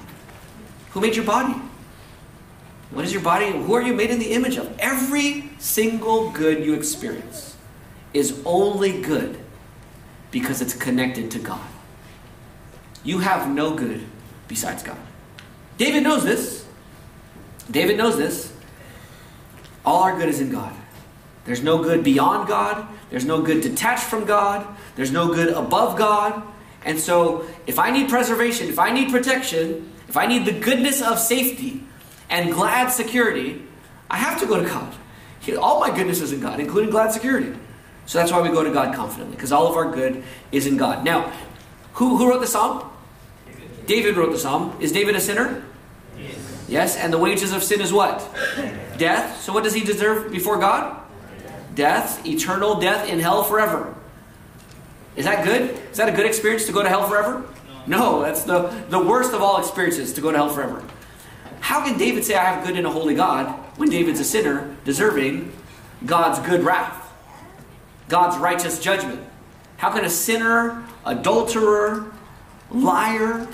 Who 0.91 1.01
made 1.01 1.17
your 1.17 1.25
body? 1.25 1.55
What 2.91 3.07
is 3.07 3.13
your 3.13 3.23
body? 3.23 3.51
Who 3.51 3.75
are 3.75 3.83
you 3.83 3.95
made 3.95 4.11
in 4.11 4.19
the 4.19 4.33
image 4.33 4.59
of? 4.59 4.79
Every 4.79 5.51
single 5.59 6.31
good 6.31 6.65
you 6.65 6.75
experience 6.75 7.57
is 8.13 8.41
only 8.45 9.01
good 9.01 9.39
because 10.31 10.61
it's 10.61 10.75
connected 10.75 11.31
to 11.31 11.39
God. 11.39 11.67
You 13.05 13.21
have 13.21 13.49
no 13.51 13.75
good 13.75 14.05
besides 14.49 14.83
God. 14.83 14.99
David 15.79 16.03
knows 16.03 16.25
this. 16.25 16.67
David 17.71 17.97
knows 17.97 18.19
this. 18.19 18.53
All 19.85 20.03
our 20.03 20.19
good 20.19 20.29
is 20.29 20.41
in 20.41 20.51
God. 20.51 20.75
There's 21.49 21.63
no 21.63 21.83
good 21.83 22.05
beyond 22.05 22.47
God. 22.47 22.87
There's 23.09 23.25
no 23.25 23.41
good 23.41 23.63
detached 23.63 24.05
from 24.05 24.27
God. 24.27 24.67
There's 24.97 25.11
no 25.11 25.33
good 25.33 25.49
above 25.49 25.97
God. 25.97 26.43
And 26.85 27.01
so, 27.01 27.49
if 27.67 27.79
I 27.79 27.91
need 27.91 28.11
preservation, 28.11 28.69
if 28.69 28.79
I 28.79 28.91
need 28.91 29.11
protection, 29.11 29.91
if 30.09 30.19
I 30.19 30.27
need 30.27 30.45
the 30.45 30.53
goodness 30.53 31.01
of 31.01 31.19
safety 31.19 31.83
and 32.29 32.53
glad 32.53 32.91
security, 32.91 33.63
I 34.11 34.19
have 34.19 34.39
to 34.41 34.47
go 34.47 34.63
to 34.63 34.69
God. 34.69 34.95
All 35.59 35.81
my 35.81 35.89
goodness 35.89 36.21
is 36.21 36.33
in 36.33 36.41
God, 36.41 36.61
including 36.61 36.91
glad 36.91 37.13
security. 37.13 37.59
So 38.05 38.19
that's 38.19 38.31
why 38.31 38.43
we 38.43 38.51
go 38.51 38.63
to 38.63 38.71
God 38.71 38.95
confidently, 38.95 39.35
because 39.35 39.51
all 39.51 39.69
of 39.69 39.75
our 39.75 39.91
good 39.91 40.23
is 40.53 40.67
in 40.67 40.77
God. 40.77 41.03
Now, 41.03 41.33
who, 41.95 42.19
who 42.19 42.29
wrote 42.29 42.43
the 42.43 42.47
psalm? 42.47 42.91
David 43.87 44.19
wrote 44.19 44.33
the 44.33 44.39
psalm. 44.39 44.77
Is 44.81 44.93
David 44.93 45.17
a 45.17 45.21
sinner? 45.21 45.65
Yes. 46.19 46.65
Yes, 46.69 46.97
and 46.99 47.11
the 47.11 47.17
wages 47.17 47.53
of 47.53 47.63
sin 47.63 47.81
is 47.81 47.91
what? 47.91 48.29
Death. 48.99 49.41
So 49.41 49.55
what 49.55 49.65
does 49.65 49.73
he 49.73 49.81
deserve 49.81 50.31
before 50.31 50.59
God? 50.59 51.08
Death, 51.79 52.27
eternal 52.27 52.81
death 52.81 53.09
in 53.09 53.21
hell 53.21 53.45
forever. 53.45 53.95
Is 55.15 55.27
that 55.27 55.45
good? 55.45 55.81
Is 55.93 55.99
that 55.99 56.09
a 56.09 56.13
good 56.13 56.27
experience 56.27 56.67
to 56.67 56.73
go 56.73 56.83
to 56.83 56.89
hell 56.89 57.09
forever? 57.09 57.45
No, 57.87 58.21
that's 58.21 58.43
the, 58.43 58.63
the 58.89 58.99
worst 58.99 59.33
of 59.33 59.43
all 59.43 59.61
experiences 59.61 60.13
to 60.15 60.21
go 60.21 60.33
to 60.33 60.37
hell 60.37 60.49
forever. 60.49 60.83
How 61.61 61.85
can 61.85 61.97
David 61.97 62.25
say, 62.25 62.35
I 62.35 62.47
have 62.47 62.67
good 62.67 62.77
in 62.77 62.85
a 62.85 62.91
holy 62.91 63.15
God, 63.15 63.47
when 63.79 63.91
David's 63.91 64.19
a 64.19 64.25
sinner 64.25 64.77
deserving 64.85 65.53
God's 66.05 66.45
good 66.49 66.65
wrath, 66.65 67.13
God's 68.09 68.37
righteous 68.39 68.81
judgment? 68.81 69.21
How 69.77 69.93
can 69.93 70.05
a 70.05 70.11
sinner, 70.11 70.85
adulterer, 71.07 72.13
liar, 72.73 73.47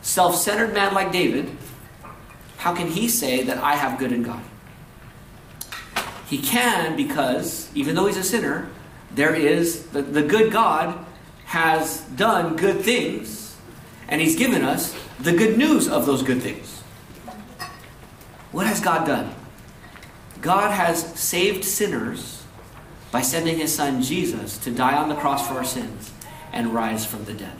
self 0.00 0.34
centered 0.34 0.72
man 0.72 0.94
like 0.94 1.12
David, 1.12 1.54
how 2.56 2.74
can 2.74 2.86
he 2.86 3.06
say 3.06 3.42
that 3.42 3.58
I 3.58 3.76
have 3.76 3.98
good 3.98 4.12
in 4.12 4.22
God? 4.22 4.42
He 6.30 6.38
can 6.38 6.94
because, 6.96 7.68
even 7.74 7.96
though 7.96 8.06
he's 8.06 8.16
a 8.16 8.22
sinner, 8.22 8.68
there 9.12 9.34
is 9.34 9.86
the, 9.88 10.00
the 10.00 10.22
good 10.22 10.52
God 10.52 11.04
has 11.46 12.02
done 12.14 12.54
good 12.54 12.82
things, 12.82 13.56
and 14.06 14.20
he's 14.20 14.36
given 14.36 14.62
us 14.62 14.96
the 15.18 15.32
good 15.32 15.58
news 15.58 15.88
of 15.88 16.06
those 16.06 16.22
good 16.22 16.40
things. 16.40 16.82
What 18.52 18.68
has 18.68 18.80
God 18.80 19.08
done? 19.08 19.34
God 20.40 20.70
has 20.70 21.04
saved 21.18 21.64
sinners 21.64 22.44
by 23.10 23.22
sending 23.22 23.58
his 23.58 23.74
son 23.74 24.00
Jesus 24.00 24.56
to 24.58 24.70
die 24.70 24.96
on 24.96 25.08
the 25.08 25.16
cross 25.16 25.48
for 25.48 25.54
our 25.54 25.64
sins 25.64 26.12
and 26.52 26.72
rise 26.72 27.04
from 27.04 27.24
the 27.24 27.34
dead. 27.34 27.56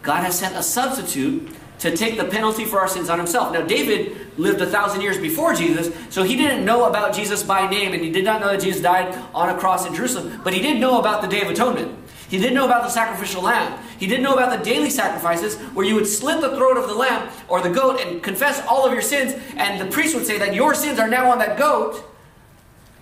God 0.00 0.24
has 0.24 0.38
sent 0.38 0.56
a 0.56 0.62
substitute 0.62 1.54
to 1.80 1.96
take 1.96 2.16
the 2.16 2.24
penalty 2.24 2.64
for 2.64 2.78
our 2.78 2.88
sins 2.88 3.08
on 3.08 3.18
himself. 3.18 3.52
Now, 3.52 3.62
David 3.62 4.38
lived 4.38 4.60
a 4.60 4.66
thousand 4.66 5.00
years 5.00 5.18
before 5.18 5.54
Jesus, 5.54 5.94
so 6.10 6.22
he 6.22 6.36
didn't 6.36 6.64
know 6.64 6.84
about 6.84 7.14
Jesus 7.14 7.42
by 7.42 7.68
name, 7.68 7.92
and 7.92 8.02
he 8.02 8.10
did 8.10 8.24
not 8.24 8.40
know 8.40 8.48
that 8.48 8.60
Jesus 8.60 8.82
died 8.82 9.14
on 9.34 9.48
a 9.48 9.58
cross 9.58 9.86
in 9.86 9.94
Jerusalem, 9.94 10.40
but 10.44 10.52
he 10.52 10.60
did 10.60 10.78
know 10.78 11.00
about 11.00 11.22
the 11.22 11.28
Day 11.28 11.40
of 11.40 11.48
Atonement. 11.48 11.96
He 12.28 12.38
didn't 12.38 12.54
know 12.54 12.66
about 12.66 12.84
the 12.84 12.90
sacrificial 12.90 13.42
lamb. 13.42 13.82
He 13.98 14.06
didn't 14.06 14.22
know 14.22 14.34
about 14.34 14.56
the 14.56 14.64
daily 14.64 14.90
sacrifices 14.90 15.56
where 15.74 15.84
you 15.84 15.96
would 15.96 16.06
slit 16.06 16.40
the 16.40 16.54
throat 16.54 16.76
of 16.76 16.86
the 16.86 16.94
lamb 16.94 17.28
or 17.48 17.60
the 17.60 17.70
goat 17.70 18.00
and 18.00 18.22
confess 18.22 18.64
all 18.68 18.86
of 18.86 18.92
your 18.92 19.02
sins, 19.02 19.34
and 19.56 19.80
the 19.80 19.90
priest 19.90 20.14
would 20.14 20.26
say 20.26 20.38
that 20.38 20.54
your 20.54 20.74
sins 20.74 20.98
are 20.98 21.08
now 21.08 21.30
on 21.30 21.38
that 21.38 21.58
goat, 21.58 22.04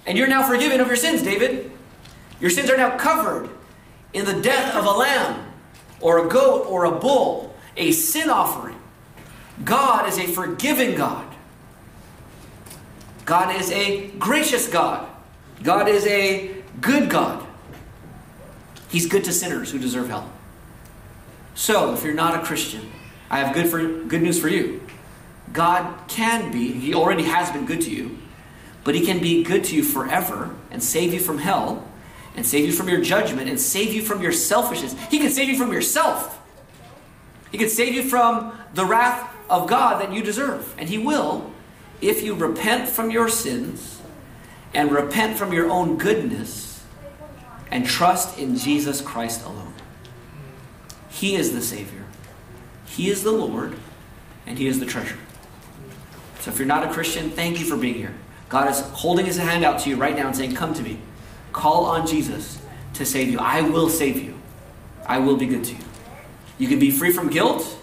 and 0.06 0.16
you're 0.16 0.28
now 0.28 0.46
forgiven 0.46 0.80
of 0.80 0.86
your 0.86 0.96
sins, 0.96 1.22
David. 1.22 1.70
Your 2.40 2.50
sins 2.50 2.70
are 2.70 2.76
now 2.76 2.96
covered 2.96 3.50
in 4.14 4.24
the 4.24 4.40
death 4.40 4.74
of 4.76 4.86
a 4.86 4.90
lamb 4.90 5.52
or 6.00 6.24
a 6.24 6.28
goat 6.28 6.64
or 6.66 6.84
a 6.84 6.92
bull, 6.92 7.47
a 7.78 7.92
sin 7.92 8.28
offering. 8.28 8.76
God 9.64 10.08
is 10.08 10.18
a 10.18 10.26
forgiving 10.26 10.96
God. 10.96 11.24
God 13.24 13.54
is 13.56 13.70
a 13.70 14.08
gracious 14.18 14.68
God. 14.68 15.08
God 15.62 15.88
is 15.88 16.06
a 16.06 16.54
good 16.80 17.10
God. 17.10 17.46
He's 18.88 19.06
good 19.06 19.24
to 19.24 19.32
sinners 19.32 19.70
who 19.70 19.78
deserve 19.78 20.08
hell. 20.08 20.30
So, 21.54 21.92
if 21.92 22.04
you're 22.04 22.14
not 22.14 22.40
a 22.40 22.46
Christian, 22.46 22.90
I 23.30 23.40
have 23.40 23.54
good 23.54 23.68
for 23.68 23.86
good 24.04 24.22
news 24.22 24.40
for 24.40 24.48
you. 24.48 24.80
God 25.52 26.08
can 26.08 26.52
be, 26.52 26.72
he 26.72 26.94
already 26.94 27.24
has 27.24 27.50
been 27.50 27.66
good 27.66 27.80
to 27.82 27.90
you, 27.90 28.18
but 28.84 28.94
he 28.94 29.04
can 29.04 29.20
be 29.20 29.42
good 29.42 29.64
to 29.64 29.76
you 29.76 29.82
forever 29.82 30.54
and 30.70 30.82
save 30.82 31.12
you 31.12 31.20
from 31.20 31.38
hell 31.38 31.86
and 32.36 32.46
save 32.46 32.64
you 32.64 32.72
from 32.72 32.88
your 32.88 33.00
judgment 33.00 33.48
and 33.48 33.60
save 33.60 33.92
you 33.92 34.02
from 34.02 34.22
your 34.22 34.32
selfishness. 34.32 34.94
He 35.10 35.18
can 35.18 35.30
save 35.30 35.48
you 35.48 35.56
from 35.56 35.72
yourself. 35.72 36.37
He 37.50 37.58
can 37.58 37.68
save 37.68 37.94
you 37.94 38.02
from 38.02 38.52
the 38.74 38.84
wrath 38.84 39.34
of 39.48 39.68
God 39.68 40.00
that 40.00 40.12
you 40.12 40.22
deserve. 40.22 40.74
And 40.78 40.88
he 40.88 40.98
will 40.98 41.50
if 42.00 42.22
you 42.22 42.34
repent 42.34 42.88
from 42.88 43.10
your 43.10 43.28
sins 43.28 44.00
and 44.74 44.92
repent 44.92 45.38
from 45.38 45.52
your 45.52 45.70
own 45.70 45.96
goodness 45.96 46.84
and 47.70 47.86
trust 47.86 48.38
in 48.38 48.56
Jesus 48.56 49.00
Christ 49.00 49.44
alone. 49.44 49.74
He 51.10 51.34
is 51.34 51.52
the 51.52 51.62
Savior, 51.62 52.04
He 52.86 53.10
is 53.10 53.22
the 53.22 53.32
Lord, 53.32 53.76
and 54.46 54.58
He 54.58 54.66
is 54.66 54.78
the 54.78 54.86
treasure. 54.86 55.18
So 56.40 56.50
if 56.50 56.58
you're 56.58 56.66
not 56.68 56.86
a 56.86 56.92
Christian, 56.92 57.30
thank 57.30 57.58
you 57.58 57.66
for 57.66 57.76
being 57.76 57.94
here. 57.94 58.14
God 58.48 58.70
is 58.70 58.80
holding 58.80 59.26
His 59.26 59.36
hand 59.36 59.64
out 59.64 59.80
to 59.80 59.90
you 59.90 59.96
right 59.96 60.16
now 60.16 60.28
and 60.28 60.36
saying, 60.36 60.54
Come 60.54 60.74
to 60.74 60.82
me. 60.82 60.98
Call 61.52 61.86
on 61.86 62.06
Jesus 62.06 62.60
to 62.94 63.04
save 63.04 63.28
you. 63.28 63.38
I 63.38 63.62
will 63.62 63.88
save 63.88 64.22
you. 64.22 64.38
I 65.06 65.18
will 65.18 65.36
be 65.36 65.46
good 65.46 65.64
to 65.64 65.74
you. 65.74 65.87
You 66.58 66.68
can 66.68 66.78
be 66.78 66.90
free 66.90 67.12
from 67.12 67.30
guilt, 67.30 67.78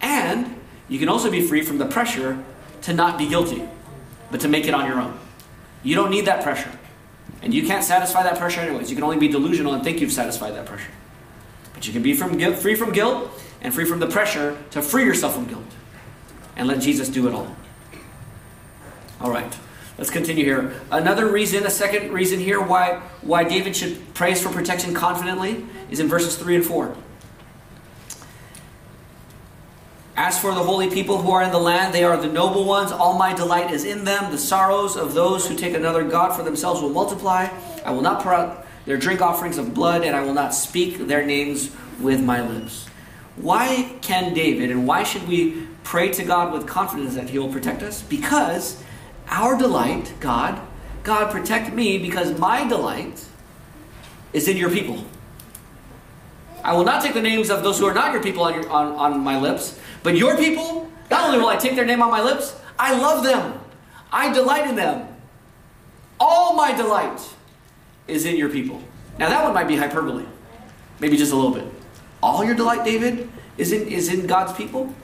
and 0.00 0.60
you 0.88 0.98
can 0.98 1.08
also 1.08 1.30
be 1.30 1.46
free 1.46 1.62
from 1.62 1.78
the 1.78 1.86
pressure 1.86 2.42
to 2.82 2.92
not 2.92 3.18
be 3.18 3.28
guilty, 3.28 3.62
but 4.30 4.40
to 4.40 4.48
make 4.48 4.66
it 4.66 4.74
on 4.74 4.86
your 4.86 5.00
own. 5.00 5.18
You 5.82 5.94
don't 5.94 6.10
need 6.10 6.26
that 6.26 6.42
pressure. 6.42 6.70
And 7.42 7.52
you 7.52 7.66
can't 7.66 7.84
satisfy 7.84 8.22
that 8.22 8.38
pressure 8.38 8.60
anyways. 8.60 8.90
You 8.90 8.96
can 8.96 9.04
only 9.04 9.18
be 9.18 9.28
delusional 9.28 9.74
and 9.74 9.84
think 9.84 10.00
you've 10.00 10.12
satisfied 10.12 10.54
that 10.54 10.66
pressure. 10.66 10.90
But 11.74 11.86
you 11.86 11.92
can 11.92 12.02
be 12.02 12.14
from 12.14 12.38
free 12.54 12.74
from 12.74 12.92
guilt 12.92 13.30
and 13.60 13.74
free 13.74 13.84
from 13.84 14.00
the 14.00 14.06
pressure 14.06 14.56
to 14.70 14.80
free 14.80 15.04
yourself 15.04 15.34
from 15.34 15.46
guilt. 15.46 15.64
And 16.56 16.68
let 16.68 16.80
Jesus 16.80 17.08
do 17.08 17.28
it 17.28 17.34
all. 17.34 17.54
All 19.20 19.30
right. 19.30 19.54
Let's 19.98 20.10
continue 20.10 20.44
here. 20.44 20.72
Another 20.90 21.26
reason, 21.26 21.64
a 21.66 21.70
second 21.70 22.12
reason 22.12 22.40
here 22.40 22.60
why, 22.60 23.00
why 23.22 23.44
David 23.44 23.76
should 23.76 24.14
praise 24.14 24.42
for 24.42 24.50
protection 24.50 24.92
confidently 24.92 25.64
is 25.90 26.00
in 26.00 26.08
verses 26.08 26.36
3 26.36 26.56
and 26.56 26.64
4. 26.64 26.96
As 30.16 30.38
for 30.38 30.54
the 30.54 30.62
holy 30.62 30.88
people 30.90 31.20
who 31.20 31.32
are 31.32 31.42
in 31.42 31.50
the 31.50 31.58
land, 31.58 31.92
they 31.92 32.04
are 32.04 32.16
the 32.16 32.28
noble 32.28 32.64
ones. 32.64 32.92
All 32.92 33.18
my 33.18 33.34
delight 33.34 33.72
is 33.72 33.84
in 33.84 34.04
them. 34.04 34.30
The 34.30 34.38
sorrows 34.38 34.96
of 34.96 35.12
those 35.12 35.48
who 35.48 35.56
take 35.56 35.74
another 35.74 36.04
God 36.04 36.36
for 36.36 36.44
themselves 36.44 36.80
will 36.80 36.90
multiply. 36.90 37.48
I 37.84 37.90
will 37.90 38.02
not 38.02 38.22
pour 38.22 38.32
out 38.32 38.64
their 38.86 38.96
drink 38.96 39.20
offerings 39.20 39.58
of 39.58 39.74
blood, 39.74 40.04
and 40.04 40.14
I 40.14 40.22
will 40.22 40.34
not 40.34 40.54
speak 40.54 41.08
their 41.08 41.26
names 41.26 41.70
with 42.00 42.22
my 42.22 42.46
lips. 42.46 42.86
Why 43.36 43.96
can 44.02 44.34
David, 44.34 44.70
and 44.70 44.86
why 44.86 45.02
should 45.02 45.26
we 45.26 45.66
pray 45.82 46.10
to 46.12 46.24
God 46.24 46.52
with 46.52 46.66
confidence 46.66 47.16
that 47.16 47.30
He 47.30 47.38
will 47.38 47.52
protect 47.52 47.82
us? 47.82 48.02
Because 48.02 48.80
our 49.28 49.58
delight, 49.58 50.14
God, 50.20 50.60
God, 51.02 51.32
protect 51.32 51.72
me 51.72 51.98
because 51.98 52.38
my 52.38 52.66
delight 52.68 53.24
is 54.32 54.46
in 54.46 54.56
your 54.56 54.70
people. 54.70 55.04
I 56.62 56.72
will 56.72 56.84
not 56.84 57.02
take 57.02 57.14
the 57.14 57.22
names 57.22 57.50
of 57.50 57.62
those 57.62 57.78
who 57.78 57.86
are 57.86 57.94
not 57.94 58.12
your 58.12 58.22
people 58.22 58.42
on, 58.44 58.54
your, 58.54 58.70
on, 58.70 58.92
on 58.92 59.20
my 59.20 59.38
lips, 59.38 59.78
but 60.04 60.16
your 60.16 60.36
people, 60.36 60.88
not 61.10 61.24
only 61.24 61.38
will 61.38 61.48
I 61.48 61.56
take 61.56 61.74
their 61.74 61.86
name 61.86 62.02
on 62.02 62.10
my 62.10 62.22
lips, 62.22 62.54
I 62.78 62.96
love 62.96 63.24
them. 63.24 63.58
I 64.12 64.32
delight 64.32 64.68
in 64.68 64.76
them. 64.76 65.08
All 66.20 66.54
my 66.54 66.72
delight 66.72 67.20
is 68.06 68.26
in 68.26 68.36
your 68.36 68.50
people. 68.50 68.80
Now 69.18 69.30
that 69.30 69.42
one 69.42 69.54
might 69.54 69.66
be 69.66 69.76
hyperbole. 69.76 70.26
Maybe 71.00 71.16
just 71.16 71.32
a 71.32 71.36
little 71.36 71.50
bit. 71.50 71.64
All 72.22 72.44
your 72.44 72.54
delight, 72.54 72.84
David, 72.84 73.28
is 73.56 73.72
in, 73.72 73.88
is 73.88 74.12
in 74.12 74.26
God's 74.26 74.52
people. 74.52 74.94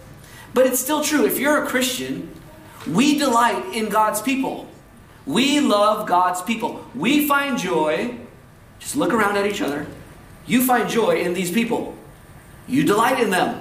But 0.53 0.67
it's 0.67 0.79
still 0.79 1.03
true. 1.03 1.25
If 1.25 1.39
you're 1.39 1.65
a 1.65 1.67
Christian, 1.67 2.31
we 2.87 3.19
delight 3.19 3.75
in 3.75 3.89
God's 3.89 4.21
people. 4.21 4.69
We 5.25 5.61
love 5.61 6.07
God's 6.07 6.43
people. 6.43 6.85
We 6.95 7.27
find 7.27 7.59
joy. 7.59 8.17
Just 8.79 8.97
look 8.97 9.15
around 9.15 9.39
at 9.39 9.47
each 9.47 9.63
other. 9.63 9.87
You 10.47 10.63
find 10.63 10.89
joy 10.89 11.21
in 11.21 11.33
these 11.33 11.51
people. 11.51 11.97
You 12.67 12.85
delight 12.85 13.19
in 13.21 13.31
them. 13.31 13.61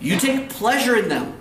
You 0.00 0.18
take 0.18 0.50
pleasure 0.50 0.96
in 0.96 1.08
them. 1.08 1.34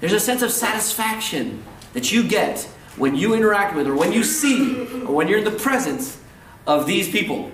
There's 0.00 0.12
a 0.12 0.20
sense 0.20 0.42
of 0.42 0.52
satisfaction 0.52 1.64
that 1.92 2.12
you 2.12 2.26
get 2.26 2.62
when 2.96 3.14
you 3.14 3.34
interact 3.34 3.74
with, 3.76 3.86
or 3.86 3.94
when 3.94 4.12
you 4.12 4.24
see, 4.24 4.80
or 5.02 5.14
when 5.14 5.28
you're 5.28 5.38
in 5.38 5.44
the 5.44 5.50
presence 5.50 6.20
of 6.66 6.86
these 6.86 7.08
people. 7.10 7.50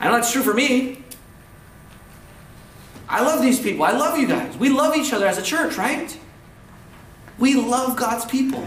I 0.00 0.06
know 0.06 0.14
that's 0.14 0.32
true 0.32 0.42
for 0.42 0.54
me. 0.54 1.02
I 3.08 3.22
love 3.22 3.42
these 3.42 3.60
people. 3.60 3.84
I 3.84 3.92
love 3.92 4.18
you 4.18 4.26
guys. 4.26 4.56
We 4.56 4.68
love 4.68 4.96
each 4.96 5.12
other 5.12 5.26
as 5.26 5.38
a 5.38 5.42
church, 5.42 5.76
right? 5.76 6.18
We 7.38 7.54
love 7.54 7.96
God's 7.96 8.24
people. 8.24 8.66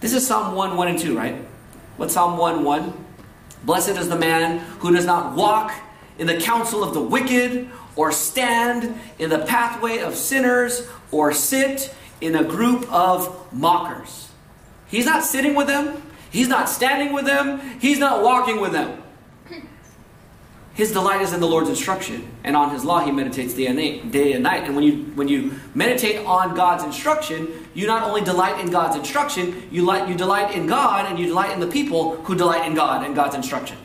This 0.00 0.12
is 0.12 0.26
Psalm 0.26 0.54
1, 0.54 0.76
1 0.76 0.88
and 0.88 0.98
2, 0.98 1.16
right? 1.16 1.36
What's 1.96 2.14
Psalm 2.14 2.36
1, 2.36 2.64
1? 2.64 3.04
Blessed 3.64 3.90
is 3.90 4.08
the 4.08 4.16
man 4.16 4.58
who 4.78 4.94
does 4.94 5.06
not 5.06 5.34
walk 5.34 5.72
in 6.18 6.26
the 6.26 6.36
counsel 6.36 6.84
of 6.84 6.94
the 6.94 7.00
wicked, 7.00 7.68
or 7.96 8.12
stand 8.12 8.98
in 9.18 9.30
the 9.30 9.40
pathway 9.40 9.98
of 9.98 10.14
sinners, 10.14 10.86
or 11.10 11.32
sit 11.32 11.94
in 12.20 12.36
a 12.36 12.44
group 12.44 12.90
of 12.92 13.52
mockers. 13.52 14.28
He's 14.88 15.06
not 15.06 15.24
sitting 15.24 15.54
with 15.54 15.66
them, 15.66 16.02
he's 16.30 16.48
not 16.48 16.68
standing 16.68 17.12
with 17.12 17.24
them, 17.24 17.60
he's 17.80 17.98
not 17.98 18.22
walking 18.22 18.60
with 18.60 18.72
them. 18.72 19.02
His 20.76 20.92
delight 20.92 21.22
is 21.22 21.32
in 21.32 21.40
the 21.40 21.46
Lord's 21.46 21.70
instruction, 21.70 22.28
and 22.44 22.54
on 22.54 22.70
His 22.70 22.84
law 22.84 23.02
he 23.02 23.10
meditates 23.10 23.54
day 23.54 23.66
and 23.66 24.42
night. 24.42 24.64
And 24.64 24.76
when 24.76 24.84
you 24.84 25.04
when 25.14 25.26
you 25.26 25.58
meditate 25.74 26.26
on 26.26 26.54
God's 26.54 26.84
instruction, 26.84 27.48
you 27.72 27.86
not 27.86 28.02
only 28.02 28.20
delight 28.20 28.60
in 28.60 28.70
God's 28.70 28.94
instruction, 28.94 29.70
you 29.70 29.86
light, 29.86 30.06
you 30.06 30.14
delight 30.14 30.54
in 30.54 30.66
God, 30.66 31.06
and 31.06 31.18
you 31.18 31.28
delight 31.28 31.52
in 31.52 31.60
the 31.60 31.66
people 31.66 32.16
who 32.16 32.34
delight 32.34 32.66
in 32.66 32.74
God 32.74 33.06
and 33.06 33.14
God's 33.14 33.34
instruction. 33.34 33.78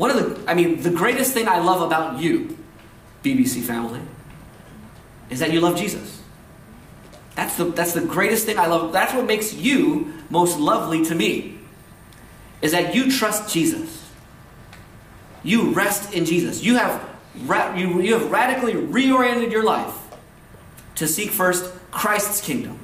One 0.00 0.10
of 0.10 0.16
the, 0.16 0.50
I 0.50 0.54
mean, 0.54 0.80
the 0.80 0.88
greatest 0.88 1.34
thing 1.34 1.46
I 1.46 1.58
love 1.58 1.82
about 1.82 2.18
you, 2.18 2.56
BBC 3.22 3.60
family, 3.60 4.00
is 5.28 5.40
that 5.40 5.52
you 5.52 5.60
love 5.60 5.76
Jesus. 5.76 6.22
That's 7.36 7.54
the 7.58 7.64
that's 7.64 7.92
the 7.92 8.00
greatest 8.00 8.46
thing 8.46 8.58
I 8.58 8.66
love. 8.66 8.94
That's 8.94 9.12
what 9.12 9.26
makes 9.26 9.52
you 9.52 10.14
most 10.30 10.58
lovely 10.58 11.04
to 11.04 11.14
me. 11.14 11.58
Is 12.62 12.72
that 12.72 12.94
you 12.94 13.12
trust 13.12 13.52
Jesus. 13.52 14.10
You 15.42 15.72
rest 15.72 16.14
in 16.14 16.24
Jesus. 16.24 16.62
You 16.62 16.76
have, 16.76 17.06
you, 17.76 18.00
you 18.00 18.14
have 18.14 18.30
radically 18.30 18.72
reoriented 18.72 19.52
your 19.52 19.64
life 19.64 19.94
to 20.94 21.06
seek 21.06 21.28
first 21.28 21.70
Christ's 21.90 22.40
kingdom 22.40 22.78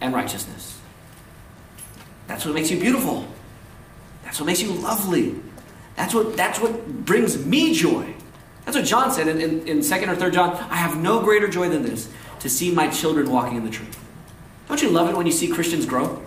and 0.00 0.14
righteousness. 0.14 0.78
That's 2.28 2.44
what 2.44 2.54
makes 2.54 2.70
you 2.70 2.78
beautiful. 2.78 3.26
That's 4.22 4.38
what 4.38 4.46
makes 4.46 4.62
you 4.62 4.70
lovely. 4.70 5.42
That's 6.02 6.14
what, 6.14 6.36
that's 6.36 6.58
what 6.58 7.04
brings 7.04 7.46
me 7.46 7.72
joy. 7.72 8.12
That's 8.64 8.76
what 8.76 8.84
John 8.84 9.12
said 9.12 9.28
in, 9.28 9.40
in, 9.40 9.68
in 9.68 9.78
2nd 9.78 10.08
or 10.08 10.16
3rd 10.16 10.32
John. 10.32 10.50
I 10.68 10.74
have 10.74 11.00
no 11.00 11.22
greater 11.22 11.46
joy 11.46 11.68
than 11.68 11.84
this, 11.84 12.10
to 12.40 12.50
see 12.50 12.72
my 12.72 12.88
children 12.88 13.30
walking 13.30 13.56
in 13.56 13.64
the 13.64 13.70
truth. 13.70 13.96
Don't 14.66 14.82
you 14.82 14.90
love 14.90 15.08
it 15.08 15.16
when 15.16 15.26
you 15.26 15.32
see 15.32 15.46
Christians 15.46 15.86
grow? 15.86 16.20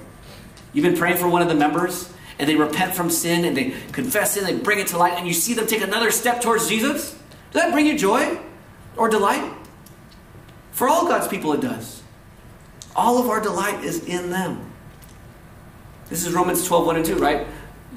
You've 0.72 0.86
been 0.86 0.96
praying 0.96 1.18
for 1.18 1.28
one 1.28 1.42
of 1.42 1.50
the 1.50 1.56
members, 1.56 2.10
and 2.40 2.48
they 2.48 2.56
repent 2.56 2.96
from 2.96 3.10
sin 3.10 3.44
and 3.44 3.58
they 3.58 3.76
confess 3.92 4.36
sin, 4.36 4.46
they 4.46 4.56
bring 4.56 4.80
it 4.80 4.88
to 4.88 4.98
light, 4.98 5.18
and 5.18 5.28
you 5.28 5.34
see 5.34 5.54
them 5.54 5.68
take 5.68 5.82
another 5.82 6.10
step 6.10 6.40
towards 6.40 6.70
Jesus? 6.70 7.12
Does 7.52 7.62
that 7.62 7.74
bring 7.74 7.86
you 7.86 7.98
joy 7.98 8.40
or 8.96 9.10
delight? 9.10 9.52
For 10.72 10.88
all 10.88 11.06
God's 11.06 11.28
people, 11.28 11.52
it 11.52 11.60
does. 11.60 12.02
All 12.96 13.18
of 13.18 13.28
our 13.30 13.42
delight 13.42 13.84
is 13.84 14.06
in 14.06 14.30
them. 14.30 14.72
This 16.08 16.26
is 16.26 16.32
Romans 16.32 16.66
12, 16.66 16.86
1 16.86 16.96
and 16.96 17.06
2, 17.06 17.18
right? 17.18 17.46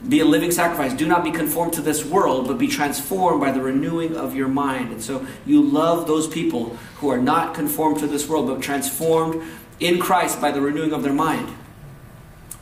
Be 0.07 0.21
a 0.21 0.25
living 0.25 0.51
sacrifice. 0.51 0.93
Do 0.95 1.07
not 1.07 1.25
be 1.25 1.31
conformed 1.31 1.73
to 1.75 1.83
this 1.83 2.05
world, 2.05 2.47
but 2.47 2.59
be 2.59 2.69
transformed 2.69 3.41
by 3.41 3.51
the 3.51 3.61
renewing 3.61 4.17
of 4.17 4.35
your 4.35 4.49
mind. 4.49 4.93
And 4.93 5.03
so 5.03 5.27
you 5.45 5.63
love 5.63 6.07
those 6.07 6.29
people 6.29 6.77
who 6.97 7.09
are 7.09 7.19
not 7.19 7.55
conformed 7.55 7.99
to 8.01 8.07
this 8.07 8.29
world, 8.29 8.47
but 8.47 8.63
transformed 8.63 9.43
in 9.81 9.99
Christ 9.99 10.41
by 10.41 10.51
the 10.51 10.61
renewing 10.61 10.93
of 10.93 11.03
their 11.03 11.13
mind. 11.13 11.49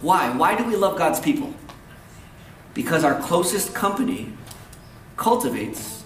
Why? 0.00 0.30
Why 0.30 0.56
do 0.56 0.64
we 0.64 0.76
love 0.76 0.98
God's 0.98 1.20
people? 1.20 1.52
Because 2.74 3.04
our 3.04 3.20
closest 3.20 3.74
company 3.74 4.32
cultivates 5.16 6.04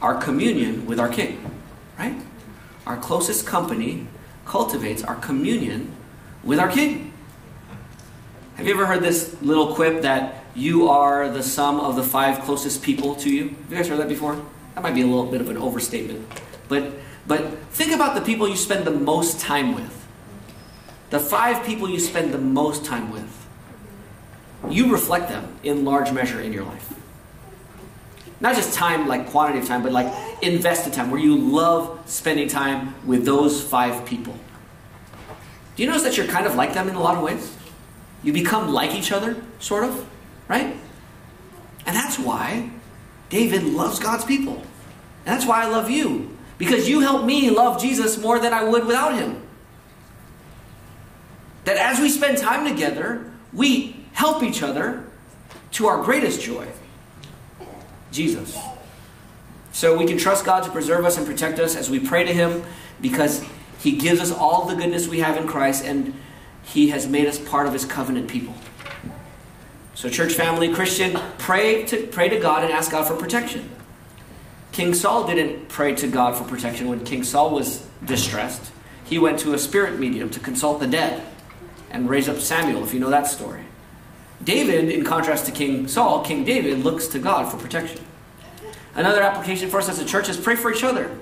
our 0.00 0.16
communion 0.16 0.86
with 0.86 0.98
our 0.98 1.08
King, 1.08 1.50
right? 1.98 2.16
Our 2.86 2.96
closest 2.96 3.46
company 3.46 4.06
cultivates 4.44 5.02
our 5.02 5.14
communion 5.16 5.92
with 6.42 6.58
our 6.58 6.68
King. 6.68 7.12
Have 8.56 8.66
you 8.66 8.74
ever 8.74 8.86
heard 8.86 9.02
this 9.02 9.40
little 9.40 9.74
quip 9.74 10.02
that 10.02 10.43
you 10.54 10.88
are 10.88 11.28
the 11.28 11.42
sum 11.42 11.80
of 11.80 11.96
the 11.96 12.02
five 12.02 12.40
closest 12.42 12.82
people 12.82 13.14
to 13.16 13.30
you? 13.30 13.48
Have 13.48 13.70
you 13.70 13.76
guys 13.76 13.88
heard 13.88 13.98
that 13.98 14.08
before? 14.08 14.40
That 14.74 14.82
might 14.82 14.94
be 14.94 15.02
a 15.02 15.06
little 15.06 15.26
bit 15.26 15.40
of 15.40 15.50
an 15.50 15.56
overstatement. 15.56 16.26
But 16.68 16.92
but 17.26 17.58
think 17.70 17.92
about 17.92 18.14
the 18.14 18.20
people 18.20 18.48
you 18.48 18.56
spend 18.56 18.84
the 18.84 18.90
most 18.90 19.40
time 19.40 19.74
with. 19.74 20.06
The 21.10 21.18
five 21.18 21.64
people 21.64 21.88
you 21.88 21.98
spend 21.98 22.32
the 22.32 22.38
most 22.38 22.84
time 22.84 23.10
with. 23.10 23.30
You 24.68 24.92
reflect 24.92 25.28
them 25.28 25.56
in 25.62 25.84
large 25.84 26.12
measure 26.12 26.40
in 26.40 26.52
your 26.52 26.64
life. 26.64 26.94
Not 28.40 28.56
just 28.56 28.74
time, 28.74 29.06
like 29.06 29.28
quantity 29.28 29.60
of 29.60 29.66
time, 29.66 29.82
but 29.82 29.92
like 29.92 30.12
invested 30.42 30.92
time, 30.92 31.10
where 31.10 31.20
you 31.20 31.36
love 31.36 32.00
spending 32.06 32.48
time 32.48 32.94
with 33.06 33.24
those 33.24 33.62
five 33.62 34.04
people. 34.04 34.34
Do 35.76 35.82
you 35.82 35.88
notice 35.88 36.02
that 36.02 36.16
you're 36.16 36.26
kind 36.26 36.46
of 36.46 36.54
like 36.54 36.74
them 36.74 36.88
in 36.88 36.94
a 36.94 37.00
lot 37.00 37.16
of 37.16 37.22
ways? 37.22 37.56
You 38.22 38.32
become 38.32 38.72
like 38.72 38.94
each 38.94 39.12
other, 39.12 39.36
sort 39.60 39.84
of, 39.84 40.06
right? 40.48 40.76
And 41.86 41.96
that's 41.96 42.18
why 42.18 42.70
David 43.28 43.64
loves 43.64 43.98
God's 43.98 44.24
people. 44.24 44.54
And 44.54 45.34
that's 45.34 45.46
why 45.46 45.64
I 45.64 45.68
love 45.68 45.90
you. 45.90 46.36
Because 46.58 46.88
you 46.88 47.00
help 47.00 47.24
me 47.24 47.50
love 47.50 47.80
Jesus 47.80 48.18
more 48.18 48.38
than 48.38 48.52
I 48.52 48.64
would 48.64 48.86
without 48.86 49.16
him. 49.16 49.42
That 51.64 51.76
as 51.76 51.98
we 51.98 52.08
spend 52.08 52.38
time 52.38 52.68
together, 52.68 53.30
we 53.52 53.96
help 54.12 54.42
each 54.42 54.62
other 54.62 55.04
to 55.72 55.86
our 55.86 56.02
greatest 56.02 56.40
joy 56.40 56.68
Jesus. 58.12 58.56
So 59.72 59.98
we 59.98 60.06
can 60.06 60.16
trust 60.16 60.44
God 60.44 60.62
to 60.62 60.70
preserve 60.70 61.04
us 61.04 61.18
and 61.18 61.26
protect 61.26 61.58
us 61.58 61.74
as 61.74 61.90
we 61.90 61.98
pray 61.98 62.24
to 62.24 62.32
Him 62.32 62.62
because 63.00 63.44
He 63.80 63.98
gives 63.98 64.20
us 64.20 64.30
all 64.30 64.66
the 64.66 64.76
goodness 64.76 65.08
we 65.08 65.18
have 65.18 65.36
in 65.36 65.48
Christ 65.48 65.84
and 65.84 66.14
He 66.62 66.90
has 66.90 67.08
made 67.08 67.26
us 67.26 67.38
part 67.38 67.66
of 67.66 67.72
His 67.72 67.84
covenant 67.84 68.28
people. 68.28 68.54
So, 69.94 70.08
church 70.08 70.34
family, 70.34 70.72
Christian, 70.72 71.18
pray 71.38 71.84
to, 71.84 72.06
pray 72.08 72.28
to 72.28 72.38
God 72.38 72.64
and 72.64 72.72
ask 72.72 72.90
God 72.90 73.06
for 73.06 73.14
protection. 73.14 73.70
King 74.72 74.92
Saul 74.92 75.26
didn't 75.26 75.68
pray 75.68 75.94
to 75.94 76.08
God 76.08 76.34
for 76.36 76.42
protection 76.44 76.88
when 76.88 77.04
King 77.04 77.22
Saul 77.22 77.50
was 77.50 77.86
distressed. 78.04 78.72
He 79.04 79.18
went 79.18 79.38
to 79.40 79.54
a 79.54 79.58
spirit 79.58 80.00
medium 80.00 80.30
to 80.30 80.40
consult 80.40 80.80
the 80.80 80.88
dead 80.88 81.24
and 81.90 82.10
raise 82.10 82.28
up 82.28 82.40
Samuel, 82.40 82.82
if 82.82 82.92
you 82.92 82.98
know 82.98 83.10
that 83.10 83.28
story. 83.28 83.62
David, 84.42 84.90
in 84.90 85.04
contrast 85.04 85.46
to 85.46 85.52
King 85.52 85.86
Saul, 85.86 86.24
King 86.24 86.44
David 86.44 86.80
looks 86.80 87.06
to 87.08 87.20
God 87.20 87.50
for 87.50 87.56
protection. 87.56 88.00
Another 88.96 89.22
application 89.22 89.70
for 89.70 89.78
us 89.78 89.88
as 89.88 90.00
a 90.00 90.04
church 90.04 90.28
is 90.28 90.36
pray 90.36 90.56
for 90.56 90.72
each 90.72 90.82
other. 90.82 91.16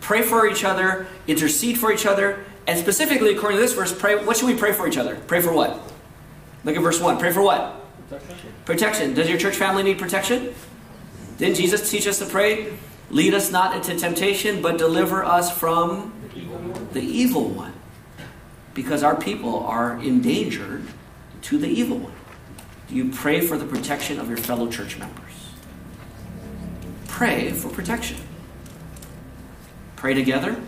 Pray 0.00 0.22
for 0.22 0.46
each 0.46 0.64
other, 0.64 1.06
intercede 1.26 1.78
for 1.78 1.92
each 1.92 2.06
other, 2.06 2.44
and 2.66 2.78
specifically, 2.78 3.34
according 3.34 3.58
to 3.58 3.62
this 3.62 3.74
verse, 3.74 3.92
pray. 3.96 4.22
What 4.24 4.38
should 4.38 4.46
we 4.46 4.56
pray 4.56 4.72
for 4.72 4.88
each 4.88 4.96
other? 4.96 5.16
Pray 5.26 5.42
for 5.42 5.52
what? 5.52 5.93
Look 6.64 6.76
at 6.76 6.82
verse 6.82 7.00
1. 7.00 7.18
Pray 7.18 7.32
for 7.32 7.42
what? 7.42 7.80
Protection. 8.08 8.52
protection. 8.64 9.14
Does 9.14 9.28
your 9.28 9.38
church 9.38 9.56
family 9.56 9.82
need 9.82 9.98
protection? 9.98 10.54
Didn't 11.38 11.56
Jesus 11.56 11.90
teach 11.90 12.06
us 12.06 12.18
to 12.18 12.26
pray? 12.26 12.72
Lead 13.10 13.34
us 13.34 13.50
not 13.50 13.76
into 13.76 13.96
temptation, 13.98 14.62
but 14.62 14.78
deliver 14.78 15.24
us 15.24 15.56
from 15.56 16.12
the 16.32 16.40
evil 16.40 16.58
one. 16.58 16.88
The 16.92 17.02
evil 17.02 17.48
one. 17.48 17.72
Because 18.72 19.02
our 19.02 19.16
people 19.16 19.60
are 19.64 20.00
endangered 20.02 20.84
to 21.42 21.58
the 21.58 21.68
evil 21.68 21.98
one? 21.98 22.14
Do 22.88 22.94
you 22.94 23.10
pray 23.10 23.40
for 23.40 23.56
the 23.56 23.66
protection 23.66 24.18
of 24.18 24.28
your 24.28 24.38
fellow 24.38 24.70
church 24.70 24.98
members? 24.98 25.50
Pray 27.08 27.52
for 27.52 27.68
protection. 27.68 28.16
Pray 29.96 30.14
together. 30.14 30.60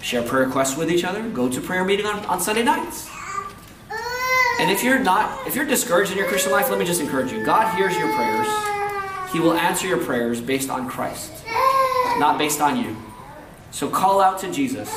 Share 0.00 0.22
prayer 0.22 0.46
requests 0.46 0.76
with 0.76 0.90
each 0.90 1.04
other. 1.04 1.28
Go 1.28 1.48
to 1.48 1.60
prayer 1.60 1.84
meeting 1.84 2.06
on, 2.06 2.24
on 2.26 2.40
Sunday 2.40 2.64
nights. 2.64 3.08
And 4.60 4.70
if 4.70 4.82
you're 4.82 4.98
not, 4.98 5.46
if 5.46 5.56
you're 5.56 5.64
discouraged 5.64 6.12
in 6.12 6.18
your 6.18 6.28
Christian 6.28 6.52
life, 6.52 6.70
let 6.70 6.78
me 6.78 6.84
just 6.84 7.00
encourage 7.00 7.32
you. 7.32 7.44
God 7.44 7.74
hears 7.76 7.96
your 7.96 8.12
prayers. 8.14 8.46
He 9.32 9.40
will 9.40 9.54
answer 9.54 9.86
your 9.86 9.98
prayers 9.98 10.40
based 10.40 10.70
on 10.70 10.88
Christ, 10.88 11.32
not 12.18 12.38
based 12.38 12.60
on 12.60 12.76
you. 12.76 12.96
So 13.70 13.88
call 13.88 14.20
out 14.20 14.38
to 14.40 14.52
Jesus. 14.52 14.90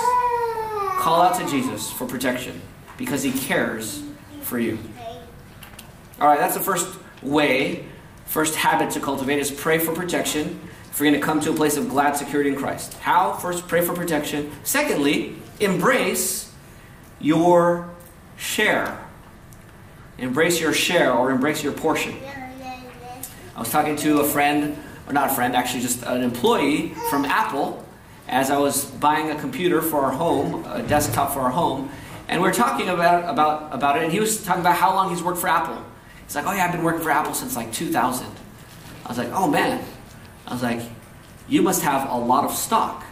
Call 0.97 1.21
out 1.21 1.39
to 1.39 1.47
Jesus 1.47 1.91
for 1.91 2.05
protection 2.05 2.61
because 2.97 3.23
he 3.23 3.31
cares 3.31 4.03
for 4.41 4.59
you. 4.59 4.77
All 6.19 6.27
right, 6.27 6.39
that's 6.39 6.55
the 6.55 6.61
first 6.61 6.87
way, 7.21 7.85
first 8.25 8.55
habit 8.55 8.91
to 8.91 8.99
cultivate 8.99 9.39
is 9.39 9.51
pray 9.51 9.79
for 9.79 9.93
protection 9.93 10.59
if 10.91 10.99
you're 10.99 11.09
going 11.09 11.19
to 11.19 11.25
come 11.25 11.41
to 11.41 11.51
a 11.51 11.53
place 11.53 11.75
of 11.75 11.89
glad 11.89 12.15
security 12.15 12.49
in 12.49 12.55
Christ. 12.55 12.93
How? 12.95 13.33
First, 13.33 13.67
pray 13.67 13.81
for 13.81 13.93
protection. 13.93 14.51
Secondly, 14.63 15.35
embrace 15.59 16.53
your 17.19 17.89
share. 18.37 19.04
Embrace 20.17 20.61
your 20.61 20.73
share 20.73 21.13
or 21.13 21.31
embrace 21.31 21.63
your 21.63 21.73
portion. 21.73 22.15
I 23.55 23.59
was 23.59 23.69
talking 23.69 23.95
to 23.97 24.19
a 24.19 24.23
friend, 24.23 24.77
or 25.07 25.13
not 25.13 25.31
a 25.31 25.33
friend, 25.33 25.55
actually 25.55 25.81
just 25.81 26.03
an 26.03 26.21
employee 26.21 26.89
from 27.09 27.25
Apple 27.25 27.85
as 28.27 28.49
I 28.49 28.57
was 28.57 28.85
buying 28.85 29.29
a 29.31 29.39
computer 29.39 29.81
for 29.81 30.01
our 30.01 30.11
home, 30.11 30.65
a 30.65 30.81
desktop 30.83 31.33
for 31.33 31.41
our 31.41 31.51
home, 31.51 31.89
and 32.27 32.41
we 32.41 32.49
are 32.49 32.53
talking 32.53 32.89
about, 32.89 33.29
about, 33.31 33.73
about 33.73 33.97
it, 33.97 34.03
and 34.03 34.11
he 34.11 34.19
was 34.19 34.43
talking 34.43 34.61
about 34.61 34.75
how 34.75 34.93
long 34.93 35.09
he's 35.09 35.21
worked 35.21 35.39
for 35.39 35.47
Apple. 35.47 35.83
He's 36.25 36.35
like, 36.35 36.47
oh 36.47 36.53
yeah, 36.53 36.65
I've 36.65 36.71
been 36.71 36.83
working 36.83 37.01
for 37.01 37.11
Apple 37.11 37.33
since 37.33 37.55
like 37.55 37.71
2000. 37.71 38.25
I 39.05 39.09
was 39.09 39.17
like, 39.17 39.29
oh 39.31 39.47
man. 39.47 39.85
I 40.47 40.53
was 40.53 40.63
like, 40.63 40.81
you 41.47 41.61
must 41.61 41.83
have 41.83 42.09
a 42.09 42.17
lot 42.17 42.43
of 42.43 42.51
stock 42.51 43.05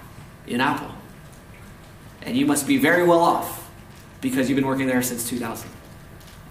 in 0.47 0.61
Apple. 0.61 0.91
and 2.25 2.35
you 2.37 2.45
must 2.45 2.67
be 2.67 2.77
very 2.77 3.03
well 3.05 3.19
off 3.19 3.69
because 4.21 4.49
you've 4.49 4.55
been 4.55 4.65
working 4.65 4.87
there 4.87 5.01
since 5.01 5.29
2000. 5.29 5.69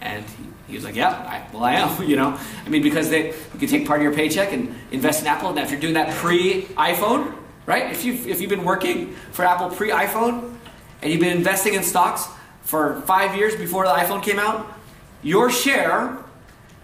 And 0.02 0.24
he, 0.66 0.74
was 0.74 0.84
like, 0.84 0.96
yeah, 0.96 1.10
I, 1.10 1.46
well, 1.52 1.64
I 1.64 1.74
am, 1.74 2.02
you 2.08 2.16
know. 2.16 2.38
I 2.66 2.68
mean, 2.68 2.82
because 2.82 3.08
they 3.08 3.28
you 3.28 3.58
can 3.58 3.68
take 3.68 3.86
part 3.86 4.00
of 4.00 4.04
your 4.04 4.14
paycheck 4.14 4.52
and 4.52 4.74
invest 4.90 5.22
in 5.22 5.28
Apple. 5.28 5.52
Now, 5.52 5.62
if 5.62 5.70
you're 5.70 5.80
doing 5.80 5.94
that 5.94 6.14
pre-iPhone, 6.16 7.34
right? 7.66 7.90
If 7.92 8.04
you've, 8.04 8.26
if 8.26 8.40
you've 8.40 8.50
been 8.50 8.64
working 8.64 9.14
for 9.30 9.44
Apple 9.44 9.70
pre-iPhone 9.70 10.56
and 11.00 11.10
you've 11.10 11.20
been 11.20 11.36
investing 11.36 11.74
in 11.74 11.82
stocks 11.82 12.28
for 12.62 13.00
five 13.02 13.36
years 13.36 13.54
before 13.56 13.84
the 13.84 13.92
iPhone 13.92 14.22
came 14.22 14.38
out, 14.38 14.66
your 15.22 15.50
share, 15.50 16.18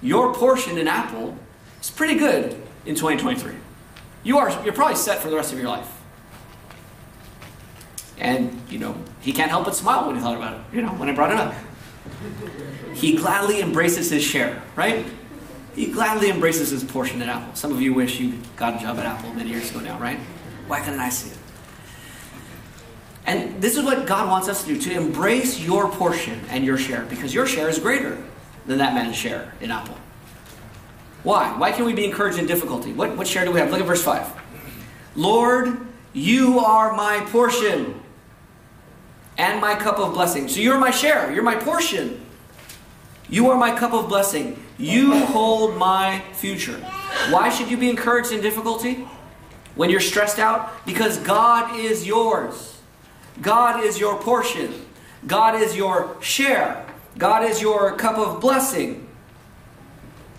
your 0.00 0.32
portion 0.34 0.78
in 0.78 0.86
Apple 0.86 1.36
is 1.80 1.90
pretty 1.90 2.14
good 2.14 2.52
in 2.86 2.94
2023. 2.94 3.54
You 4.22 4.38
are, 4.38 4.50
you're 4.64 4.72
probably 4.72 4.96
set 4.96 5.20
for 5.20 5.30
the 5.30 5.36
rest 5.36 5.52
of 5.52 5.58
your 5.58 5.68
life. 5.68 5.88
And, 8.18 8.60
you 8.68 8.78
know, 8.78 8.96
he 9.20 9.32
can't 9.32 9.50
help 9.50 9.64
but 9.64 9.76
smile 9.76 10.06
when 10.06 10.16
he 10.16 10.22
thought 10.22 10.36
about 10.36 10.54
it, 10.54 10.60
you 10.72 10.82
know, 10.82 10.88
when 10.90 11.08
I 11.08 11.14
brought 11.14 11.30
it 11.30 11.38
up. 11.38 11.54
He 12.94 13.16
gladly 13.16 13.60
embraces 13.60 14.10
his 14.10 14.22
share, 14.22 14.62
right? 14.76 15.06
He 15.74 15.86
gladly 15.86 16.30
embraces 16.30 16.70
his 16.70 16.82
portion 16.82 17.22
at 17.22 17.28
Apple. 17.28 17.54
Some 17.54 17.72
of 17.72 17.80
you 17.80 17.94
wish 17.94 18.18
you 18.18 18.38
got 18.56 18.76
a 18.76 18.78
job 18.78 18.98
at 18.98 19.06
Apple 19.06 19.32
many 19.32 19.50
years 19.50 19.70
ago 19.70 19.80
now, 19.80 19.98
right? 19.98 20.18
Why 20.66 20.80
couldn't 20.80 21.00
I 21.00 21.08
see 21.08 21.30
it? 21.30 21.38
And 23.26 23.60
this 23.60 23.76
is 23.76 23.84
what 23.84 24.06
God 24.06 24.28
wants 24.28 24.48
us 24.48 24.64
to 24.64 24.74
do 24.74 24.80
to 24.80 24.92
embrace 24.92 25.60
your 25.60 25.88
portion 25.90 26.40
and 26.48 26.64
your 26.64 26.78
share 26.78 27.04
because 27.04 27.34
your 27.34 27.46
share 27.46 27.68
is 27.68 27.78
greater 27.78 28.16
than 28.66 28.78
that 28.78 28.94
man's 28.94 29.16
share 29.16 29.52
in 29.60 29.70
Apple. 29.70 29.96
Why? 31.22 31.56
Why 31.58 31.72
can 31.72 31.84
we 31.84 31.92
be 31.92 32.04
encouraged 32.04 32.38
in 32.38 32.46
difficulty? 32.46 32.92
What, 32.92 33.16
what 33.16 33.26
share 33.26 33.44
do 33.44 33.52
we 33.52 33.60
have? 33.60 33.70
Look 33.70 33.80
at 33.80 33.86
verse 33.86 34.02
5. 34.02 34.32
Lord, 35.14 35.86
you 36.12 36.58
are 36.60 36.94
my 36.94 37.20
portion 37.30 38.00
and 39.36 39.60
my 39.60 39.74
cup 39.74 39.98
of 39.98 40.14
blessing. 40.14 40.48
So 40.48 40.60
you're 40.60 40.78
my 40.78 40.90
share, 40.90 41.32
you're 41.32 41.42
my 41.42 41.54
portion. 41.54 42.24
You 43.28 43.50
are 43.50 43.58
my 43.58 43.76
cup 43.76 43.92
of 43.92 44.08
blessing. 44.08 44.62
You 44.78 45.26
hold 45.26 45.76
my 45.76 46.22
future. 46.32 46.78
Why 47.30 47.50
should 47.50 47.70
you 47.70 47.76
be 47.76 47.90
encouraged 47.90 48.32
in 48.32 48.40
difficulty? 48.40 49.06
When 49.74 49.90
you're 49.90 50.00
stressed 50.00 50.38
out? 50.38 50.84
Because 50.86 51.18
God 51.18 51.78
is 51.78 52.06
yours. 52.06 52.80
God 53.40 53.84
is 53.84 54.00
your 54.00 54.18
portion. 54.20 54.86
God 55.26 55.60
is 55.60 55.76
your 55.76 56.16
share. 56.20 56.86
God 57.16 57.44
is 57.44 57.60
your 57.60 57.94
cup 57.96 58.16
of 58.18 58.40
blessing. 58.40 59.08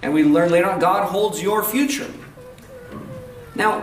And 0.02 0.13
we 0.13 0.23
learn 0.23 0.52
later 0.52 0.69
on, 0.69 0.80
God 0.80 1.10
holds 1.10 1.41
your 1.41 1.63
future. 1.63 2.10
Now, 3.56 3.82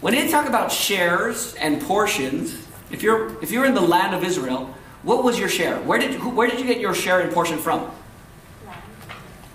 when 0.00 0.14
they 0.14 0.28
talk 0.28 0.46
about 0.48 0.72
shares 0.72 1.54
and 1.56 1.80
portions, 1.82 2.66
if 2.90 3.02
you're 3.02 3.40
if 3.42 3.50
you're 3.50 3.66
in 3.66 3.74
the 3.74 3.80
land 3.80 4.14
of 4.14 4.24
Israel, 4.24 4.74
what 5.02 5.22
was 5.22 5.38
your 5.38 5.48
share? 5.48 5.76
Where 5.80 5.98
did 5.98 6.22
where 6.22 6.48
did 6.48 6.58
you 6.58 6.66
get 6.66 6.80
your 6.80 6.94
share 6.94 7.20
and 7.20 7.32
portion 7.32 7.58
from? 7.58 7.90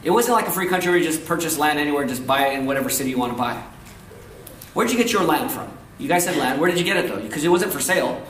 It 0.03 0.11
wasn't 0.11 0.35
like 0.35 0.47
a 0.47 0.51
free 0.51 0.67
country 0.67 0.91
where 0.91 0.99
you 0.99 1.05
just 1.05 1.25
purchase 1.25 1.57
land 1.57 1.79
anywhere, 1.79 2.05
just 2.05 2.27
buy 2.27 2.47
it 2.47 2.59
in 2.59 2.65
whatever 2.65 2.89
city 2.89 3.09
you 3.11 3.17
want 3.17 3.31
to 3.31 3.37
buy. 3.37 3.63
Where 4.73 4.85
did 4.85 4.93
you 4.93 5.01
get 5.01 5.13
your 5.13 5.23
land 5.23 5.51
from? 5.51 5.71
You 5.97 6.07
guys 6.07 6.25
said 6.25 6.35
land. 6.37 6.59
Where 6.59 6.69
did 6.69 6.79
you 6.79 6.85
get 6.85 6.97
it 6.97 7.07
though? 7.07 7.21
Because 7.21 7.43
it 7.43 7.49
wasn't 7.49 7.71
for 7.71 7.79
sale. 7.79 8.21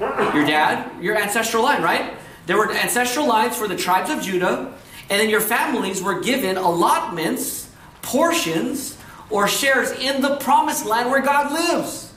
Your 0.00 0.46
dad, 0.46 0.90
your 1.02 1.16
ancestral 1.16 1.62
line, 1.62 1.82
right? 1.82 2.14
There 2.46 2.56
were 2.56 2.72
ancestral 2.72 3.26
lines 3.26 3.56
for 3.56 3.68
the 3.68 3.76
tribes 3.76 4.10
of 4.10 4.22
Judah, 4.22 4.72
and 5.10 5.20
then 5.20 5.28
your 5.28 5.40
families 5.40 6.02
were 6.02 6.20
given 6.20 6.56
allotments, 6.56 7.70
portions, 8.00 8.96
or 9.30 9.46
shares 9.46 9.90
in 9.92 10.22
the 10.22 10.36
promised 10.36 10.86
land 10.86 11.10
where 11.10 11.20
God 11.20 11.52
lives. 11.52 12.12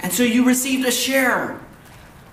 And 0.00 0.12
so 0.12 0.22
you 0.22 0.46
received 0.46 0.86
a 0.86 0.90
share. 0.90 1.60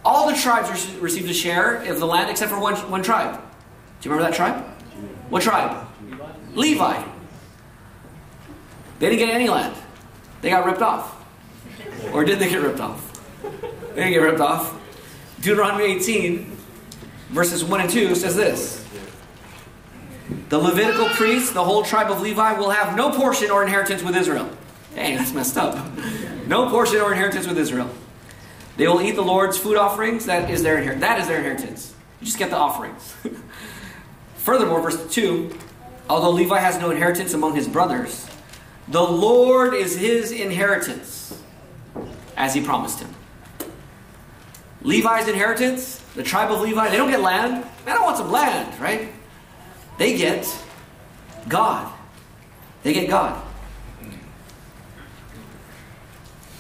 All 0.03 0.27
the 0.27 0.35
tribes 0.35 0.69
received 0.99 1.29
a 1.29 1.33
share 1.33 1.75
of 1.83 1.99
the 1.99 2.05
land 2.05 2.29
except 2.29 2.51
for 2.51 2.59
one, 2.59 2.75
one 2.89 3.03
tribe. 3.03 3.39
Do 4.01 4.09
you 4.09 4.15
remember 4.15 4.31
that 4.31 4.35
tribe? 4.35 4.63
What 5.29 5.43
tribe? 5.43 5.87
Levi. 6.55 7.03
They 8.99 9.09
didn't 9.09 9.19
get 9.19 9.29
any 9.29 9.47
land. 9.47 9.75
They 10.41 10.49
got 10.49 10.65
ripped 10.65 10.81
off. 10.81 11.23
Or 12.11 12.25
did 12.25 12.39
they 12.39 12.49
get 12.49 12.61
ripped 12.61 12.79
off? 12.79 13.07
They 13.43 13.95
didn't 13.95 14.13
get 14.13 14.21
ripped 14.21 14.39
off. 14.39 14.77
Deuteronomy 15.39 15.85
18, 15.85 16.57
verses 17.29 17.63
1 17.63 17.81
and 17.81 17.89
2 17.89 18.15
says 18.15 18.35
this 18.35 18.85
The 20.49 20.57
Levitical 20.57 21.07
priests, 21.09 21.51
the 21.51 21.63
whole 21.63 21.83
tribe 21.83 22.11
of 22.11 22.21
Levi, 22.21 22.53
will 22.53 22.71
have 22.71 22.95
no 22.95 23.11
portion 23.11 23.51
or 23.51 23.63
inheritance 23.63 24.01
with 24.01 24.15
Israel. 24.15 24.49
Dang, 24.95 25.15
that's 25.17 25.31
messed 25.31 25.57
up. 25.57 25.77
No 26.47 26.69
portion 26.69 27.01
or 27.01 27.11
inheritance 27.11 27.47
with 27.47 27.57
Israel. 27.57 27.89
They 28.77 28.87
will 28.87 29.01
eat 29.01 29.15
the 29.15 29.23
Lord's 29.23 29.57
food 29.57 29.77
offerings. 29.77 30.25
That 30.25 30.49
is 30.49 30.63
their 30.63 30.77
inheritance. 30.77 31.01
That 31.01 31.19
is 31.19 31.27
their 31.27 31.37
inheritance. 31.37 31.93
You 32.19 32.25
just 32.25 32.37
get 32.37 32.49
the 32.49 32.57
offerings. 32.57 33.15
Furthermore, 34.43 34.81
verse 34.81 35.13
2 35.13 35.57
Although 36.09 36.31
Levi 36.31 36.59
has 36.59 36.77
no 36.77 36.91
inheritance 36.91 37.33
among 37.33 37.55
his 37.55 37.67
brothers, 37.67 38.27
the 38.87 39.01
Lord 39.01 39.73
is 39.73 39.97
his 39.97 40.31
inheritance, 40.31 41.41
as 42.35 42.53
he 42.53 42.61
promised 42.61 42.99
him. 42.99 43.13
Levi's 44.81 45.27
inheritance, 45.27 46.03
the 46.15 46.23
tribe 46.23 46.51
of 46.51 46.59
Levi, 46.59 46.89
they 46.89 46.97
don't 46.97 47.09
get 47.09 47.21
land. 47.21 47.65
They 47.85 47.93
don't 47.93 48.03
want 48.03 48.17
some 48.17 48.31
land, 48.31 48.77
right? 48.81 49.09
They 49.97 50.17
get 50.17 50.45
God. 51.47 51.93
They 52.83 52.93
get 52.93 53.09
God. 53.09 53.41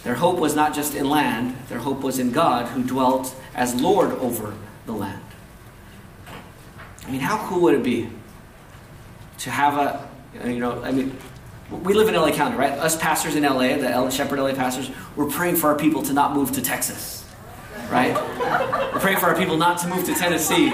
Their 0.03 0.15
hope 0.15 0.37
was 0.37 0.55
not 0.55 0.73
just 0.73 0.95
in 0.95 1.09
land, 1.09 1.57
their 1.67 1.79
hope 1.79 2.01
was 2.01 2.19
in 2.19 2.31
God 2.31 2.67
who 2.69 2.83
dwelt 2.83 3.35
as 3.53 3.79
Lord 3.79 4.11
over 4.13 4.55
the 4.85 4.93
land. 4.93 5.20
I 7.07 7.11
mean, 7.11 7.21
how 7.21 7.45
cool 7.47 7.61
would 7.61 7.73
it 7.73 7.83
be 7.83 8.09
to 9.39 9.49
have 9.49 9.77
a, 9.77 10.47
you 10.47 10.59
know, 10.59 10.81
I 10.83 10.91
mean, 10.91 11.17
we 11.71 11.93
live 11.93 12.09
in 12.09 12.15
LA 12.15 12.31
County, 12.31 12.57
right? 12.57 12.73
Us 12.73 12.95
pastors 12.97 13.35
in 13.35 13.43
LA, 13.43 13.77
the 13.77 14.09
Shepherd 14.09 14.39
LA 14.39 14.53
pastors, 14.53 14.91
we're 15.15 15.29
praying 15.29 15.55
for 15.55 15.67
our 15.67 15.77
people 15.77 16.01
to 16.03 16.13
not 16.13 16.35
move 16.35 16.51
to 16.53 16.61
Texas, 16.61 17.25
right? 17.89 18.13
we're 18.93 18.99
praying 18.99 19.17
for 19.17 19.27
our 19.27 19.35
people 19.35 19.57
not 19.57 19.79
to 19.79 19.87
move 19.87 20.05
to 20.05 20.13
Tennessee 20.13 20.73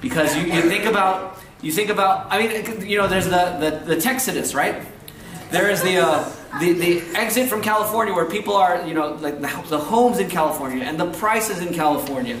because 0.00 0.36
you, 0.36 0.44
you 0.44 0.62
think 0.62 0.84
about, 0.84 1.38
you 1.62 1.72
think 1.72 1.90
about, 1.90 2.26
I 2.30 2.38
mean, 2.38 2.88
you 2.88 2.96
know, 2.96 3.06
there's 3.06 3.26
the, 3.26 3.80
the, 3.84 3.94
the 3.94 4.00
Texodus, 4.00 4.54
right? 4.54 4.82
There 5.50 5.68
is 5.68 5.82
the, 5.82 5.98
uh, 5.98 6.32
the, 6.60 6.72
the 6.72 7.02
exit 7.16 7.48
from 7.48 7.60
California 7.60 8.14
where 8.14 8.24
people 8.24 8.54
are, 8.54 8.86
you 8.86 8.94
know, 8.94 9.14
like 9.14 9.40
the, 9.40 9.64
the 9.68 9.78
homes 9.78 10.18
in 10.18 10.28
California 10.28 10.84
and 10.84 10.98
the 10.98 11.10
prices 11.12 11.60
in 11.60 11.74
California. 11.74 12.38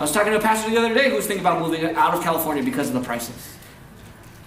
I 0.00 0.04
was 0.04 0.12
talking 0.12 0.32
to 0.32 0.38
a 0.38 0.40
pastor 0.40 0.70
the 0.70 0.78
other 0.78 0.94
day 0.94 1.10
who 1.10 1.16
was 1.16 1.26
thinking 1.26 1.44
about 1.44 1.60
moving 1.60 1.84
out 1.94 2.14
of 2.14 2.22
California 2.22 2.62
because 2.62 2.88
of 2.88 2.94
the 2.94 3.02
prices. 3.02 3.54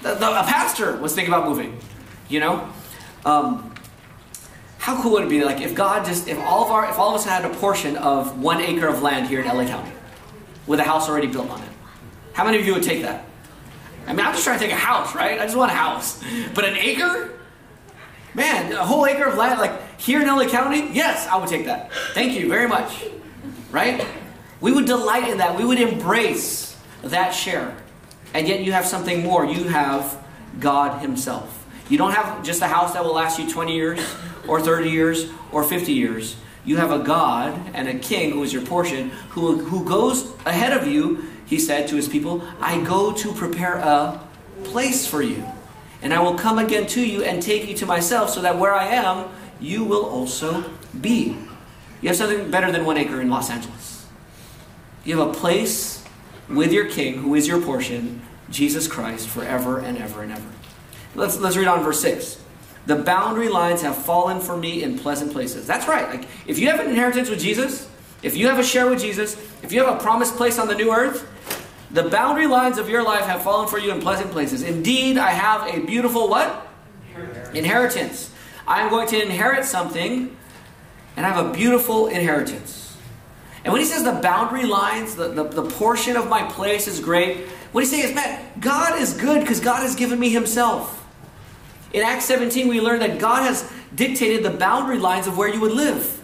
The, 0.01 0.15
the, 0.15 0.27
a 0.27 0.43
pastor 0.43 0.97
was 0.97 1.13
thinking 1.13 1.31
about 1.31 1.47
moving, 1.47 1.77
you 2.27 2.39
know? 2.39 2.67
Um, 3.23 3.71
how 4.79 4.99
cool 4.99 5.11
would 5.11 5.25
it 5.25 5.29
be 5.29 5.43
like 5.43 5.61
if 5.61 5.75
God 5.75 6.05
just 6.05 6.27
if 6.27 6.39
all 6.39 6.65
of 6.65 6.71
our 6.71 6.89
if 6.89 6.97
all 6.97 7.09
of 7.09 7.15
us 7.15 7.23
had 7.23 7.45
a 7.45 7.53
portion 7.53 7.95
of 7.97 8.41
one 8.41 8.61
acre 8.61 8.87
of 8.87 9.03
land 9.03 9.27
here 9.27 9.41
in 9.41 9.47
LA 9.47 9.65
County 9.65 9.91
with 10.65 10.79
a 10.79 10.83
house 10.83 11.07
already 11.07 11.27
built 11.27 11.49
on 11.51 11.61
it? 11.61 11.69
How 12.33 12.43
many 12.43 12.57
of 12.57 12.65
you 12.65 12.73
would 12.73 12.83
take 12.83 13.03
that? 13.03 13.23
I 14.07 14.13
mean, 14.13 14.25
I'm 14.25 14.33
just 14.33 14.43
trying 14.43 14.57
to 14.57 14.65
take 14.65 14.73
a 14.73 14.77
house, 14.77 15.13
right? 15.13 15.39
I 15.39 15.45
just 15.45 15.55
want 15.55 15.71
a 15.71 15.75
house. 15.75 16.21
But 16.55 16.65
an 16.65 16.75
acre? 16.77 17.31
Man, 18.33 18.73
a 18.73 18.83
whole 18.83 19.05
acre 19.05 19.25
of 19.25 19.37
land, 19.37 19.59
like 19.59 19.99
here 19.99 20.19
in 20.19 20.27
LA 20.27 20.47
County? 20.47 20.89
Yes, 20.93 21.27
I 21.27 21.37
would 21.37 21.47
take 21.47 21.65
that. 21.65 21.93
Thank 22.15 22.33
you 22.33 22.49
very 22.49 22.67
much. 22.67 23.05
Right? 23.71 24.05
We 24.63 24.71
would 24.71 24.86
delight 24.86 25.28
in 25.28 25.39
that. 25.39 25.58
We 25.58 25.65
would 25.65 25.78
embrace 25.78 26.78
that 27.02 27.32
share. 27.32 27.76
And 28.34 28.47
yet 28.47 28.62
you 28.62 28.71
have 28.71 28.86
something 28.86 29.21
more. 29.21 29.45
You 29.45 29.65
have 29.65 30.17
God 30.62 31.02
Himself. 31.02 31.67
You 31.89 31.97
don't 31.97 32.13
have 32.13 32.45
just 32.45 32.62
a 32.62 32.67
house 32.67 32.93
that 32.93 33.04
will 33.04 33.13
last 33.13 33.38
you 33.38 33.52
20 33.52 33.76
years, 33.76 33.99
or 34.47 34.62
30 34.62 34.89
years, 34.89 35.29
or 35.52 35.65
50 35.65 35.92
years. 35.92 36.37
You 36.63 36.77
have 36.77 36.92
a 36.92 37.00
God 37.00 37.60
and 37.73 37.90
a 37.90 38.00
king 38.00 38.31
who 38.31 38.42
is 38.42 38.54
your 38.54 38.65
portion, 38.65 39.10
who, 39.31 39.58
who 39.65 39.83
goes 39.83 40.31
ahead 40.46 40.71
of 40.71 40.87
you, 40.87 41.25
he 41.46 41.60
said 41.60 41.90
to 41.90 41.98
his 41.98 42.08
people, 42.08 42.42
I 42.62 42.81
go 42.85 43.12
to 43.12 43.33
prepare 43.33 43.75
a 43.75 44.21
place 44.63 45.06
for 45.06 45.21
you. 45.21 45.44
And 46.02 46.13
I 46.13 46.21
will 46.21 46.35
come 46.35 46.58
again 46.58 46.87
to 46.87 47.06
you 47.06 47.21
and 47.21 47.44
take 47.44 47.67
you 47.67 47.75
to 47.75 47.85
myself, 47.85 48.29
so 48.29 48.42
that 48.42 48.58
where 48.58 48.73
I 48.73 48.85
am, 48.85 49.29
you 49.60 49.83
will 49.83 50.06
also 50.06 50.63
be. 51.02 51.37
You 52.02 52.08
have 52.08 52.15
something 52.15 52.50
better 52.50 52.71
than 52.71 52.85
one 52.85 52.96
acre 52.96 53.19
in 53.19 53.29
Los 53.29 53.50
Angeles. 53.50 53.92
You 55.04 55.17
have 55.19 55.29
a 55.29 55.33
place 55.33 56.04
with 56.49 56.71
your 56.71 56.85
king, 56.85 57.19
who 57.19 57.35
is 57.35 57.47
your 57.47 57.62
portion, 57.62 58.21
Jesus 58.49 58.87
Christ, 58.87 59.27
forever 59.27 59.79
and 59.79 59.97
ever 59.97 60.23
and 60.23 60.31
ever. 60.31 60.49
Let's, 61.15 61.37
let's 61.39 61.58
read 61.58 61.67
on 61.67 61.83
verse 61.83 62.01
6. 62.01 62.41
The 62.85 62.95
boundary 62.97 63.49
lines 63.49 63.81
have 63.81 63.95
fallen 63.95 64.39
for 64.39 64.58
me 64.58 64.83
in 64.83 64.97
pleasant 64.97 65.31
places. 65.31 65.65
That's 65.65 65.87
right. 65.87 66.08
Like, 66.10 66.27
if 66.47 66.60
you 66.60 66.67
have 66.67 66.79
an 66.79 66.89
inheritance 66.89 67.29
with 67.29 67.39
Jesus, 67.39 67.89
if 68.21 68.35
you 68.35 68.47
have 68.47 68.60
a 68.60 68.63
share 68.63 68.89
with 68.89 68.99
Jesus, 69.01 69.35
if 69.62 69.71
you 69.71 69.83
have 69.83 69.95
a 69.95 70.01
promised 70.01 70.35
place 70.35 70.60
on 70.60 70.67
the 70.67 70.75
new 70.75 70.93
earth, 70.93 71.29
the 71.91 72.04
boundary 72.04 72.47
lines 72.47 72.77
of 72.77 72.89
your 72.89 73.04
life 73.04 73.25
have 73.25 73.43
fallen 73.43 73.67
for 73.67 73.77
you 73.77 73.91
in 73.91 74.01
pleasant 74.01 74.31
places. 74.31 74.63
Indeed, 74.63 75.17
I 75.17 75.31
have 75.31 75.73
a 75.73 75.85
beautiful 75.85 76.27
what? 76.27 76.67
Inheritance. 77.10 77.58
inheritance. 77.58 78.33
I 78.67 78.81
am 78.81 78.89
going 78.89 79.08
to 79.10 79.21
inherit 79.21 79.65
something, 79.65 80.35
and 81.15 81.25
I 81.25 81.29
have 81.29 81.45
a 81.45 81.54
beautiful 81.54 82.08
inheritance. 82.08 82.83
And 83.63 83.71
when 83.71 83.81
he 83.81 83.87
says 83.87 84.03
the 84.03 84.11
boundary 84.11 84.65
lines, 84.65 85.15
the, 85.15 85.29
the, 85.29 85.43
the 85.43 85.63
portion 85.63 86.17
of 86.17 86.27
my 86.27 86.43
place 86.43 86.87
is 86.87 86.99
great, 86.99 87.47
what 87.71 87.81
he's 87.81 87.91
saying 87.91 88.03
is, 88.03 88.13
man, 88.13 88.45
God 88.59 88.99
is 88.99 89.13
good 89.13 89.41
because 89.41 89.59
God 89.59 89.81
has 89.81 89.95
given 89.95 90.19
me 90.19 90.29
himself. 90.29 91.05
In 91.93 92.01
Acts 92.01 92.25
17, 92.25 92.67
we 92.67 92.81
learn 92.81 92.99
that 92.99 93.19
God 93.19 93.43
has 93.43 93.69
dictated 93.95 94.43
the 94.43 94.49
boundary 94.49 94.99
lines 94.99 95.27
of 95.27 95.37
where 95.37 95.47
you 95.47 95.61
would 95.61 95.71
live. 95.71 96.21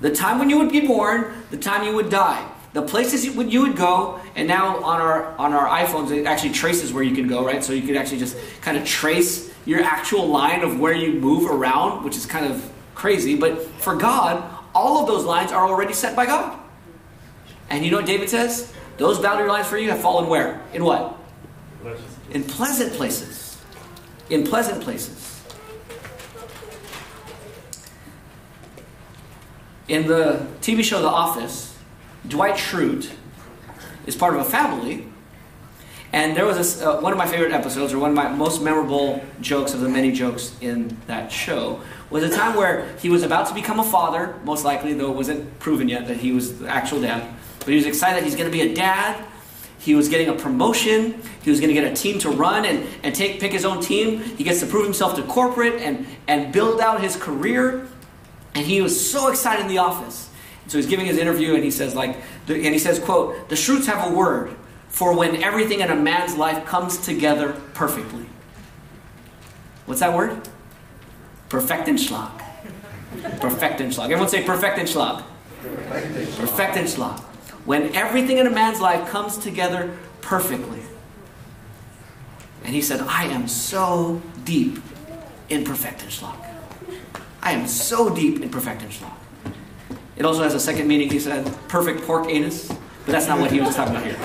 The 0.00 0.10
time 0.10 0.38
when 0.38 0.50
you 0.50 0.58
would 0.58 0.72
be 0.72 0.86
born, 0.86 1.32
the 1.50 1.58
time 1.58 1.86
you 1.86 1.94
would 1.94 2.10
die. 2.10 2.50
The 2.72 2.82
places 2.82 3.24
you 3.24 3.32
would, 3.34 3.52
you 3.52 3.62
would 3.62 3.76
go, 3.76 4.20
and 4.36 4.46
now 4.46 4.82
on 4.82 5.00
our 5.00 5.36
on 5.36 5.52
our 5.52 5.66
iPhones, 5.66 6.12
it 6.12 6.24
actually 6.24 6.52
traces 6.52 6.92
where 6.92 7.02
you 7.02 7.14
can 7.14 7.26
go, 7.26 7.44
right? 7.44 7.64
So 7.64 7.72
you 7.72 7.82
could 7.82 7.96
actually 7.96 8.18
just 8.18 8.36
kind 8.60 8.78
of 8.78 8.86
trace 8.86 9.52
your 9.66 9.82
actual 9.82 10.28
line 10.28 10.62
of 10.62 10.78
where 10.78 10.94
you 10.94 11.14
move 11.14 11.50
around, 11.50 12.04
which 12.04 12.16
is 12.16 12.26
kind 12.26 12.46
of 12.46 12.72
crazy. 12.94 13.34
But 13.34 13.60
for 13.60 13.96
God, 13.96 14.48
all 14.72 15.00
of 15.00 15.08
those 15.08 15.24
lines 15.24 15.50
are 15.50 15.66
already 15.66 15.92
set 15.92 16.14
by 16.14 16.26
God. 16.26 16.59
And 17.70 17.84
you 17.84 17.90
know 17.90 17.98
what 17.98 18.06
David 18.06 18.28
says? 18.28 18.72
Those 18.96 19.18
boundary 19.18 19.48
lines 19.48 19.68
for 19.68 19.78
you 19.78 19.90
have 19.90 20.00
fallen 20.00 20.28
where? 20.28 20.60
In 20.74 20.84
what? 20.84 21.16
In 22.30 22.44
pleasant 22.44 22.92
places. 22.92 23.58
In 24.28 24.44
pleasant 24.44 24.82
places. 24.82 25.42
In 29.88 30.06
the 30.06 30.46
TV 30.60 30.84
show 30.84 31.00
The 31.00 31.08
Office, 31.08 31.76
Dwight 32.28 32.54
Schrute 32.54 33.10
is 34.06 34.14
part 34.14 34.34
of 34.34 34.40
a 34.40 34.44
family. 34.44 35.06
And 36.12 36.36
there 36.36 36.44
was 36.44 36.82
a, 36.82 36.90
uh, 36.90 37.00
one 37.00 37.12
of 37.12 37.18
my 37.18 37.26
favorite 37.26 37.52
episodes, 37.52 37.92
or 37.92 37.98
one 37.98 38.10
of 38.10 38.16
my 38.16 38.28
most 38.28 38.62
memorable 38.62 39.24
jokes 39.40 39.74
of 39.74 39.80
the 39.80 39.88
many 39.88 40.10
jokes 40.10 40.56
in 40.60 40.96
that 41.06 41.30
show, 41.30 41.80
was 42.10 42.24
a 42.24 42.28
time 42.28 42.56
where 42.56 42.86
he 42.98 43.08
was 43.08 43.22
about 43.22 43.46
to 43.46 43.54
become 43.54 43.78
a 43.78 43.84
father, 43.84 44.34
most 44.44 44.64
likely, 44.64 44.92
though 44.92 45.10
it 45.10 45.16
wasn't 45.16 45.58
proven 45.60 45.88
yet 45.88 46.08
that 46.08 46.18
he 46.18 46.32
was 46.32 46.58
the 46.58 46.68
actual 46.68 47.00
dad. 47.00 47.22
But 47.60 47.68
he 47.68 47.76
was 47.76 47.86
excited 47.86 48.24
he's 48.24 48.34
going 48.34 48.50
to 48.50 48.52
be 48.52 48.62
a 48.62 48.74
dad. 48.74 49.24
He 49.78 49.94
was 49.94 50.08
getting 50.08 50.28
a 50.28 50.34
promotion. 50.34 51.22
He 51.42 51.50
was 51.50 51.58
going 51.60 51.74
to 51.74 51.80
get 51.80 51.90
a 51.90 51.94
team 51.94 52.18
to 52.20 52.30
run 52.30 52.66
and, 52.66 52.86
and 53.02 53.14
take 53.14 53.40
pick 53.40 53.52
his 53.52 53.64
own 53.64 53.80
team. 53.80 54.20
He 54.20 54.44
gets 54.44 54.60
to 54.60 54.66
prove 54.66 54.84
himself 54.84 55.16
to 55.16 55.22
corporate 55.22 55.80
and, 55.80 56.06
and 56.28 56.52
build 56.52 56.80
out 56.80 57.00
his 57.00 57.16
career. 57.16 57.88
And 58.54 58.66
he 58.66 58.82
was 58.82 59.10
so 59.10 59.28
excited 59.28 59.62
in 59.62 59.68
the 59.68 59.78
office. 59.78 60.28
So 60.66 60.78
he's 60.78 60.86
giving 60.86 61.06
his 61.06 61.18
interview 61.18 61.54
and 61.54 61.64
he 61.64 61.70
says, 61.70 61.94
like, 61.94 62.16
and 62.46 62.64
he 62.64 62.78
says, 62.78 62.98
quote, 62.98 63.48
the 63.48 63.56
Schrutes 63.56 63.86
have 63.86 64.10
a 64.10 64.14
word 64.14 64.54
for 64.88 65.16
when 65.16 65.42
everything 65.42 65.80
in 65.80 65.90
a 65.90 65.96
man's 65.96 66.36
life 66.36 66.64
comes 66.66 66.98
together 66.98 67.54
perfectly. 67.74 68.26
What's 69.86 70.00
that 70.00 70.14
word? 70.14 70.48
Perfektenschlag. 71.48 72.30
Perfektenschlag. 73.40 74.04
Everyone 74.04 74.28
say 74.28 74.44
Perfektenschlag. 74.44 75.24
Perfektenschlag. 75.62 77.24
When 77.70 77.94
everything 77.94 78.38
in 78.38 78.48
a 78.48 78.50
man's 78.50 78.80
life 78.80 79.08
comes 79.10 79.38
together 79.38 79.96
perfectly. 80.22 80.80
And 82.64 82.74
he 82.74 82.82
said, 82.82 83.00
I 83.02 83.26
am 83.26 83.46
so 83.46 84.20
deep 84.42 84.78
in 85.48 85.62
Perfektenschlag. 85.62 86.34
I 87.40 87.52
am 87.52 87.68
so 87.68 88.12
deep 88.12 88.42
in 88.42 88.50
Perfektenschlag. 88.50 89.12
It 90.16 90.24
also 90.24 90.42
has 90.42 90.52
a 90.52 90.58
second 90.58 90.88
meaning. 90.88 91.10
He 91.10 91.20
said, 91.20 91.46
perfect 91.68 92.02
pork 92.02 92.28
anus. 92.28 92.66
But 92.66 93.12
that's 93.12 93.28
not 93.28 93.38
what 93.38 93.52
he 93.52 93.60
was 93.60 93.76
talking 93.76 93.94
about 93.94 94.04
here. 94.04 94.18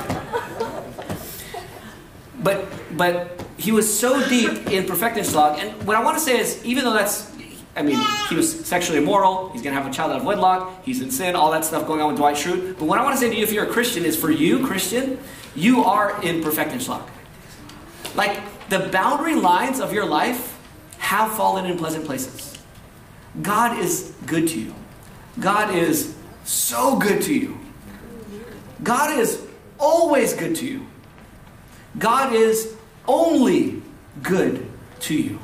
But, 2.42 2.66
but 2.98 3.46
he 3.58 3.72
was 3.72 3.86
so 3.96 4.28
deep 4.28 4.72
in 4.72 4.86
Perfektenschlag. 4.86 5.60
And 5.60 5.86
what 5.86 5.96
I 5.96 6.04
want 6.04 6.18
to 6.18 6.24
say 6.24 6.40
is, 6.40 6.66
even 6.66 6.84
though 6.84 6.94
that's, 6.94 7.32
I 7.76 7.82
mean, 7.82 8.00
he 8.30 8.36
was 8.36 8.66
sexually 8.66 9.00
immoral, 9.00 9.50
he's 9.50 9.62
going 9.62 9.76
to 9.76 9.82
have 9.82 9.92
a 9.92 9.94
child 9.94 10.12
out 10.12 10.20
of 10.20 10.26
wedlock, 10.26 10.84
he's 10.86 11.02
in 11.02 11.12
sin, 11.12 11.36
all 11.36 11.52
that 11.52 11.66
stuff 11.66 11.86
going 11.86 12.02
on 12.02 12.08
with 12.08 12.18
Dwight 12.18 12.38
Schrute. 12.38 12.80
But 12.80 12.86
what 12.86 13.00
I 13.00 13.04
want 13.04 13.16
to 13.16 13.20
say 13.20 13.30
to 13.30 13.36
you, 13.36 13.44
if 13.44 13.52
you're 13.52 13.66
a 13.66 13.72
Christian, 13.72 14.06
is 14.06 14.16
for 14.16 14.32
you, 14.32 14.66
Christian, 14.66 15.20
you 15.56 15.84
are 15.84 16.22
in 16.24 16.42
Perfektenschlag. 16.42 17.06
Like, 18.16 18.42
the 18.70 18.80
boundary 18.80 19.36
lines 19.36 19.80
of 19.82 19.92
your 19.92 20.06
life 20.06 20.58
have 21.00 21.34
fallen 21.34 21.66
in 21.66 21.78
pleasant 21.78 22.06
places. 22.06 22.58
God 23.42 23.78
is 23.78 24.16
good 24.26 24.48
to 24.48 24.60
you. 24.60 24.74
God 25.40 25.76
is 25.76 26.16
so 26.46 26.98
good 26.98 27.22
to 27.24 27.34
you. 27.34 27.60
God 28.84 29.20
is 29.20 29.46
always 29.78 30.34
good 30.34 30.56
to 30.58 30.66
you. 30.66 30.86
God 32.00 32.34
is 32.34 32.76
only 33.08 33.82
good 34.22 34.66
to 35.02 35.16
you. 35.16 35.40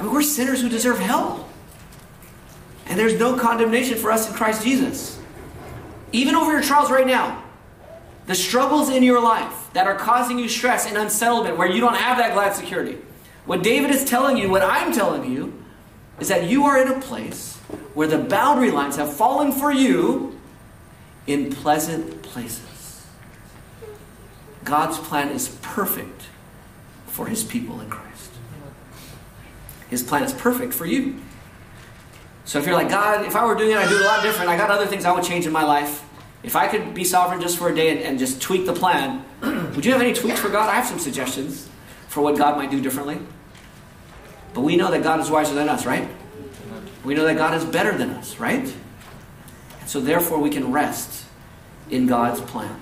I 0.00 0.02
mean, 0.02 0.12
we're 0.12 0.22
sinners 0.22 0.62
who 0.62 0.70
deserve 0.70 0.98
hell. 0.98 1.46
And 2.86 2.98
there's 2.98 3.18
no 3.18 3.36
condemnation 3.36 3.98
for 3.98 4.10
us 4.10 4.26
in 4.26 4.34
Christ 4.34 4.64
Jesus. 4.64 5.20
Even 6.12 6.34
over 6.34 6.52
your 6.52 6.62
trials 6.62 6.90
right 6.90 7.06
now, 7.06 7.44
the 8.26 8.34
struggles 8.34 8.88
in 8.88 9.02
your 9.02 9.22
life 9.22 9.68
that 9.74 9.86
are 9.86 9.96
causing 9.96 10.38
you 10.38 10.48
stress 10.48 10.86
and 10.86 10.96
unsettlement, 10.96 11.58
where 11.58 11.68
you 11.68 11.82
don't 11.82 11.96
have 11.96 12.16
that 12.16 12.32
glad 12.32 12.54
security. 12.54 12.96
What 13.44 13.62
David 13.62 13.90
is 13.90 14.06
telling 14.06 14.38
you, 14.38 14.48
what 14.48 14.62
I'm 14.62 14.90
telling 14.90 15.30
you, 15.30 15.62
is 16.18 16.28
that 16.28 16.48
you 16.48 16.64
are 16.64 16.80
in 16.80 16.88
a 16.88 17.00
place 17.00 17.58
where 17.92 18.08
the 18.08 18.18
boundary 18.18 18.70
lines 18.70 18.96
have 18.96 19.14
fallen 19.14 19.52
for 19.52 19.70
you 19.70 20.40
in 21.26 21.50
pleasant 21.52 22.22
places. 22.22 23.06
God's 24.64 24.96
plan 24.96 25.28
is 25.28 25.58
perfect 25.60 26.22
for 27.06 27.26
his 27.26 27.44
people 27.44 27.82
in 27.82 27.90
Christ. 27.90 28.09
His 29.90 30.02
plan 30.02 30.22
is 30.22 30.32
perfect 30.32 30.72
for 30.72 30.86
you. 30.86 31.16
So 32.44 32.58
if 32.58 32.66
you're 32.66 32.74
like, 32.74 32.88
God, 32.88 33.26
if 33.26 33.36
I 33.36 33.44
were 33.44 33.54
doing 33.54 33.72
it, 33.72 33.76
I'd 33.76 33.88
do 33.88 33.96
it 33.96 34.02
a 34.02 34.04
lot 34.04 34.22
different. 34.22 34.48
I 34.48 34.56
got 34.56 34.70
other 34.70 34.86
things 34.86 35.04
I 35.04 35.12
would 35.12 35.24
change 35.24 35.46
in 35.46 35.52
my 35.52 35.64
life. 35.64 36.04
If 36.42 36.56
I 36.56 36.68
could 36.68 36.94
be 36.94 37.04
sovereign 37.04 37.40
just 37.40 37.58
for 37.58 37.68
a 37.68 37.74
day 37.74 37.90
and, 37.90 38.00
and 38.00 38.18
just 38.18 38.40
tweak 38.40 38.64
the 38.64 38.72
plan, 38.72 39.24
would 39.74 39.84
you 39.84 39.92
have 39.92 40.00
any 40.00 40.14
tweaks 40.14 40.40
for 40.40 40.48
God? 40.48 40.70
I 40.70 40.74
have 40.74 40.86
some 40.86 40.98
suggestions 40.98 41.68
for 42.08 42.22
what 42.22 42.38
God 42.38 42.56
might 42.56 42.70
do 42.70 42.80
differently. 42.80 43.18
But 44.54 44.62
we 44.62 44.76
know 44.76 44.90
that 44.90 45.02
God 45.02 45.20
is 45.20 45.30
wiser 45.30 45.54
than 45.54 45.68
us, 45.68 45.84
right? 45.84 46.08
We 47.04 47.14
know 47.14 47.24
that 47.24 47.36
God 47.36 47.54
is 47.54 47.64
better 47.64 47.96
than 47.96 48.10
us, 48.10 48.38
right? 48.38 48.72
And 49.80 49.88
so 49.88 50.00
therefore 50.00 50.38
we 50.38 50.50
can 50.50 50.72
rest 50.72 51.24
in 51.90 52.06
God's 52.06 52.40
plan. 52.40 52.80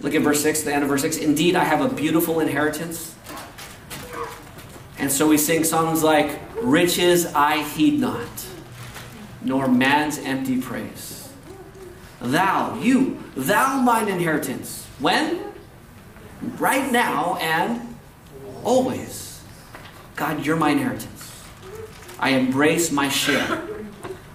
Look 0.00 0.14
at 0.14 0.22
verse 0.22 0.42
6, 0.42 0.62
the 0.62 0.72
end 0.72 0.82
of 0.82 0.88
verse 0.88 1.02
6. 1.02 1.16
Indeed, 1.16 1.56
I 1.56 1.64
have 1.64 1.80
a 1.80 1.92
beautiful 1.92 2.40
inheritance. 2.40 3.15
And 4.98 5.12
so 5.12 5.28
we 5.28 5.36
sing 5.36 5.64
songs 5.64 6.02
like, 6.02 6.40
Riches 6.60 7.26
I 7.26 7.62
heed 7.62 8.00
not, 8.00 8.46
nor 9.42 9.68
man's 9.68 10.18
empty 10.18 10.60
praise. 10.60 11.28
Thou, 12.20 12.78
you, 12.80 13.22
thou 13.36 13.80
mine 13.80 14.08
inheritance. 14.08 14.86
When? 14.98 15.44
Right 16.58 16.90
now 16.90 17.36
and 17.36 17.96
always. 18.64 19.42
God, 20.16 20.44
you're 20.46 20.56
my 20.56 20.70
inheritance. 20.70 21.44
I 22.18 22.30
embrace 22.30 22.90
my 22.90 23.10
share. 23.10 23.62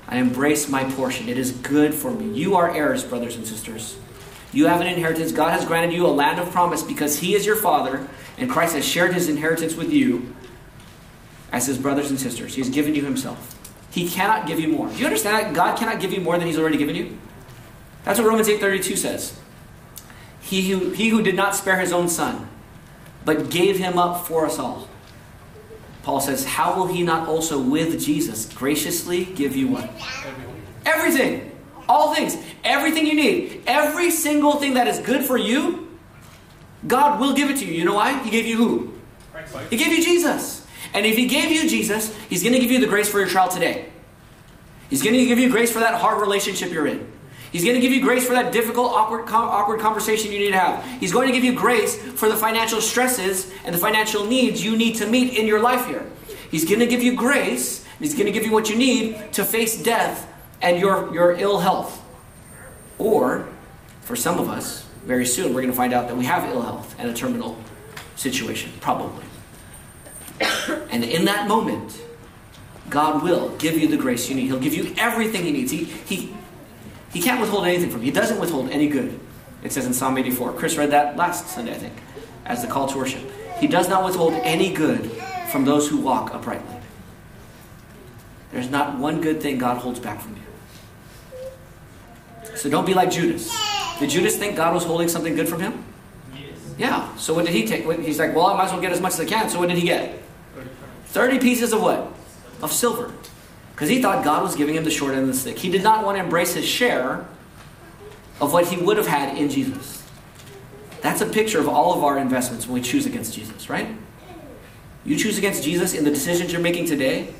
I 0.07 0.17
embrace 0.17 0.69
my 0.69 0.83
portion. 0.91 1.27
It 1.27 1.39
is 1.39 1.51
good 1.51 1.95
for 1.95 2.11
me. 2.11 2.37
You 2.37 2.55
are 2.55 2.69
heirs, 2.69 3.03
brothers 3.03 3.35
and 3.35 3.47
sisters. 3.47 3.97
You 4.53 4.67
have 4.67 4.81
an 4.81 4.87
inheritance. 4.87 5.31
God 5.31 5.51
has 5.51 5.65
granted 5.65 5.93
you 5.93 6.05
a 6.05 6.09
land 6.09 6.39
of 6.39 6.51
promise 6.51 6.83
because 6.83 7.19
He 7.19 7.33
is 7.33 7.45
your 7.45 7.55
Father, 7.55 8.07
and 8.37 8.49
Christ 8.49 8.75
has 8.75 8.85
shared 8.85 9.13
His 9.13 9.27
inheritance 9.29 9.75
with 9.75 9.91
you 9.91 10.35
as 11.51 11.67
His 11.67 11.77
brothers 11.77 12.09
and 12.09 12.19
sisters. 12.19 12.55
He's 12.55 12.69
given 12.69 12.95
you 12.95 13.03
Himself. 13.03 13.57
He 13.91 14.09
cannot 14.09 14.47
give 14.47 14.59
you 14.59 14.69
more. 14.69 14.87
Do 14.87 14.95
you 14.95 15.05
understand 15.05 15.45
that? 15.45 15.53
God 15.53 15.77
cannot 15.77 15.99
give 15.99 16.13
you 16.13 16.21
more 16.21 16.37
than 16.37 16.47
He's 16.47 16.57
already 16.57 16.77
given 16.77 16.95
you? 16.95 17.17
That's 18.03 18.19
what 18.19 18.27
Romans 18.27 18.47
8.32 18.47 18.97
says. 18.97 19.39
He 20.41 20.69
who, 20.71 20.89
he 20.91 21.09
who 21.09 21.21
did 21.21 21.35
not 21.35 21.55
spare 21.55 21.79
His 21.79 21.91
own 21.91 22.09
Son, 22.09 22.47
but 23.25 23.49
gave 23.49 23.77
him 23.77 23.97
up 23.97 24.25
for 24.25 24.45
us 24.45 24.57
all. 24.57 24.87
Paul 26.03 26.19
says, 26.19 26.45
How 26.45 26.75
will 26.75 26.87
he 26.87 27.03
not 27.03 27.27
also 27.27 27.61
with 27.61 28.03
Jesus 28.03 28.51
graciously 28.51 29.25
give 29.25 29.55
you 29.55 29.67
what? 29.67 29.89
Everything. 30.85 31.51
All 31.87 32.15
things. 32.15 32.37
Everything 32.63 33.05
you 33.05 33.13
need. 33.13 33.63
Every 33.67 34.09
single 34.09 34.53
thing 34.53 34.75
that 34.75 34.87
is 34.87 34.99
good 34.99 35.23
for 35.25 35.37
you, 35.37 35.97
God 36.87 37.19
will 37.19 37.33
give 37.33 37.49
it 37.49 37.57
to 37.57 37.65
you. 37.65 37.73
You 37.73 37.85
know 37.85 37.95
why? 37.95 38.17
He 38.23 38.31
gave 38.31 38.47
you 38.47 38.57
who? 38.57 38.93
He 39.69 39.77
gave 39.77 39.89
you 39.89 40.03
Jesus. 40.03 40.60
And 40.93 41.05
if 41.05 41.17
he 41.17 41.27
gave 41.27 41.51
you 41.51 41.69
Jesus, 41.69 42.15
he's 42.29 42.43
going 42.43 42.53
to 42.53 42.59
give 42.59 42.71
you 42.71 42.79
the 42.79 42.87
grace 42.87 43.09
for 43.09 43.19
your 43.19 43.27
trial 43.27 43.49
today. 43.49 43.89
He's 44.89 45.01
going 45.01 45.15
to 45.15 45.25
give 45.25 45.39
you 45.39 45.49
grace 45.49 45.71
for 45.71 45.79
that 45.79 45.95
hard 45.95 46.19
relationship 46.19 46.71
you're 46.71 46.87
in. 46.87 47.11
He's 47.51 47.63
going 47.63 47.75
to 47.75 47.81
give 47.81 47.91
you 47.91 48.01
grace 48.01 48.25
for 48.25 48.33
that 48.33 48.53
difficult, 48.53 48.91
awkward, 48.93 49.29
awkward 49.29 49.81
conversation 49.81 50.31
you 50.31 50.39
need 50.39 50.51
to 50.51 50.59
have. 50.59 50.85
He's 50.99 51.11
going 51.11 51.27
to 51.27 51.33
give 51.33 51.43
you 51.43 51.53
grace 51.53 51.97
for 51.97 52.29
the 52.29 52.35
financial 52.35 52.79
stresses 52.81 53.51
and 53.65 53.75
the 53.75 53.79
financial 53.79 54.25
needs 54.25 54.63
you 54.63 54.77
need 54.77 54.95
to 54.95 55.07
meet 55.07 55.37
in 55.37 55.47
your 55.47 55.61
life 55.61 55.85
here. 55.85 56.09
He's 56.49 56.65
going 56.65 56.79
to 56.79 56.87
give 56.87 57.03
you 57.03 57.15
grace. 57.15 57.85
He's 57.99 58.13
going 58.13 58.25
to 58.25 58.31
give 58.31 58.45
you 58.45 58.51
what 58.51 58.69
you 58.69 58.77
need 58.77 59.33
to 59.33 59.43
face 59.43 59.81
death 59.81 60.31
and 60.61 60.79
your, 60.79 61.13
your 61.13 61.33
ill 61.33 61.59
health. 61.59 62.01
Or, 62.97 63.49
for 64.01 64.15
some 64.15 64.39
of 64.39 64.49
us, 64.49 64.87
very 65.05 65.25
soon 65.25 65.53
we're 65.53 65.61
going 65.61 65.71
to 65.71 65.77
find 65.77 65.93
out 65.93 66.07
that 66.07 66.15
we 66.15 66.25
have 66.25 66.49
ill 66.49 66.61
health 66.61 66.95
and 66.99 67.09
a 67.09 67.13
terminal 67.13 67.57
situation, 68.15 68.71
probably. 68.79 69.25
And 70.91 71.03
in 71.03 71.25
that 71.25 71.47
moment, 71.47 72.01
God 72.89 73.23
will 73.23 73.49
give 73.57 73.77
you 73.77 73.87
the 73.87 73.97
grace 73.97 74.29
you 74.29 74.35
need. 74.35 74.47
He'll 74.47 74.59
give 74.59 74.73
you 74.73 74.93
everything 74.97 75.43
He 75.43 75.51
needs. 75.51 75.71
He, 75.71 75.85
he, 75.85 76.33
he 77.13 77.21
can't 77.21 77.39
withhold 77.39 77.65
anything 77.65 77.89
from 77.89 78.01
you. 78.01 78.05
He 78.05 78.11
doesn't 78.11 78.39
withhold 78.39 78.69
any 78.69 78.87
good. 78.87 79.19
It 79.63 79.71
says 79.71 79.85
in 79.85 79.93
Psalm 79.93 80.17
84. 80.17 80.53
Chris 80.53 80.77
read 80.77 80.91
that 80.91 81.15
last 81.15 81.47
Sunday, 81.47 81.71
I 81.71 81.77
think, 81.77 81.93
as 82.45 82.61
the 82.61 82.67
call 82.67 82.87
to 82.87 82.97
worship. 82.97 83.21
He 83.59 83.67
does 83.67 83.87
not 83.87 84.03
withhold 84.03 84.33
any 84.33 84.73
good 84.73 85.11
from 85.51 85.65
those 85.65 85.87
who 85.87 85.97
walk 85.97 86.33
uprightly. 86.33 86.77
There's 88.51 88.69
not 88.69 88.97
one 88.97 89.21
good 89.21 89.41
thing 89.41 89.57
God 89.57 89.77
holds 89.77 89.99
back 89.99 90.19
from 90.19 90.35
you. 90.35 90.41
So 92.57 92.69
don't 92.69 92.85
be 92.85 92.93
like 92.93 93.11
Judas. 93.11 93.55
Did 93.99 94.09
Judas 94.09 94.35
think 94.35 94.55
God 94.57 94.73
was 94.73 94.83
holding 94.83 95.07
something 95.07 95.35
good 95.35 95.47
from 95.47 95.61
him? 95.61 95.83
Yes. 96.33 96.43
Yeah. 96.77 97.15
So 97.17 97.33
what 97.33 97.45
did 97.45 97.53
he 97.53 97.65
take? 97.65 97.85
He's 98.01 98.19
like, 98.19 98.35
well, 98.35 98.47
I 98.47 98.57
might 98.57 98.65
as 98.65 98.71
well 98.71 98.81
get 98.81 98.91
as 98.91 98.99
much 98.99 99.13
as 99.13 99.19
I 99.21 99.25
can. 99.25 99.47
So 99.49 99.59
what 99.59 99.69
did 99.69 99.77
he 99.77 99.85
get? 99.85 100.21
30 101.11 101.39
pieces 101.39 101.73
of 101.73 101.81
what? 101.81 102.11
Of 102.61 102.71
silver. 102.71 103.13
Because 103.73 103.89
he 103.89 104.01
thought 104.01 104.23
God 104.23 104.43
was 104.43 104.55
giving 104.55 104.75
him 104.75 104.83
the 104.83 104.91
short 104.91 105.11
end 105.11 105.21
of 105.21 105.27
the 105.27 105.33
stick. 105.33 105.57
He 105.57 105.69
did 105.69 105.83
not 105.83 106.05
want 106.05 106.17
to 106.17 106.23
embrace 106.23 106.53
his 106.53 106.65
share 106.65 107.25
of 108.39 108.53
what 108.53 108.67
he 108.67 108.77
would 108.77 108.97
have 108.97 109.07
had 109.07 109.37
in 109.37 109.49
Jesus. 109.49 110.03
That's 111.01 111.21
a 111.21 111.25
picture 111.25 111.59
of 111.59 111.67
all 111.67 111.93
of 111.95 112.03
our 112.03 112.17
investments 112.17 112.65
when 112.65 112.75
we 112.75 112.81
choose 112.81 113.05
against 113.05 113.33
Jesus, 113.33 113.69
right? 113.69 113.87
You 115.03 115.17
choose 115.17 115.37
against 115.37 115.63
Jesus 115.63 115.93
in 115.93 116.03
the 116.03 116.11
decisions 116.11 116.51
you're 116.51 116.61
making 116.61 116.85
today, 116.85 117.33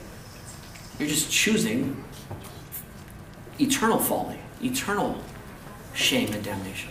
you're 1.00 1.08
just 1.08 1.32
choosing 1.32 2.04
eternal 3.60 4.00
folly, 4.00 4.40
eternal 4.64 5.22
shame 5.94 6.34
and 6.34 6.44
damnation. 6.44 6.90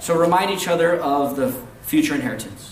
So 0.00 0.16
remind 0.16 0.50
each 0.50 0.68
other 0.68 0.96
of 0.96 1.36
the 1.36 1.54
future 1.82 2.14
inheritance. 2.14 2.69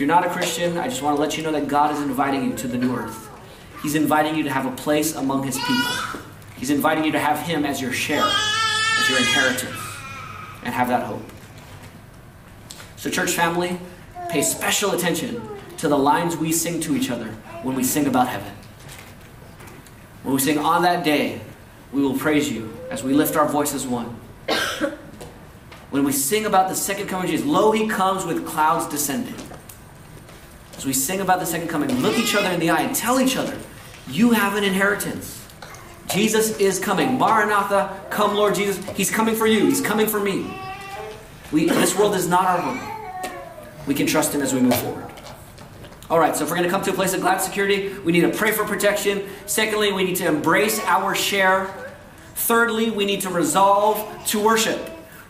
If 0.00 0.06
you're 0.06 0.14
not 0.14 0.26
a 0.26 0.30
Christian, 0.30 0.78
I 0.78 0.88
just 0.88 1.02
want 1.02 1.16
to 1.16 1.20
let 1.20 1.36
you 1.36 1.42
know 1.42 1.52
that 1.52 1.68
God 1.68 1.94
is 1.94 2.00
inviting 2.00 2.42
you 2.42 2.56
to 2.56 2.66
the 2.66 2.78
new 2.78 2.96
earth. 2.96 3.28
He's 3.82 3.94
inviting 3.94 4.34
you 4.34 4.42
to 4.44 4.50
have 4.50 4.64
a 4.64 4.74
place 4.74 5.14
among 5.14 5.42
His 5.42 5.58
people. 5.58 6.22
He's 6.56 6.70
inviting 6.70 7.04
you 7.04 7.12
to 7.12 7.18
have 7.18 7.40
Him 7.40 7.66
as 7.66 7.82
your 7.82 7.92
share, 7.92 8.24
as 8.24 9.08
your 9.10 9.18
inheritance, 9.18 9.78
and 10.64 10.72
have 10.72 10.88
that 10.88 11.02
hope. 11.02 11.20
So, 12.96 13.10
church 13.10 13.32
family, 13.32 13.78
pay 14.30 14.40
special 14.40 14.92
attention 14.92 15.42
to 15.76 15.86
the 15.86 15.98
lines 15.98 16.34
we 16.34 16.50
sing 16.50 16.80
to 16.80 16.96
each 16.96 17.10
other 17.10 17.26
when 17.62 17.76
we 17.76 17.84
sing 17.84 18.06
about 18.06 18.28
heaven. 18.28 18.54
When 20.22 20.32
we 20.32 20.40
sing, 20.40 20.56
On 20.56 20.80
that 20.80 21.04
day, 21.04 21.42
we 21.92 22.00
will 22.00 22.16
praise 22.16 22.50
you 22.50 22.74
as 22.88 23.04
we 23.04 23.12
lift 23.12 23.36
our 23.36 23.46
voices 23.46 23.86
one. 23.86 24.06
when 25.90 26.04
we 26.04 26.12
sing 26.12 26.46
about 26.46 26.70
the 26.70 26.74
second 26.74 27.08
coming 27.08 27.26
of 27.26 27.30
Jesus, 27.32 27.46
lo, 27.46 27.70
he 27.72 27.86
comes 27.86 28.24
with 28.24 28.46
clouds 28.46 28.86
descending. 28.86 29.34
As 30.80 30.86
we 30.86 30.94
sing 30.94 31.20
about 31.20 31.40
the 31.40 31.44
second 31.44 31.68
coming, 31.68 31.90
look 32.00 32.16
each 32.16 32.34
other 32.34 32.48
in 32.48 32.58
the 32.58 32.70
eye 32.70 32.80
and 32.80 32.96
tell 32.96 33.20
each 33.20 33.36
other, 33.36 33.54
you 34.08 34.30
have 34.30 34.56
an 34.56 34.64
inheritance. 34.64 35.46
Jesus 36.10 36.56
is 36.56 36.78
coming. 36.78 37.18
Maranatha, 37.18 38.06
come 38.08 38.34
Lord 38.34 38.54
Jesus. 38.54 38.82
He's 38.96 39.10
coming 39.10 39.34
for 39.34 39.46
you. 39.46 39.66
He's 39.66 39.82
coming 39.82 40.06
for 40.06 40.18
me. 40.18 40.50
We, 41.52 41.66
this 41.66 41.98
world 41.98 42.14
is 42.14 42.28
not 42.28 42.46
our 42.46 42.58
home. 42.58 43.30
We 43.86 43.92
can 43.94 44.06
trust 44.06 44.34
him 44.34 44.40
as 44.40 44.54
we 44.54 44.60
move 44.62 44.74
forward. 44.76 45.04
All 46.08 46.18
right, 46.18 46.34
so 46.34 46.44
if 46.44 46.50
we're 46.50 46.56
going 46.56 46.66
to 46.66 46.72
come 46.72 46.82
to 46.84 46.92
a 46.92 46.94
place 46.94 47.12
of 47.12 47.20
glad 47.20 47.42
security, 47.42 47.98
we 47.98 48.10
need 48.12 48.22
to 48.22 48.30
pray 48.30 48.52
for 48.52 48.64
protection. 48.64 49.28
Secondly, 49.44 49.92
we 49.92 50.02
need 50.02 50.16
to 50.16 50.26
embrace 50.26 50.80
our 50.86 51.14
share. 51.14 51.92
Thirdly, 52.36 52.90
we 52.90 53.04
need 53.04 53.20
to 53.20 53.28
resolve 53.28 54.26
to 54.28 54.42
worship. 54.42 54.80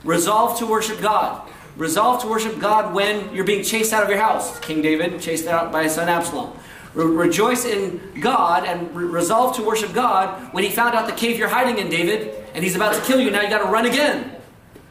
Resolve 0.05 0.61
to 0.61 0.66
worship 0.66 1.01
God. 1.01 1.51
Resolve 1.80 2.20
to 2.20 2.28
worship 2.28 2.58
God 2.58 2.92
when 2.92 3.34
you're 3.34 3.46
being 3.46 3.64
chased 3.64 3.94
out 3.94 4.02
of 4.02 4.10
your 4.10 4.18
house. 4.18 4.60
King 4.60 4.82
David 4.82 5.18
chased 5.18 5.46
out 5.46 5.72
by 5.72 5.84
his 5.84 5.94
son 5.94 6.10
Absalom. 6.10 6.52
Re- 6.92 7.06
rejoice 7.06 7.64
in 7.64 8.20
God 8.20 8.66
and 8.66 8.94
re- 8.94 9.06
resolve 9.06 9.56
to 9.56 9.62
worship 9.62 9.94
God 9.94 10.52
when 10.52 10.62
he 10.62 10.68
found 10.68 10.94
out 10.94 11.06
the 11.06 11.14
cave 11.14 11.38
you're 11.38 11.48
hiding 11.48 11.78
in, 11.78 11.88
David, 11.88 12.34
and 12.52 12.62
he's 12.62 12.76
about 12.76 12.92
to 12.96 13.00
kill 13.00 13.18
you. 13.18 13.30
Now 13.30 13.40
you 13.40 13.48
got 13.48 13.64
to 13.64 13.70
run 13.70 13.86
again. 13.86 14.36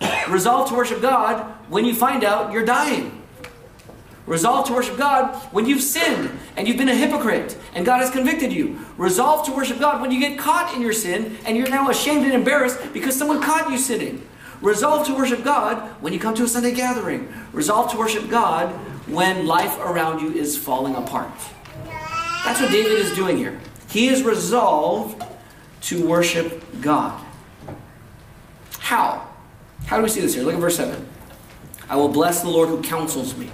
Resolve 0.29 0.67
to 0.69 0.75
worship 0.75 0.99
God 0.99 1.43
when 1.69 1.85
you 1.85 1.93
find 1.93 2.23
out 2.23 2.51
you're 2.51 2.65
dying. 2.65 3.21
Resolve 4.25 4.65
to 4.69 4.73
worship 4.73 4.97
God 4.97 5.35
when 5.51 5.67
you've 5.67 5.83
sinned 5.83 6.31
and 6.57 6.67
you've 6.67 6.77
been 6.77 6.89
a 6.89 6.95
hypocrite 6.95 7.55
and 7.75 7.85
God 7.85 7.99
has 7.99 8.09
convicted 8.09 8.51
you. 8.51 8.79
Resolve 8.97 9.45
to 9.45 9.51
worship 9.51 9.77
God 9.79 10.01
when 10.01 10.09
you 10.09 10.19
get 10.19 10.39
caught 10.39 10.73
in 10.73 10.81
your 10.81 10.93
sin 10.93 11.37
and 11.45 11.55
you're 11.55 11.69
now 11.69 11.91
ashamed 11.91 12.25
and 12.25 12.33
embarrassed 12.33 12.79
because 12.93 13.15
someone 13.15 13.43
caught 13.43 13.69
you 13.69 13.77
sinning. 13.77 14.27
Resolve 14.62 15.07
to 15.07 15.16
worship 15.16 15.43
God 15.43 15.82
when 16.01 16.12
you 16.14 16.20
come 16.20 16.36
to 16.36 16.43
a 16.43 16.47
Sunday 16.47 16.74
gathering. 16.74 17.34
Resolve 17.53 17.91
to 17.91 17.97
worship 17.97 18.30
God 18.30 18.70
when 19.07 19.47
life 19.47 19.78
around 19.80 20.20
you 20.20 20.32
is 20.34 20.57
falling 20.57 20.95
apart. 20.95 21.32
That's 22.45 22.62
what 22.62 22.72
David 22.72 22.93
is 22.93 23.16
doing 23.16 23.38
here. 23.38 23.60
He 23.89 24.10
is 24.10 24.24
resolved 24.24 25.24
to 25.82 26.07
worship 26.07 26.64
God. 26.82 27.24
How? 28.80 29.28
How 29.86 29.97
do 29.97 30.03
we 30.03 30.10
see 30.10 30.22
this 30.22 30.34
here? 30.34 30.43
Look 30.43 30.53
at 30.53 30.60
verse 30.60 30.78
7. 30.78 31.07
I 31.89 31.95
will 31.95 32.10
bless 32.10 32.41
the 32.41 32.49
Lord 32.49 32.70
who 32.70 32.82
counsels 32.82 33.36
me. 33.36 33.49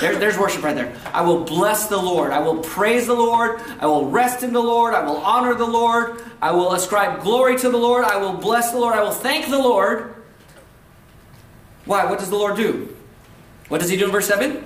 There, 0.00 0.16
there's 0.16 0.38
worship 0.38 0.62
right 0.62 0.74
there. 0.74 0.96
I 1.12 1.20
will 1.22 1.44
bless 1.44 1.88
the 1.88 1.98
Lord. 1.98 2.32
I 2.32 2.40
will 2.40 2.58
praise 2.62 3.06
the 3.06 3.14
Lord. 3.14 3.60
I 3.80 3.86
will 3.86 4.08
rest 4.08 4.42
in 4.42 4.52
the 4.52 4.62
Lord. 4.62 4.94
I 4.94 5.04
will 5.04 5.18
honor 5.18 5.54
the 5.54 5.66
Lord. 5.66 6.22
I 6.40 6.52
will 6.52 6.72
ascribe 6.72 7.22
glory 7.22 7.58
to 7.58 7.68
the 7.68 7.76
Lord. 7.76 8.04
I 8.04 8.16
will 8.16 8.32
bless 8.32 8.72
the 8.72 8.78
Lord. 8.78 8.94
I 8.94 9.02
will 9.02 9.10
thank 9.10 9.50
the 9.50 9.58
Lord. 9.58 10.14
Why? 11.86 12.04
What 12.06 12.18
does 12.18 12.30
the 12.30 12.36
Lord 12.36 12.56
do? 12.56 12.94
What 13.68 13.80
does 13.80 13.90
he 13.90 13.96
do 13.96 14.06
in 14.06 14.10
verse 14.10 14.26
7? 14.26 14.64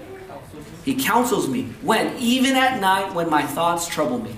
He 0.85 0.95
counsels 0.95 1.49
me. 1.49 1.65
When? 1.83 2.17
Even 2.19 2.57
at 2.57 2.81
night 2.81 3.15
when 3.15 3.29
my 3.29 3.43
thoughts 3.43 3.87
trouble 3.87 4.19
me. 4.19 4.37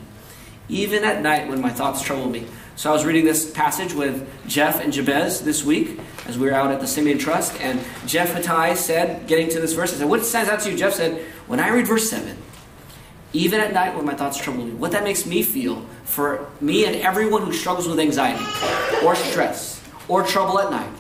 Even 0.69 1.05
at 1.05 1.23
night 1.23 1.49
when 1.49 1.61
my 1.61 1.71
thoughts 1.71 2.03
trouble 2.03 2.29
me. 2.29 2.47
So 2.77 2.91
I 2.91 2.93
was 2.93 3.05
reading 3.05 3.25
this 3.25 3.51
passage 3.51 3.93
with 3.93 4.27
Jeff 4.49 4.83
and 4.83 4.93
Jabez 4.93 5.43
this 5.43 5.65
week 5.65 6.01
as 6.27 6.39
we 6.39 6.47
were 6.47 6.55
out 6.55 6.71
at 6.71 6.81
the 6.81 6.87
Simeon 6.87 7.19
Trust, 7.19 7.61
and 7.61 7.81
Jeff 8.07 8.33
Hattai 8.33 8.77
said, 8.77 9.27
getting 9.27 9.49
to 9.51 9.61
this 9.61 9.75
verse, 9.75 9.93
I 9.93 9.97
said, 9.97 10.09
What 10.09 10.25
stands 10.25 10.49
out 10.49 10.61
to 10.61 10.71
you? 10.71 10.79
Jeff 10.79 10.95
said, 10.95 11.21
When 11.47 11.61
I 11.61 11.69
read 11.69 11.87
verse 11.87 12.09
7, 12.09 12.37
even 13.33 13.61
at 13.61 13.73
night 13.73 13.95
when 13.95 14.05
my 14.05 14.15
thoughts 14.15 14.39
trouble 14.39 14.65
me, 14.65 14.73
what 14.73 14.93
that 14.93 15.05
makes 15.05 15.27
me 15.27 15.43
feel 15.43 15.85
for 16.05 16.49
me 16.61 16.85
and 16.87 16.97
everyone 16.97 17.43
who 17.43 17.53
struggles 17.53 17.87
with 17.87 18.01
anxiety 18.01 18.45
or 19.05 19.15
stress 19.15 19.83
or 20.09 20.25
trouble 20.25 20.59
at 20.59 20.71
night 20.71 20.91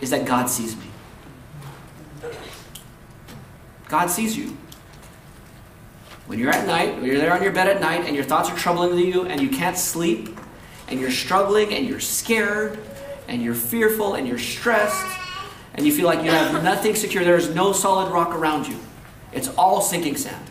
is 0.00 0.10
that 0.10 0.26
God 0.26 0.46
sees 0.50 0.76
me. 0.76 0.89
God 3.90 4.08
sees 4.08 4.36
you. 4.36 4.56
When 6.26 6.38
you're 6.38 6.50
at 6.50 6.64
night, 6.64 6.94
when 6.94 7.06
you're 7.06 7.18
there 7.18 7.34
on 7.34 7.42
your 7.42 7.50
bed 7.50 7.66
at 7.66 7.80
night 7.80 8.06
and 8.06 8.14
your 8.14 8.24
thoughts 8.24 8.48
are 8.48 8.56
troubling 8.56 8.96
you 8.98 9.26
and 9.26 9.40
you 9.40 9.48
can't 9.48 9.76
sleep 9.76 10.38
and 10.86 11.00
you're 11.00 11.10
struggling 11.10 11.74
and 11.74 11.86
you're 11.88 11.98
scared 11.98 12.78
and 13.26 13.42
you're 13.42 13.54
fearful 13.54 14.14
and 14.14 14.28
you're 14.28 14.38
stressed 14.38 15.18
and 15.74 15.84
you 15.84 15.92
feel 15.92 16.06
like 16.06 16.22
you 16.24 16.30
have 16.30 16.62
nothing 16.62 16.94
secure, 16.94 17.24
there 17.24 17.36
is 17.36 17.52
no 17.52 17.72
solid 17.72 18.12
rock 18.12 18.32
around 18.32 18.68
you. 18.68 18.78
It's 19.32 19.48
all 19.58 19.80
sinking 19.80 20.16
sand. 20.16 20.46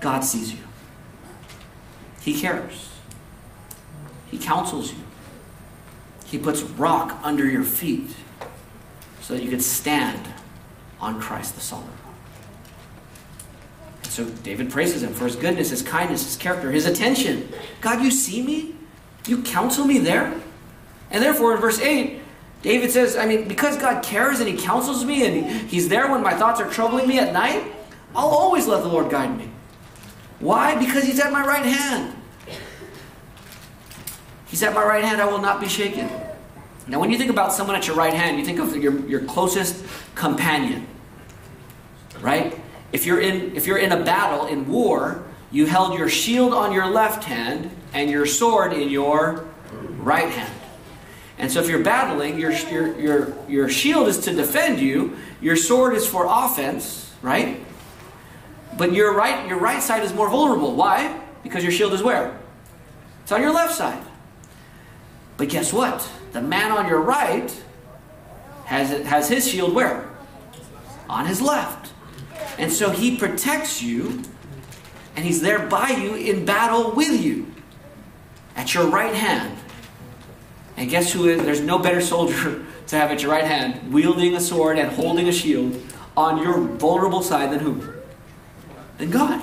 God 0.00 0.20
sees 0.20 0.52
you. 0.52 0.60
He 2.22 2.40
cares. 2.40 2.88
He 4.30 4.38
counsels 4.38 4.92
you. 4.92 4.98
He 6.24 6.38
puts 6.38 6.62
rock 6.62 7.18
under 7.22 7.46
your 7.46 7.62
feet 7.64 8.14
so 9.20 9.34
that 9.34 9.42
you 9.42 9.50
can 9.50 9.60
stand 9.60 10.26
on 11.00 11.20
Christ 11.20 11.54
the 11.54 11.60
solid. 11.60 11.86
And 14.02 14.12
so 14.12 14.24
David 14.24 14.70
praises 14.70 15.02
him 15.02 15.12
for 15.12 15.24
his 15.24 15.36
goodness, 15.36 15.70
his 15.70 15.82
kindness, 15.82 16.24
his 16.24 16.36
character, 16.36 16.70
his 16.70 16.86
attention. 16.86 17.52
God, 17.80 18.02
you 18.02 18.10
see 18.10 18.42
me? 18.42 18.74
You 19.26 19.42
counsel 19.42 19.84
me 19.84 19.98
there? 19.98 20.40
And 21.10 21.22
therefore, 21.22 21.54
in 21.54 21.60
verse 21.60 21.80
8, 21.80 22.20
David 22.62 22.90
says, 22.90 23.16
I 23.16 23.26
mean, 23.26 23.46
because 23.46 23.76
God 23.76 24.02
cares 24.02 24.40
and 24.40 24.48
he 24.48 24.56
counsels 24.56 25.04
me 25.04 25.24
and 25.26 25.46
he's 25.68 25.88
there 25.88 26.10
when 26.10 26.22
my 26.22 26.34
thoughts 26.34 26.60
are 26.60 26.68
troubling 26.68 27.06
me 27.06 27.18
at 27.18 27.32
night, 27.32 27.62
I'll 28.14 28.28
always 28.28 28.66
let 28.66 28.82
the 28.82 28.88
Lord 28.88 29.10
guide 29.10 29.36
me. 29.36 29.50
Why? 30.40 30.74
Because 30.74 31.04
he's 31.04 31.20
at 31.20 31.32
my 31.32 31.46
right 31.46 31.64
hand. 31.64 32.14
He's 34.46 34.62
at 34.62 34.74
my 34.74 34.84
right 34.84 35.04
hand, 35.04 35.20
I 35.20 35.26
will 35.26 35.40
not 35.40 35.60
be 35.60 35.68
shaken. 35.68 36.08
Now, 36.88 37.00
when 37.00 37.10
you 37.10 37.18
think 37.18 37.30
about 37.30 37.52
someone 37.52 37.74
at 37.74 37.86
your 37.86 37.96
right 37.96 38.14
hand, 38.14 38.38
you 38.38 38.44
think 38.44 38.60
of 38.60 38.76
your, 38.76 38.98
your 39.08 39.20
closest 39.24 39.84
companion, 40.14 40.86
right? 42.20 42.60
If 42.92 43.06
you're, 43.06 43.20
in, 43.20 43.56
if 43.56 43.66
you're 43.66 43.78
in 43.78 43.90
a 43.90 44.04
battle, 44.04 44.46
in 44.46 44.68
war, 44.68 45.24
you 45.50 45.66
held 45.66 45.98
your 45.98 46.08
shield 46.08 46.54
on 46.54 46.72
your 46.72 46.86
left 46.86 47.24
hand 47.24 47.70
and 47.92 48.08
your 48.08 48.24
sword 48.26 48.72
in 48.72 48.88
your 48.88 49.48
right 49.98 50.28
hand. 50.28 50.52
And 51.38 51.50
so 51.50 51.60
if 51.60 51.68
you're 51.68 51.82
battling, 51.82 52.38
your, 52.38 52.52
your, 52.52 52.98
your, 52.98 53.34
your 53.48 53.68
shield 53.68 54.08
is 54.08 54.18
to 54.20 54.32
defend 54.32 54.80
you, 54.80 55.16
your 55.40 55.56
sword 55.56 55.94
is 55.94 56.06
for 56.06 56.26
offense, 56.28 57.12
right? 57.20 57.60
But 58.78 58.92
your 58.92 59.14
right, 59.14 59.46
your 59.48 59.58
right 59.58 59.82
side 59.82 60.02
is 60.02 60.14
more 60.14 60.30
vulnerable. 60.30 60.74
Why? 60.74 61.20
Because 61.42 61.62
your 61.62 61.72
shield 61.72 61.92
is 61.92 62.02
where? 62.02 62.38
It's 63.22 63.32
on 63.32 63.42
your 63.42 63.52
left 63.52 63.74
side. 63.74 64.02
But 65.36 65.48
guess 65.48 65.72
what? 65.72 66.08
The 66.32 66.42
man 66.42 66.72
on 66.72 66.88
your 66.88 67.00
right 67.00 67.50
has, 68.66 69.06
has 69.06 69.28
his 69.28 69.48
shield 69.48 69.74
where? 69.74 70.08
On 71.08 71.26
his 71.26 71.40
left. 71.40 71.92
And 72.58 72.72
so 72.72 72.90
he 72.90 73.16
protects 73.16 73.82
you 73.82 74.22
And 75.16 75.24
He's 75.24 75.40
there 75.40 75.66
by 75.66 75.88
you 75.88 76.14
in 76.14 76.44
battle 76.44 76.92
with 76.92 77.24
you, 77.24 77.46
at 78.54 78.74
your 78.74 78.86
right 78.86 79.14
hand. 79.14 79.58
And 80.76 80.90
guess 80.90 81.10
who 81.10 81.26
is? 81.26 81.42
There's 81.42 81.62
no 81.62 81.78
better 81.78 82.02
soldier 82.02 82.64
to 82.88 82.96
have 82.96 83.10
at 83.10 83.22
your 83.22 83.32
right 83.32 83.44
hand, 83.44 83.92
wielding 83.92 84.34
a 84.36 84.40
sword 84.40 84.78
and 84.78 84.92
holding 84.92 85.26
a 85.26 85.32
shield 85.32 85.82
on 86.16 86.42
your 86.42 86.60
vulnerable 86.60 87.22
side 87.22 87.50
than 87.50 87.60
who? 87.60 87.82
Than 88.98 89.10
God. 89.10 89.42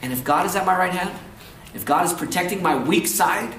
And 0.00 0.12
if 0.12 0.24
God 0.24 0.46
is 0.46 0.56
at 0.56 0.64
my 0.64 0.76
right 0.76 0.92
hand, 0.92 1.16
if 1.74 1.84
God 1.84 2.06
is 2.06 2.12
protecting 2.14 2.62
my 2.62 2.82
weak 2.82 3.06
side, 3.06 3.54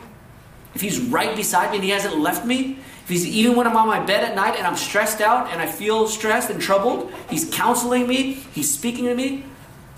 if 0.76 0.82
He's 0.82 1.00
right 1.00 1.36
beside 1.36 1.72
me 1.72 1.78
and 1.78 1.84
He 1.84 1.92
hasn't 1.92 2.18
left 2.18 2.46
me, 2.46 2.80
if 3.04 3.10
He's 3.10 3.26
even 3.26 3.56
when 3.56 3.68
I'm 3.68 3.76
on 3.76 3.88
my 3.88 4.00
bed 4.00 4.24
at 4.24 4.36
night 4.36 4.56
and 4.58 4.68
I'm 4.68 4.76
stressed 4.76 5.22
out 5.22 5.52
and 5.52 5.62
I 5.62 5.66
feel 5.66 6.08
stressed 6.08 6.50
and 6.50 6.62
troubled, 6.62 7.12
He's 7.30 7.50
counseling 7.50 8.08
me, 8.08 8.34
He's 8.54 8.74
speaking 8.74 9.06
to 9.06 9.16
me, 9.16 9.46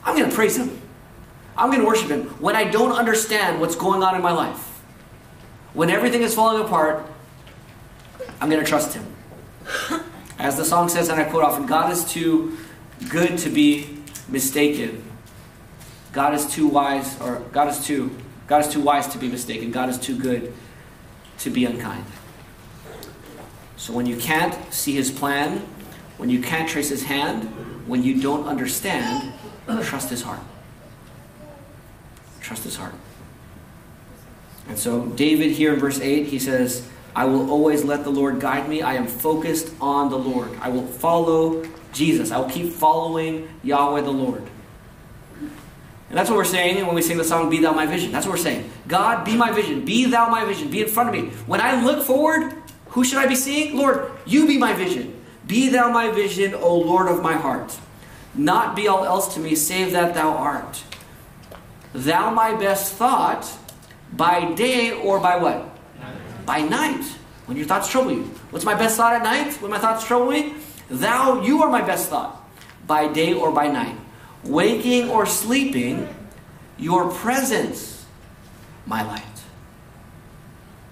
I'm 0.04 0.18
going 0.18 0.30
to 0.30 0.36
praise 0.36 0.58
Him. 0.58 0.82
I'm 1.58 1.70
going 1.70 1.82
to 1.82 1.88
worship 1.88 2.10
Him 2.10 2.24
when 2.40 2.56
I 2.56 2.64
don't 2.64 2.94
understand 2.94 3.60
what's 3.60 3.76
going 3.76 4.04
on 4.04 4.16
in 4.16 4.22
my 4.22 4.32
life. 4.32 4.68
When 5.74 5.90
everything 5.90 6.22
is 6.22 6.34
falling 6.34 6.64
apart, 6.64 7.06
I'm 8.40 8.50
going 8.50 8.64
to 8.64 8.68
trust 8.68 8.94
Him. 8.94 9.06
As 10.40 10.58
the 10.58 10.66
song 10.66 10.90
says, 10.90 11.10
and 11.10 11.22
I 11.22 11.26
quote 11.26 11.44
often, 11.44 11.66
God 11.68 11.92
is 11.92 12.04
too 12.04 12.58
good 13.10 13.38
to 13.40 13.50
be 13.50 13.98
mistaken. 14.28 15.04
God 16.14 16.34
is 16.34 16.46
too 16.48 16.68
wise, 16.68 17.20
or 17.22 17.40
God 17.52 17.68
is 17.68 17.86
too, 17.86 18.16
God 18.52 18.66
is 18.66 18.68
too 18.68 18.82
wise 18.82 19.08
to 19.08 19.18
be 19.18 19.30
mistaken. 19.30 19.72
God 19.72 19.88
is 19.88 19.98
too 19.98 20.18
good 20.18 20.52
to 21.38 21.50
be 21.50 21.64
unkind. 21.64 22.04
So 23.78 23.94
when 23.94 24.06
you 24.06 24.18
can't 24.18 24.54
see 24.74 24.92
his 24.92 25.10
plan, 25.10 25.60
when 26.18 26.30
you 26.30 26.42
can't 26.42 26.68
trace 26.68 26.90
his 26.90 27.04
hand, 27.04 27.46
when 27.88 28.04
you 28.04 28.22
don't 28.22 28.46
understand, 28.46 29.32
trust 29.84 30.10
his 30.10 30.24
heart. 30.24 30.42
Trust 32.42 32.66
his 32.66 32.76
heart. 32.76 32.94
And 34.68 34.78
so 34.78 35.06
David 35.06 35.52
here 35.52 35.74
in 35.74 35.80
verse 35.80 36.02
8, 36.02 36.26
he 36.26 36.38
says, 36.38 36.86
I 37.16 37.24
will 37.24 37.50
always 37.50 37.86
let 37.86 38.04
the 38.04 38.10
Lord 38.10 38.42
guide 38.42 38.68
me. 38.68 38.82
I 38.82 38.96
am 38.96 39.08
focused 39.08 39.74
on 39.80 40.10
the 40.10 40.20
Lord. 40.20 40.50
I 40.60 40.68
will 40.68 40.88
follow 40.88 41.64
Jesus. 41.94 42.32
I 42.32 42.40
will 42.40 42.50
keep 42.50 42.74
following 42.74 43.48
Yahweh 43.64 44.02
the 44.02 44.12
Lord. 44.12 44.44
And 46.12 46.18
that's 46.18 46.30
what 46.30 46.36
we're 46.36 46.44
saying 46.44 46.86
when 46.86 46.94
we 46.94 47.02
sing 47.02 47.16
the 47.16 47.24
song, 47.24 47.50
Be 47.50 47.60
Thou 47.60 47.72
My 47.72 47.86
Vision. 47.86 48.12
That's 48.12 48.26
what 48.26 48.34
we're 48.34 48.44
saying. 48.44 48.70
God, 48.86 49.24
be 49.24 49.38
my 49.38 49.50
vision. 49.50 49.86
Be 49.86 50.08
Thou 50.08 50.28
my 50.28 50.44
vision. 50.44 50.70
Be 50.70 50.82
in 50.82 50.90
front 50.90 51.08
of 51.08 51.16
me. 51.16 51.30
When 51.48 51.62
I 51.62 51.82
look 51.82 52.06
forward, 52.06 52.54
who 52.88 53.06
should 53.06 53.18
I 53.18 53.28
be 53.28 53.36
seeing? 53.36 53.78
Lord, 53.78 54.12
you 54.26 54.46
be 54.46 54.58
my 54.58 54.74
vision. 54.74 55.24
Be 55.48 55.70
Thou 55.70 55.90
my 55.90 56.12
vision, 56.12 56.54
O 56.54 56.78
Lord 56.78 57.08
of 57.08 57.24
my 57.24 57.36
heart. 57.36 57.80
Not 58.36 58.76
be 58.76 58.90
all 58.90 59.06
else 59.06 59.34
to 59.36 59.40
me, 59.40 59.56
save 59.56 59.94
that 59.94 60.14
Thou 60.14 60.32
art. 60.32 60.84
Thou 61.94 62.30
my 62.30 62.56
best 62.56 62.92
thought, 62.92 63.50
by 64.12 64.52
day 64.54 64.92
or 64.92 65.22
by 65.22 65.38
what? 65.38 65.80
By 66.46 66.60
night, 66.60 67.06
when 67.46 67.56
your 67.56 67.66
thoughts 67.66 67.90
trouble 67.90 68.12
you. 68.12 68.24
What's 68.50 68.66
my 68.66 68.76
best 68.76 68.98
thought 68.98 69.14
at 69.14 69.24
night 69.24 69.54
when 69.62 69.72
my 69.72 69.80
thoughts 69.80 70.06
trouble 70.06 70.30
me? 70.30 70.56
Thou, 70.90 71.42
you 71.42 71.64
are 71.64 71.70
my 71.70 71.82
best 71.82 72.10
thought, 72.10 72.36
by 72.86 73.08
day 73.08 73.32
or 73.32 73.54
by 73.54 73.68
night. 73.68 73.96
Waking 74.44 75.10
or 75.10 75.26
sleeping, 75.26 76.08
your 76.78 77.12
presence, 77.12 78.06
my 78.86 79.04
light. 79.04 79.24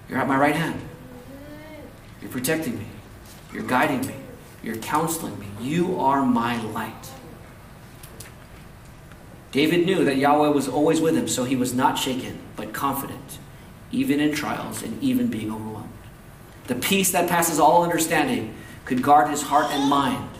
You're 0.08 0.18
at 0.18 0.28
my 0.28 0.36
right 0.36 0.54
hand. 0.54 0.80
You're 2.20 2.30
protecting 2.30 2.78
me. 2.78 2.86
You're 3.52 3.62
guiding 3.64 4.06
me. 4.06 4.14
You're 4.62 4.76
counseling 4.76 5.38
me. 5.38 5.46
You 5.60 5.98
are 5.98 6.24
my 6.24 6.60
light. 6.62 7.10
David 9.52 9.84
knew 9.84 10.04
that 10.04 10.16
Yahweh 10.16 10.48
was 10.48 10.68
always 10.68 11.00
with 11.00 11.16
him, 11.16 11.26
so 11.26 11.44
he 11.44 11.56
was 11.56 11.74
not 11.74 11.98
shaken, 11.98 12.38
but 12.54 12.72
confident, 12.72 13.38
even 13.90 14.20
in 14.20 14.32
trials 14.32 14.82
and 14.82 15.02
even 15.02 15.26
being 15.26 15.52
overwhelmed. 15.52 15.88
The 16.68 16.76
peace 16.76 17.10
that 17.12 17.28
passes 17.28 17.58
all 17.58 17.82
understanding 17.82 18.54
could 18.84 19.02
guard 19.02 19.28
his 19.28 19.42
heart 19.42 19.66
and 19.72 19.90
mind, 19.90 20.30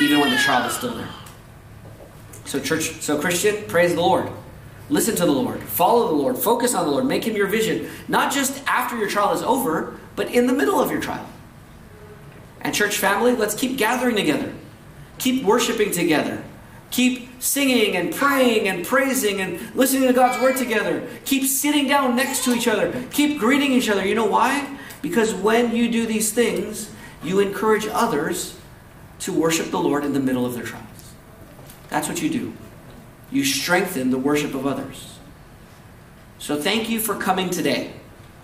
even 0.00 0.20
when 0.20 0.30
the 0.30 0.36
trial 0.38 0.68
is 0.68 0.74
still 0.74 0.94
there. 0.94 1.08
So, 2.44 2.60
church, 2.60 3.00
so 3.00 3.20
Christian, 3.20 3.64
praise 3.66 3.94
the 3.94 4.00
Lord. 4.00 4.28
Listen 4.90 5.14
to 5.16 5.24
the 5.24 5.32
Lord. 5.32 5.60
Follow 5.60 6.08
the 6.08 6.14
Lord. 6.14 6.36
Focus 6.36 6.74
on 6.74 6.84
the 6.84 6.92
Lord. 6.92 7.06
Make 7.06 7.24
him 7.24 7.36
your 7.36 7.46
vision, 7.46 7.88
not 8.08 8.32
just 8.32 8.62
after 8.66 8.96
your 8.96 9.08
trial 9.08 9.32
is 9.32 9.42
over, 9.42 9.98
but 10.16 10.30
in 10.30 10.46
the 10.46 10.52
middle 10.52 10.80
of 10.80 10.90
your 10.90 11.00
trial. 11.00 11.26
And 12.60 12.74
church 12.74 12.98
family, 12.98 13.32
let's 13.34 13.54
keep 13.54 13.78
gathering 13.78 14.16
together. 14.16 14.52
Keep 15.18 15.44
worshiping 15.44 15.92
together. 15.92 16.42
Keep 16.90 17.42
singing 17.42 17.96
and 17.96 18.14
praying 18.14 18.68
and 18.68 18.84
praising 18.86 19.40
and 19.40 19.74
listening 19.74 20.06
to 20.08 20.12
God's 20.12 20.40
word 20.42 20.56
together. 20.56 21.08
Keep 21.24 21.48
sitting 21.48 21.88
down 21.88 22.14
next 22.14 22.44
to 22.44 22.54
each 22.54 22.68
other. 22.68 22.92
Keep 23.12 23.38
greeting 23.38 23.72
each 23.72 23.88
other. 23.88 24.06
You 24.06 24.14
know 24.14 24.26
why? 24.26 24.78
Because 25.00 25.32
when 25.32 25.74
you 25.74 25.90
do 25.90 26.06
these 26.06 26.32
things, 26.32 26.90
you 27.24 27.40
encourage 27.40 27.86
others 27.86 28.58
to 29.20 29.32
worship 29.32 29.70
the 29.70 29.78
Lord 29.78 30.04
in 30.04 30.12
the 30.12 30.20
middle 30.20 30.44
of 30.44 30.54
their 30.54 30.64
trials. 30.64 30.91
That's 31.92 32.08
what 32.08 32.22
you 32.22 32.30
do. 32.30 32.54
You 33.30 33.44
strengthen 33.44 34.10
the 34.10 34.16
worship 34.16 34.54
of 34.54 34.66
others. 34.66 35.18
So 36.38 36.58
thank 36.58 36.88
you 36.88 36.98
for 36.98 37.14
coming 37.14 37.50
today. 37.50 37.92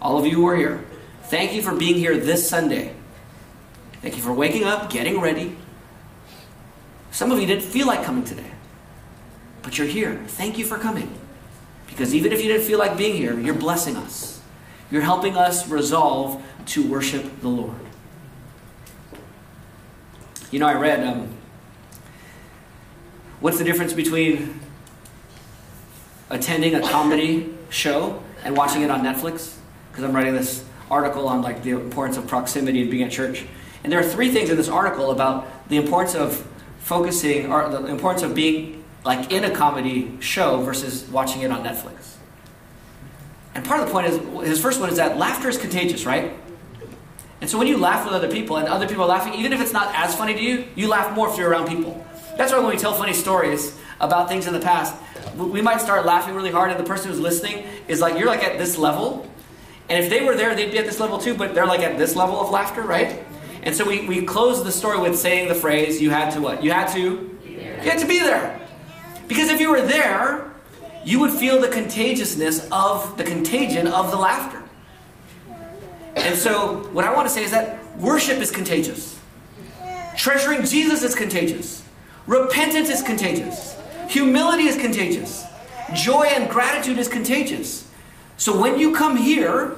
All 0.03 0.18
of 0.18 0.26
you 0.26 0.32
who 0.32 0.46
are 0.49 0.55
here. 0.55 0.84
Thank 1.24 1.55
you 1.55 1.62
for 1.62 1.74
being 1.74 1.94
here 1.94 2.18
this 2.18 2.46
Sunday. 2.46 2.94
Thank 4.03 4.16
you 4.16 4.22
for 4.22 4.34
waking 4.34 4.64
up, 4.64 4.90
getting 4.90 5.18
ready. 5.22 5.57
Some 7.11 7.32
of 7.32 7.40
you 7.40 7.46
didn't 7.46 7.64
feel 7.64 7.86
like 7.86 8.05
coming 8.05 8.22
today, 8.22 8.51
but 9.62 9.78
you're 9.78 9.86
here. 9.86 10.22
Thank 10.26 10.59
you 10.59 10.66
for 10.66 10.76
coming. 10.76 11.11
Because 11.86 12.14
even 12.14 12.32
if 12.32 12.42
you 12.42 12.49
didn't 12.49 12.66
feel 12.66 12.78
like 12.78 12.99
being 12.99 13.16
here, 13.16 13.40
you're 13.40 13.55
blessing 13.55 13.96
us. 13.96 14.42
You're 14.90 15.03
helping 15.03 15.38
us 15.38 15.66
resolve 15.68 16.42
to 16.66 16.86
worship 16.86 17.40
the 17.40 17.49
Lord. 17.49 17.80
You 20.51 20.59
know, 20.59 20.66
I 20.66 20.74
read 20.74 21.03
um, 21.03 21.38
what's 23.41 23.59
the 23.59 23.64
difference 23.64 23.93
between 23.93 24.61
attending 26.30 26.74
a 26.74 26.80
comedy 26.80 27.55
show 27.70 28.22
and 28.45 28.57
watching 28.57 28.82
it 28.82 28.91
on 28.91 29.01
Netflix? 29.03 29.57
Because 29.91 30.05
I'm 30.05 30.14
writing 30.14 30.34
this 30.34 30.64
article 30.91 31.28
on 31.28 31.43
like 31.43 31.62
the 31.62 31.70
importance 31.70 32.16
of 32.16 32.26
proximity 32.26 32.82
and 32.82 32.91
being 32.91 33.05
at 33.05 33.11
church. 33.11 33.45
And 33.84 33.93
there 33.93 34.01
are 34.01 34.05
three 34.05 34.30
things 34.30 34.51
in 34.51 34.57
this 34.57 34.68
article 34.68 35.11
about 35.11 35.68
the 35.68 35.76
importance 35.76 36.14
of 36.14 36.47
focusing 36.80 37.53
or 37.53 37.68
the 37.68 37.86
importance 37.86 38.22
of 38.22 38.34
being 38.34 38.84
like 39.05 39.30
in 39.30 39.45
a 39.45 39.51
comedy 39.51 40.16
show 40.20 40.61
versus 40.62 41.09
watching 41.09 41.43
it 41.43 41.51
on 41.51 41.62
Netflix. 41.62 42.16
And 43.55 43.64
part 43.64 43.80
of 43.80 43.86
the 43.86 43.93
point 43.93 44.07
is 44.07 44.49
his 44.49 44.61
first 44.61 44.80
one 44.80 44.89
is 44.89 44.97
that 44.97 45.16
laughter 45.16 45.49
is 45.49 45.59
contagious, 45.59 46.07
right? 46.07 46.32
And 47.41 47.49
so 47.49 47.57
when 47.57 47.66
you 47.66 47.76
laugh 47.76 48.05
with 48.05 48.14
other 48.14 48.30
people 48.30 48.57
and 48.57 48.66
other 48.66 48.89
people 48.89 49.05
are 49.05 49.09
laughing, 49.09 49.34
even 49.34 49.53
if 49.53 49.61
it's 49.61 49.72
not 49.72 49.95
as 49.95 50.14
funny 50.14 50.34
to 50.34 50.43
you, 50.43 50.66
you 50.74 50.89
laugh 50.89 51.14
more 51.14 51.28
if 51.28 51.36
you're 51.36 51.49
around 51.49 51.68
people. 51.68 52.05
That's 52.39 52.53
why 52.53 52.61
when 52.61 52.68
we 52.68 52.76
tell 52.76 52.95
funny 52.95 53.14
stories 53.14 53.76
about 54.01 54.28
things 54.28 54.47
in 54.47 54.53
the 54.53 54.61
past, 54.61 54.95
we 55.36 55.61
might 55.61 55.80
start 55.80 56.07
laughing 56.07 56.36
really 56.36 56.53
hard, 56.53 56.70
and 56.70 56.78
the 56.78 56.84
person 56.84 57.11
who's 57.11 57.18
listening 57.18 57.66
is 57.89 58.01
like, 58.01 58.16
you're 58.16 58.28
like 58.28 58.45
at 58.45 58.59
this 58.59 58.78
level. 58.78 59.28
And 59.89 60.05
if 60.05 60.09
they 60.09 60.24
were 60.24 60.36
there, 60.36 60.55
they'd 60.55 60.70
be 60.70 60.78
at 60.78 60.86
this 60.86 61.01
level 61.01 61.18
too, 61.18 61.34
but 61.34 61.53
they're 61.53 61.66
like 61.66 61.80
at 61.80 61.99
this 61.99 62.14
level 62.14 62.41
of 62.41 62.51
laughter, 62.51 62.82
right? 62.82 63.24
And 63.64 63.74
so 63.74 63.84
we, 63.84 64.07
we 64.07 64.24
close 64.24 64.62
the 64.62 64.70
story 64.70 65.01
with 65.01 65.18
saying 65.18 65.49
the 65.49 65.55
phrase, 65.57 66.01
you 66.01 66.11
had 66.11 66.30
to 66.34 66.41
what? 66.41 66.62
You 66.62 66.70
had 66.70 66.86
to? 66.93 67.36
You 67.45 67.91
had 67.91 67.99
to 67.99 68.07
be 68.07 68.20
there. 68.20 68.61
Because 69.26 69.49
if 69.49 69.61
you 69.61 69.70
were 69.70 69.82
there, 69.82 70.55
you 71.05 71.18
would 71.18 71.32
feel 71.32 71.61
the 71.61 71.68
contagiousness 71.68 72.68
of 72.70 73.16
the 73.18 73.24
contagion 73.24 73.89
of 73.89 74.12
the 74.12 74.16
laughter. 74.16 74.62
And 76.14 76.39
so, 76.39 76.89
what 76.93 77.05
I 77.05 77.12
want 77.12 77.26
to 77.26 77.34
say 77.34 77.43
is 77.43 77.51
that 77.51 77.84
worship 77.97 78.39
is 78.39 78.53
contagious. 78.53 79.18
Treasuring 80.16 80.64
Jesus 80.64 81.03
is 81.03 81.16
contagious. 81.16 81.77
Repentance 82.28 82.90
is 82.90 83.02
contagious. 83.02 83.74
Humility 84.10 84.64
is 84.64 84.76
contagious. 84.76 85.46
Joy 85.94 86.24
and 86.24 86.48
gratitude 86.50 86.98
is 86.98 87.08
contagious. 87.08 87.90
So, 88.36 88.60
when 88.60 88.78
you 88.78 88.94
come 88.94 89.16
here, 89.16 89.74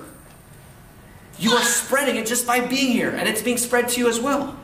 you 1.38 1.52
are 1.52 1.62
spreading 1.62 2.16
it 2.16 2.26
just 2.26 2.48
by 2.48 2.60
being 2.60 2.92
here, 2.92 3.10
and 3.10 3.28
it's 3.28 3.40
being 3.40 3.56
spread 3.56 3.88
to 3.90 4.00
you 4.00 4.08
as 4.08 4.18
well. 4.18 4.56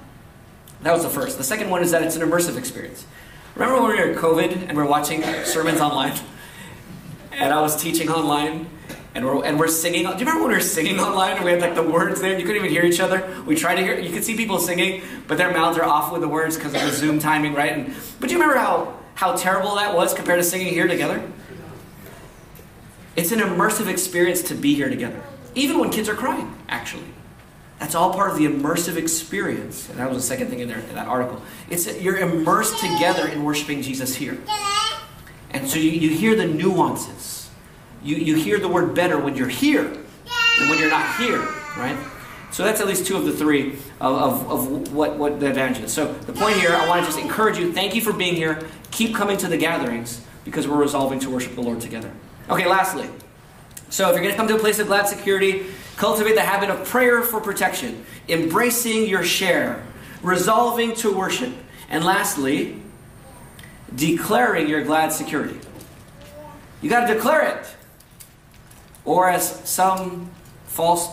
That 0.83 0.93
was 0.93 1.05
the 1.05 1.09
first. 1.09 1.39
The 1.39 1.45
second 1.45 1.71
one 1.71 1.81
is 1.81 1.93
that 1.93 2.03
it's 2.03 2.17
an 2.17 2.29
immersive 2.29 2.59
experience. 2.59 3.07
Remember 3.55 3.81
when 3.81 3.93
we 3.93 3.99
were 3.99 4.11
in 4.11 4.19
COVID 4.19 4.69
and 4.69 4.77
we 4.77 4.83
are 4.83 4.87
watching 4.87 5.23
sermons 5.45 5.81
online? 5.81 6.19
And 7.33 7.55
I 7.55 7.61
was 7.61 7.81
teaching 7.81 8.11
online, 8.11 8.69
and 9.17 9.25
we're, 9.25 9.43
and 9.45 9.59
we're 9.59 9.67
singing. 9.67 10.03
Do 10.03 10.11
you 10.11 10.19
remember 10.19 10.43
when 10.43 10.51
we 10.51 10.55
were 10.57 10.61
singing 10.61 11.01
online? 11.01 11.37
and 11.37 11.45
We 11.45 11.51
had 11.51 11.63
like 11.63 11.75
the 11.75 11.83
words 11.83 12.21
there, 12.21 12.39
you 12.39 12.45
couldn't 12.45 12.57
even 12.57 12.71
hear 12.71 12.85
each 12.85 13.01
other. 13.01 13.27
We 13.47 13.57
tried 13.57 13.77
to 13.77 13.83
hear. 13.83 13.99
You 13.99 14.13
could 14.13 14.25
see 14.25 14.37
people 14.37 14.59
singing, 14.59 15.03
but 15.27 15.39
their 15.39 15.51
mouths 15.51 15.79
are 15.79 15.85
off 15.85 16.13
with 16.13 16.21
the 16.21 16.29
words 16.29 16.57
because 16.57 16.75
of 16.75 16.83
the 16.83 16.93
Zoom 16.93 17.19
timing, 17.19 17.55
right? 17.55 17.73
And, 17.73 17.95
but 18.21 18.29
do 18.29 18.35
you 18.35 18.41
remember 18.41 18.61
how 18.61 18.99
how 19.15 19.35
terrible 19.35 19.77
that 19.77 19.95
was 19.95 20.13
compared 20.13 20.39
to 20.39 20.45
singing 20.45 20.69
here 20.69 20.87
together? 20.87 21.27
It's 23.17 23.33
an 23.33 23.39
immersive 23.39 23.89
experience 23.89 24.43
to 24.43 24.55
be 24.55 24.75
here 24.75 24.91
together, 24.91 25.23
even 25.55 25.79
when 25.79 25.89
kids 25.91 26.11
are 26.11 26.15
crying. 26.15 26.55
Actually, 26.69 27.05
That's 27.79 27.95
all 27.95 28.13
part 28.13 28.31
of 28.31 28.37
the 28.37 28.45
immersive 28.45 28.97
experience. 28.97 29.89
And 29.89 29.99
that 29.99 30.11
was 30.11 30.19
the 30.19 30.23
second 30.29 30.49
thing 30.49 30.61
in 30.61 30.69
there 30.69 30.81
in 30.81 30.95
that 30.95 31.09
article. 31.09 31.41
It's 31.71 31.87
that 31.87 32.03
you're 32.03 32.19
immersed 32.19 32.79
together 32.81 33.27
in 33.29 33.45
worshiping 33.45 33.81
Jesus 33.81 34.15
here. 34.17 34.37
And 35.51 35.67
so 35.67 35.79
you, 35.79 35.91
you 35.91 36.11
hear 36.11 36.35
the 36.35 36.47
nuances. 36.47 37.36
You, 38.07 38.17
you 38.17 38.37
hear 38.37 38.61
the 38.61 38.69
word 38.69 38.95
better 38.95 39.19
when 39.19 39.35
you're 39.35 39.49
here 39.49 39.83
than 39.83 40.69
when 40.69 40.79
you're 40.79 40.91
not 40.91 41.17
here, 41.17 41.41
right? 41.77 41.99
So 42.53 42.63
that's 42.63 42.81
at 42.81 42.87
least 42.87 43.05
two 43.05 43.17
of 43.17 43.25
the 43.25 43.33
three 43.33 43.73
of, 44.01 44.47
of, 44.47 44.51
of 44.51 44.93
what, 44.95 45.17
what 45.19 45.41
the 45.41 45.49
advantage 45.49 45.83
is. 45.83 45.93
So 45.93 46.13
the 46.13 46.33
point 46.33 46.57
here, 46.57 46.71
I 46.71 46.87
want 46.89 47.01
to 47.01 47.07
just 47.07 47.19
encourage 47.19 47.59
you, 47.59 47.73
thank 47.73 47.97
you 47.97 48.01
for 48.01 48.13
being 48.13 48.37
here. 48.37 48.67
Keep 48.93 49.15
coming 49.15 49.37
to 49.39 49.49
the 49.49 49.57
gatherings 49.57 50.25
because 50.45 50.69
we're 50.69 50.81
resolving 50.81 51.19
to 51.21 51.31
worship 51.31 51.57
the 51.57 51.61
Lord 51.61 51.81
together. 51.81 52.11
Okay, 52.49 52.69
lastly. 52.69 53.11
So 53.91 54.09
if 54.09 54.15
you're 54.15 54.23
going 54.23 54.33
to 54.33 54.37
come 54.37 54.49
to 54.49 54.57
a 54.57 54.59
place 54.59 54.79
of 54.79 54.87
glad 54.87 55.09
security, 55.09 55.67
cultivate 55.97 56.35
the 56.35 56.43
habit 56.43 56.71
of 56.71 56.87
prayer 56.87 57.23
for 57.23 57.41
protection, 57.41 58.07
embracing 58.29 59.09
your 59.09 59.25
share, 59.25 59.85
resolving 60.23 60.95
to 60.97 61.13
worship, 61.13 61.53
and 61.89 62.05
lastly, 62.05 62.81
declaring 63.95 64.69
your 64.69 64.83
glad 64.85 65.13
security. 65.13 65.59
You 66.81 66.89
got 66.89 67.07
to 67.07 67.15
declare 67.15 67.49
it. 67.49 67.76
Or 69.07 69.31
as 69.31 69.67
some 69.67 70.31
false 70.67 71.09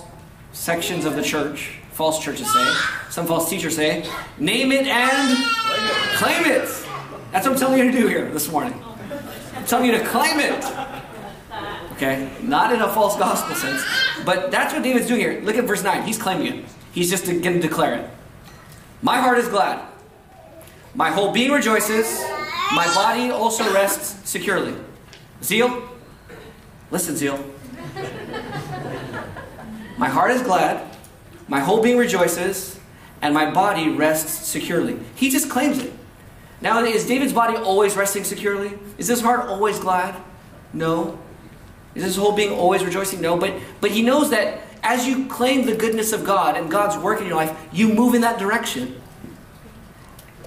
sections 0.52 1.06
of 1.06 1.16
the 1.16 1.22
church, 1.22 1.78
false 1.92 2.22
churches 2.22 2.52
say, 2.52 2.74
some 3.10 3.28
false 3.28 3.50
teachers 3.50 3.76
say, 3.76 4.06
name 4.38 4.72
it 4.72 4.88
and 4.88 5.38
claim 6.18 6.46
it. 6.46 6.68
That's 7.32 7.48
what 7.48 7.54
I'm 7.54 7.60
telling 7.60 7.78
you 7.78 7.92
to 7.92 7.98
do 7.98 8.08
here 8.08 8.30
this 8.32 8.52
morning. 8.52 8.74
I'm 9.56 9.66
telling 9.66 9.86
you 9.86 9.98
to 9.98 10.06
claim 10.06 10.40
it. 10.40 10.66
Okay? 11.94 12.30
Not 12.42 12.74
in 12.74 12.82
a 12.82 12.92
false 12.92 13.16
gospel 13.18 13.56
sense. 13.56 13.84
But 14.26 14.52
that's 14.52 14.74
what 14.74 14.84
David's 14.84 15.08
doing 15.08 15.20
here. 15.20 15.40
Look 15.42 15.56
at 15.58 15.66
verse 15.66 15.84
9. 15.84 16.04
He's 16.04 16.18
claiming 16.18 16.48
it. 16.48 16.66
He's 16.92 17.10
just 17.10 17.26
going 17.26 17.42
to 17.42 17.60
declare 17.60 17.96
it. 17.96 18.10
My 19.02 19.20
heart 19.20 19.38
is 19.38 19.48
glad. 19.48 19.86
My 20.96 21.12
whole 21.12 21.32
being 21.32 21.52
rejoices. 21.52 22.24
My 22.74 22.92
body 22.96 23.30
also 23.30 23.72
rests 23.74 24.30
securely. 24.30 24.76
Zeal? 25.44 25.90
Listen, 26.90 27.16
Zeal. 27.16 27.44
My 29.98 30.10
heart 30.10 30.32
is 30.32 30.42
glad. 30.42 30.96
My 31.48 31.60
whole 31.60 31.82
being 31.82 31.98
rejoices. 31.98 32.80
And 33.22 33.34
my 33.34 33.50
body 33.52 33.90
rests 33.90 34.48
securely. 34.48 35.00
He 35.16 35.30
just 35.30 35.50
claims 35.50 35.78
it. 35.78 35.94
Now, 36.60 36.84
is 36.84 37.06
David's 37.06 37.32
body 37.32 37.56
always 37.56 37.96
resting 37.96 38.26
securely? 38.26 38.78
Is 38.98 39.08
his 39.08 39.22
heart 39.22 39.48
always 39.48 39.80
glad? 39.80 40.22
No. 40.74 41.18
Is 41.96 42.04
his 42.04 42.18
whole 42.18 42.34
being 42.34 42.52
always 42.52 42.84
rejoicing? 42.84 43.22
No. 43.22 43.38
But, 43.38 43.54
but 43.80 43.92
he 43.92 44.02
knows 44.02 44.30
that 44.32 44.62
as 44.82 45.08
you 45.08 45.26
claim 45.28 45.66
the 45.66 45.76
goodness 45.76 46.12
of 46.12 46.26
God 46.26 46.58
and 46.58 46.70
God's 46.70 46.98
work 46.98 47.22
in 47.22 47.28
your 47.28 47.38
life, 47.38 47.58
you 47.72 47.88
move 47.94 48.14
in 48.14 48.22
that 48.22 48.40
direction 48.40 49.02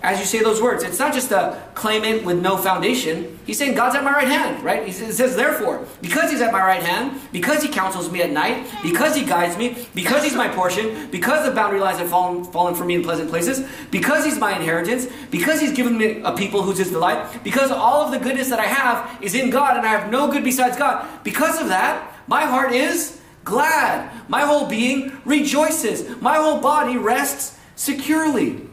as 0.02 0.18
you 0.18 0.24
say 0.24 0.42
those 0.42 0.60
words. 0.60 0.84
It's 0.84 0.98
not 0.98 1.12
just 1.12 1.30
a 1.32 1.62
claimant 1.74 2.24
with 2.24 2.40
no 2.40 2.56
foundation. 2.56 3.38
He's 3.44 3.58
saying, 3.58 3.74
God's 3.74 3.96
at 3.96 4.04
my 4.04 4.12
right 4.12 4.28
hand, 4.28 4.62
right? 4.62 4.84
He 4.84 4.92
says, 4.92 5.36
therefore, 5.36 5.86
because 6.00 6.30
He's 6.30 6.40
at 6.40 6.52
my 6.52 6.60
right 6.60 6.82
hand, 6.82 7.20
because 7.32 7.62
He 7.62 7.68
counsels 7.68 8.10
me 8.10 8.22
at 8.22 8.30
night, 8.30 8.66
because 8.82 9.16
He 9.16 9.24
guides 9.24 9.56
me, 9.56 9.86
because 9.94 10.22
He's 10.22 10.34
my 10.34 10.48
portion, 10.48 11.10
because 11.10 11.46
the 11.46 11.54
boundary 11.54 11.80
lines 11.80 11.98
have 11.98 12.10
fallen, 12.10 12.44
fallen 12.44 12.74
for 12.74 12.84
me 12.84 12.94
in 12.94 13.02
pleasant 13.02 13.30
places, 13.30 13.66
because 13.90 14.24
He's 14.24 14.38
my 14.38 14.56
inheritance, 14.56 15.06
because 15.30 15.60
He's 15.60 15.72
given 15.72 15.96
me 15.96 16.20
a 16.22 16.32
people 16.32 16.62
who's 16.62 16.78
His 16.78 16.90
delight, 16.90 17.42
because 17.42 17.70
all 17.70 18.02
of 18.02 18.12
the 18.12 18.18
goodness 18.18 18.48
that 18.50 18.60
I 18.60 18.66
have 18.66 19.22
is 19.22 19.34
in 19.34 19.50
God 19.50 19.76
and 19.76 19.86
I 19.86 19.90
have 19.90 20.10
no 20.10 20.30
good 20.30 20.44
besides 20.44 20.76
God. 20.76 21.06
Because 21.24 21.60
of 21.60 21.68
that, 21.68 22.12
my 22.26 22.44
heart 22.44 22.72
is 22.72 23.20
glad. 23.44 24.10
My 24.28 24.42
whole 24.42 24.66
being 24.66 25.20
rejoices. 25.24 26.20
My 26.20 26.36
whole 26.36 26.60
body 26.60 26.96
rests 26.96 27.58
securely. 27.76 28.68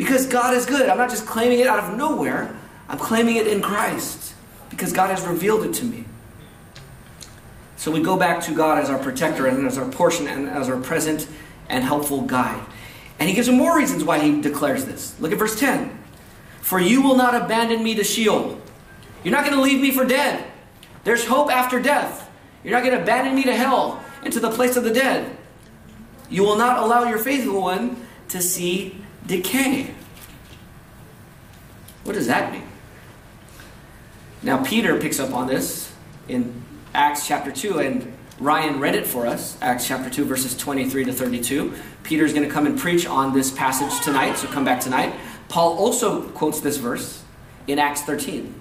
Because 0.00 0.26
God 0.26 0.54
is 0.54 0.64
good. 0.64 0.88
I'm 0.88 0.96
not 0.96 1.10
just 1.10 1.26
claiming 1.26 1.60
it 1.60 1.66
out 1.66 1.78
of 1.78 1.94
nowhere, 1.94 2.56
I'm 2.88 2.96
claiming 2.96 3.36
it 3.36 3.46
in 3.46 3.60
Christ. 3.60 4.32
Because 4.70 4.94
God 4.94 5.10
has 5.10 5.22
revealed 5.26 5.62
it 5.66 5.74
to 5.74 5.84
me. 5.84 6.06
So 7.76 7.90
we 7.90 8.00
go 8.00 8.16
back 8.16 8.42
to 8.44 8.54
God 8.54 8.78
as 8.78 8.88
our 8.88 8.98
protector 8.98 9.46
and 9.46 9.66
as 9.66 9.76
our 9.76 9.86
portion 9.90 10.26
and 10.26 10.48
as 10.48 10.70
our 10.70 10.80
present 10.80 11.28
and 11.68 11.84
helpful 11.84 12.22
guide. 12.22 12.64
And 13.18 13.28
he 13.28 13.34
gives 13.34 13.46
him 13.46 13.58
more 13.58 13.76
reasons 13.76 14.02
why 14.02 14.20
he 14.20 14.40
declares 14.40 14.86
this. 14.86 15.20
Look 15.20 15.32
at 15.32 15.38
verse 15.38 15.60
10. 15.60 15.98
For 16.62 16.80
you 16.80 17.02
will 17.02 17.16
not 17.16 17.34
abandon 17.34 17.84
me 17.84 17.94
to 17.96 18.02
Sheol. 18.02 18.58
You're 19.22 19.32
not 19.32 19.44
going 19.44 19.56
to 19.56 19.62
leave 19.62 19.82
me 19.82 19.90
for 19.90 20.06
dead. 20.06 20.50
There's 21.04 21.26
hope 21.26 21.52
after 21.52 21.78
death. 21.78 22.26
You're 22.64 22.72
not 22.72 22.84
going 22.84 22.96
to 22.96 23.02
abandon 23.02 23.34
me 23.34 23.42
to 23.42 23.54
hell 23.54 24.02
and 24.22 24.32
to 24.32 24.40
the 24.40 24.50
place 24.50 24.78
of 24.78 24.84
the 24.84 24.94
dead. 24.94 25.36
You 26.30 26.42
will 26.42 26.56
not 26.56 26.78
allow 26.78 27.04
your 27.04 27.18
faithful 27.18 27.60
one 27.60 28.06
to 28.28 28.40
see 28.40 28.96
decay. 29.30 29.94
What 32.04 32.14
does 32.14 32.26
that 32.26 32.52
mean? 32.52 32.64
Now, 34.42 34.62
Peter 34.64 34.98
picks 34.98 35.20
up 35.20 35.32
on 35.32 35.46
this 35.46 35.92
in 36.28 36.62
Acts 36.94 37.26
chapter 37.26 37.52
2, 37.52 37.78
and 37.78 38.12
Ryan 38.38 38.80
read 38.80 38.94
it 38.94 39.06
for 39.06 39.26
us, 39.26 39.56
Acts 39.60 39.86
chapter 39.86 40.10
2, 40.10 40.24
verses 40.24 40.56
23 40.56 41.04
to 41.04 41.12
32. 41.12 41.74
Peter's 42.02 42.32
going 42.32 42.46
to 42.46 42.52
come 42.52 42.66
and 42.66 42.78
preach 42.78 43.06
on 43.06 43.32
this 43.32 43.50
passage 43.50 44.02
tonight, 44.04 44.36
so 44.36 44.48
come 44.48 44.64
back 44.64 44.80
tonight. 44.80 45.14
Paul 45.48 45.78
also 45.78 46.28
quotes 46.30 46.60
this 46.60 46.78
verse 46.78 47.22
in 47.66 47.78
Acts 47.78 48.02
13. 48.02 48.54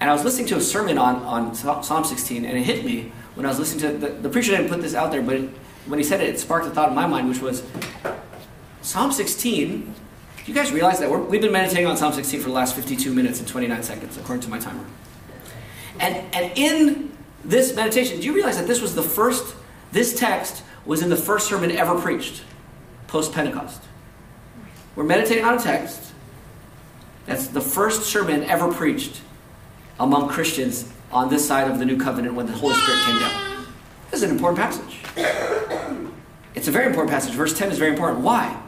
And 0.00 0.10
I 0.10 0.12
was 0.12 0.24
listening 0.24 0.48
to 0.48 0.56
a 0.56 0.60
sermon 0.60 0.98
on, 0.98 1.16
on 1.16 1.54
Psalm 1.54 2.04
16, 2.04 2.44
and 2.44 2.58
it 2.58 2.62
hit 2.62 2.84
me 2.84 3.12
when 3.34 3.46
I 3.46 3.50
was 3.50 3.58
listening 3.58 4.00
to 4.00 4.06
the, 4.06 4.12
the 4.14 4.28
preacher 4.28 4.52
didn't 4.52 4.68
put 4.68 4.80
this 4.80 4.94
out 4.94 5.12
there, 5.12 5.22
but 5.22 5.36
it, 5.36 5.50
when 5.86 5.98
he 5.98 6.04
said 6.04 6.20
it, 6.20 6.30
it 6.30 6.40
sparked 6.40 6.66
a 6.66 6.70
thought 6.70 6.88
in 6.88 6.94
my 6.94 7.06
mind, 7.06 7.28
which 7.28 7.40
was 7.40 7.62
Psalm 8.84 9.10
16, 9.10 9.80
do 9.80 9.92
you 10.44 10.52
guys 10.52 10.70
realize 10.70 10.98
that 10.98 11.08
we 11.10 11.38
have 11.38 11.42
been 11.42 11.50
meditating 11.50 11.86
on 11.86 11.96
Psalm 11.96 12.12
16 12.12 12.40
for 12.40 12.48
the 12.48 12.54
last 12.54 12.76
52 12.76 13.14
minutes 13.14 13.38
and 13.38 13.48
29 13.48 13.82
seconds, 13.82 14.18
according 14.18 14.42
to 14.42 14.50
my 14.50 14.58
timer? 14.58 14.84
And, 15.98 16.22
and 16.34 16.52
in 16.54 17.10
this 17.42 17.74
meditation, 17.74 18.20
do 18.20 18.26
you 18.26 18.34
realize 18.34 18.58
that 18.58 18.66
this 18.66 18.82
was 18.82 18.94
the 18.94 19.02
first, 19.02 19.56
this 19.92 20.14
text 20.14 20.62
was 20.84 21.00
in 21.00 21.08
the 21.08 21.16
first 21.16 21.48
sermon 21.48 21.70
ever 21.70 21.98
preached 21.98 22.42
post 23.06 23.32
Pentecost? 23.32 23.80
We're 24.96 25.04
meditating 25.04 25.46
on 25.46 25.56
a 25.56 25.62
text 25.62 26.12
that's 27.24 27.46
the 27.46 27.62
first 27.62 28.02
sermon 28.02 28.42
ever 28.44 28.70
preached 28.70 29.22
among 29.98 30.28
Christians 30.28 30.92
on 31.10 31.30
this 31.30 31.48
side 31.48 31.70
of 31.70 31.78
the 31.78 31.86
new 31.86 31.96
covenant 31.96 32.34
when 32.34 32.44
the 32.44 32.52
Holy 32.52 32.74
Spirit 32.74 33.00
came 33.06 33.18
down. 33.18 33.66
This 34.10 34.22
is 34.22 34.24
an 34.24 34.36
important 34.36 34.58
passage. 34.58 35.00
It's 36.54 36.68
a 36.68 36.70
very 36.70 36.84
important 36.84 37.10
passage. 37.10 37.32
Verse 37.32 37.56
10 37.56 37.70
is 37.70 37.78
very 37.78 37.92
important. 37.92 38.20
Why? 38.20 38.60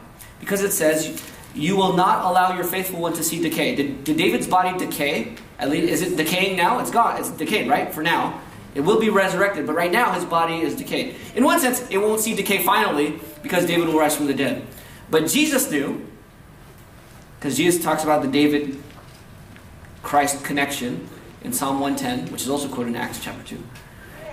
Because 0.47 0.63
it 0.63 0.71
says, 0.71 1.21
You 1.53 1.75
will 1.75 1.91
not 1.91 2.23
allow 2.23 2.55
your 2.55 2.63
faithful 2.63 3.01
one 3.01 3.11
to 3.13 3.23
see 3.23 3.41
decay. 3.41 3.75
Did, 3.75 4.05
did 4.05 4.15
David's 4.15 4.47
body 4.47 4.77
decay? 4.79 5.35
At 5.59 5.69
least, 5.69 5.91
is 5.91 6.01
it 6.01 6.15
decaying 6.15 6.55
now? 6.55 6.79
It's 6.79 6.89
gone. 6.89 7.19
It's 7.19 7.29
decayed, 7.31 7.69
right? 7.69 7.93
For 7.93 8.01
now. 8.01 8.39
It 8.73 8.79
will 8.81 8.97
be 8.97 9.09
resurrected, 9.09 9.67
but 9.67 9.75
right 9.75 9.91
now 9.91 10.13
his 10.13 10.23
body 10.23 10.61
is 10.61 10.73
decayed. 10.73 11.17
In 11.35 11.43
one 11.43 11.59
sense, 11.59 11.85
it 11.89 11.97
won't 11.97 12.21
see 12.21 12.33
decay 12.33 12.63
finally 12.63 13.19
because 13.43 13.65
David 13.65 13.87
will 13.87 13.99
rise 13.99 14.15
from 14.15 14.27
the 14.27 14.33
dead. 14.33 14.65
But 15.09 15.27
Jesus 15.27 15.69
knew, 15.69 16.05
because 17.39 17.57
Jesus 17.57 17.83
talks 17.83 18.03
about 18.03 18.21
the 18.21 18.29
David 18.29 18.81
Christ 20.01 20.45
connection 20.45 21.09
in 21.43 21.51
Psalm 21.51 21.81
110, 21.81 22.31
which 22.31 22.43
is 22.43 22.49
also 22.49 22.69
quoted 22.69 22.91
in 22.91 22.95
Acts 22.95 23.21
chapter 23.21 23.43
2. 23.43 23.61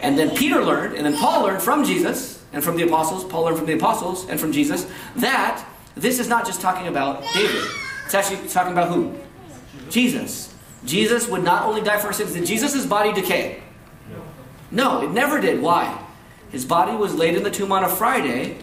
And 0.00 0.16
then 0.16 0.36
Peter 0.36 0.62
learned, 0.62 0.94
and 0.94 1.04
then 1.04 1.16
Paul 1.16 1.42
learned 1.42 1.62
from 1.62 1.84
Jesus 1.84 2.44
and 2.52 2.62
from 2.62 2.76
the 2.76 2.84
apostles, 2.84 3.24
Paul 3.24 3.44
learned 3.44 3.56
from 3.56 3.66
the 3.66 3.74
apostles 3.74 4.28
and 4.28 4.38
from 4.38 4.52
Jesus, 4.52 4.86
that 5.16 5.66
this 5.96 6.18
is 6.18 6.28
not 6.28 6.44
just 6.46 6.60
talking 6.60 6.88
about 6.88 7.22
David. 7.32 7.64
It's 8.04 8.14
actually 8.14 8.48
talking 8.48 8.72
about 8.72 8.88
who? 8.88 9.14
Jesus. 9.90 10.54
Jesus 10.84 11.28
would 11.28 11.44
not 11.44 11.66
only 11.66 11.80
die 11.80 11.98
for 11.98 12.08
our 12.08 12.12
sins. 12.12 12.32
Did 12.32 12.46
Jesus' 12.46 12.84
body 12.84 13.12
decay? 13.12 13.62
No, 14.70 15.02
it 15.02 15.10
never 15.10 15.40
did. 15.40 15.62
Why? 15.62 16.04
His 16.50 16.64
body 16.64 16.96
was 16.96 17.14
laid 17.14 17.36
in 17.36 17.42
the 17.42 17.50
tomb 17.50 17.72
on 17.72 17.84
a 17.84 17.88
Friday, 17.88 18.58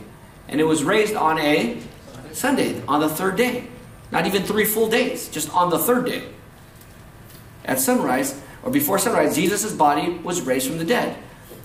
and 0.47 0.59
it 0.59 0.65
was 0.65 0.83
raised 0.83 1.15
on 1.15 1.39
a 1.39 1.81
Sunday, 2.33 2.81
on 2.87 2.99
the 2.99 3.09
third 3.09 3.37
day. 3.37 3.67
Not 4.11 4.27
even 4.27 4.43
three 4.43 4.65
full 4.65 4.89
days, 4.89 5.29
just 5.29 5.53
on 5.55 5.69
the 5.69 5.79
third 5.79 6.05
day. 6.05 6.23
At 7.63 7.79
sunrise, 7.79 8.41
or 8.63 8.71
before 8.71 8.99
sunrise, 8.99 9.35
Jesus' 9.35 9.73
body 9.73 10.19
was 10.23 10.41
raised 10.41 10.67
from 10.67 10.77
the 10.77 10.85
dead. 10.85 11.17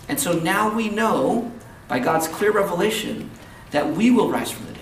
And 0.09 0.19
so 0.19 0.33
now 0.33 0.75
we 0.75 0.89
know, 0.89 1.53
by 1.89 1.99
God's 1.99 2.29
clear 2.29 2.53
revelation, 2.53 3.31
that 3.73 3.95
we 3.95 4.11
will 4.11 4.31
rise 4.31 4.51
from 4.51 4.67
the 4.67 4.73
dead. 4.73 4.76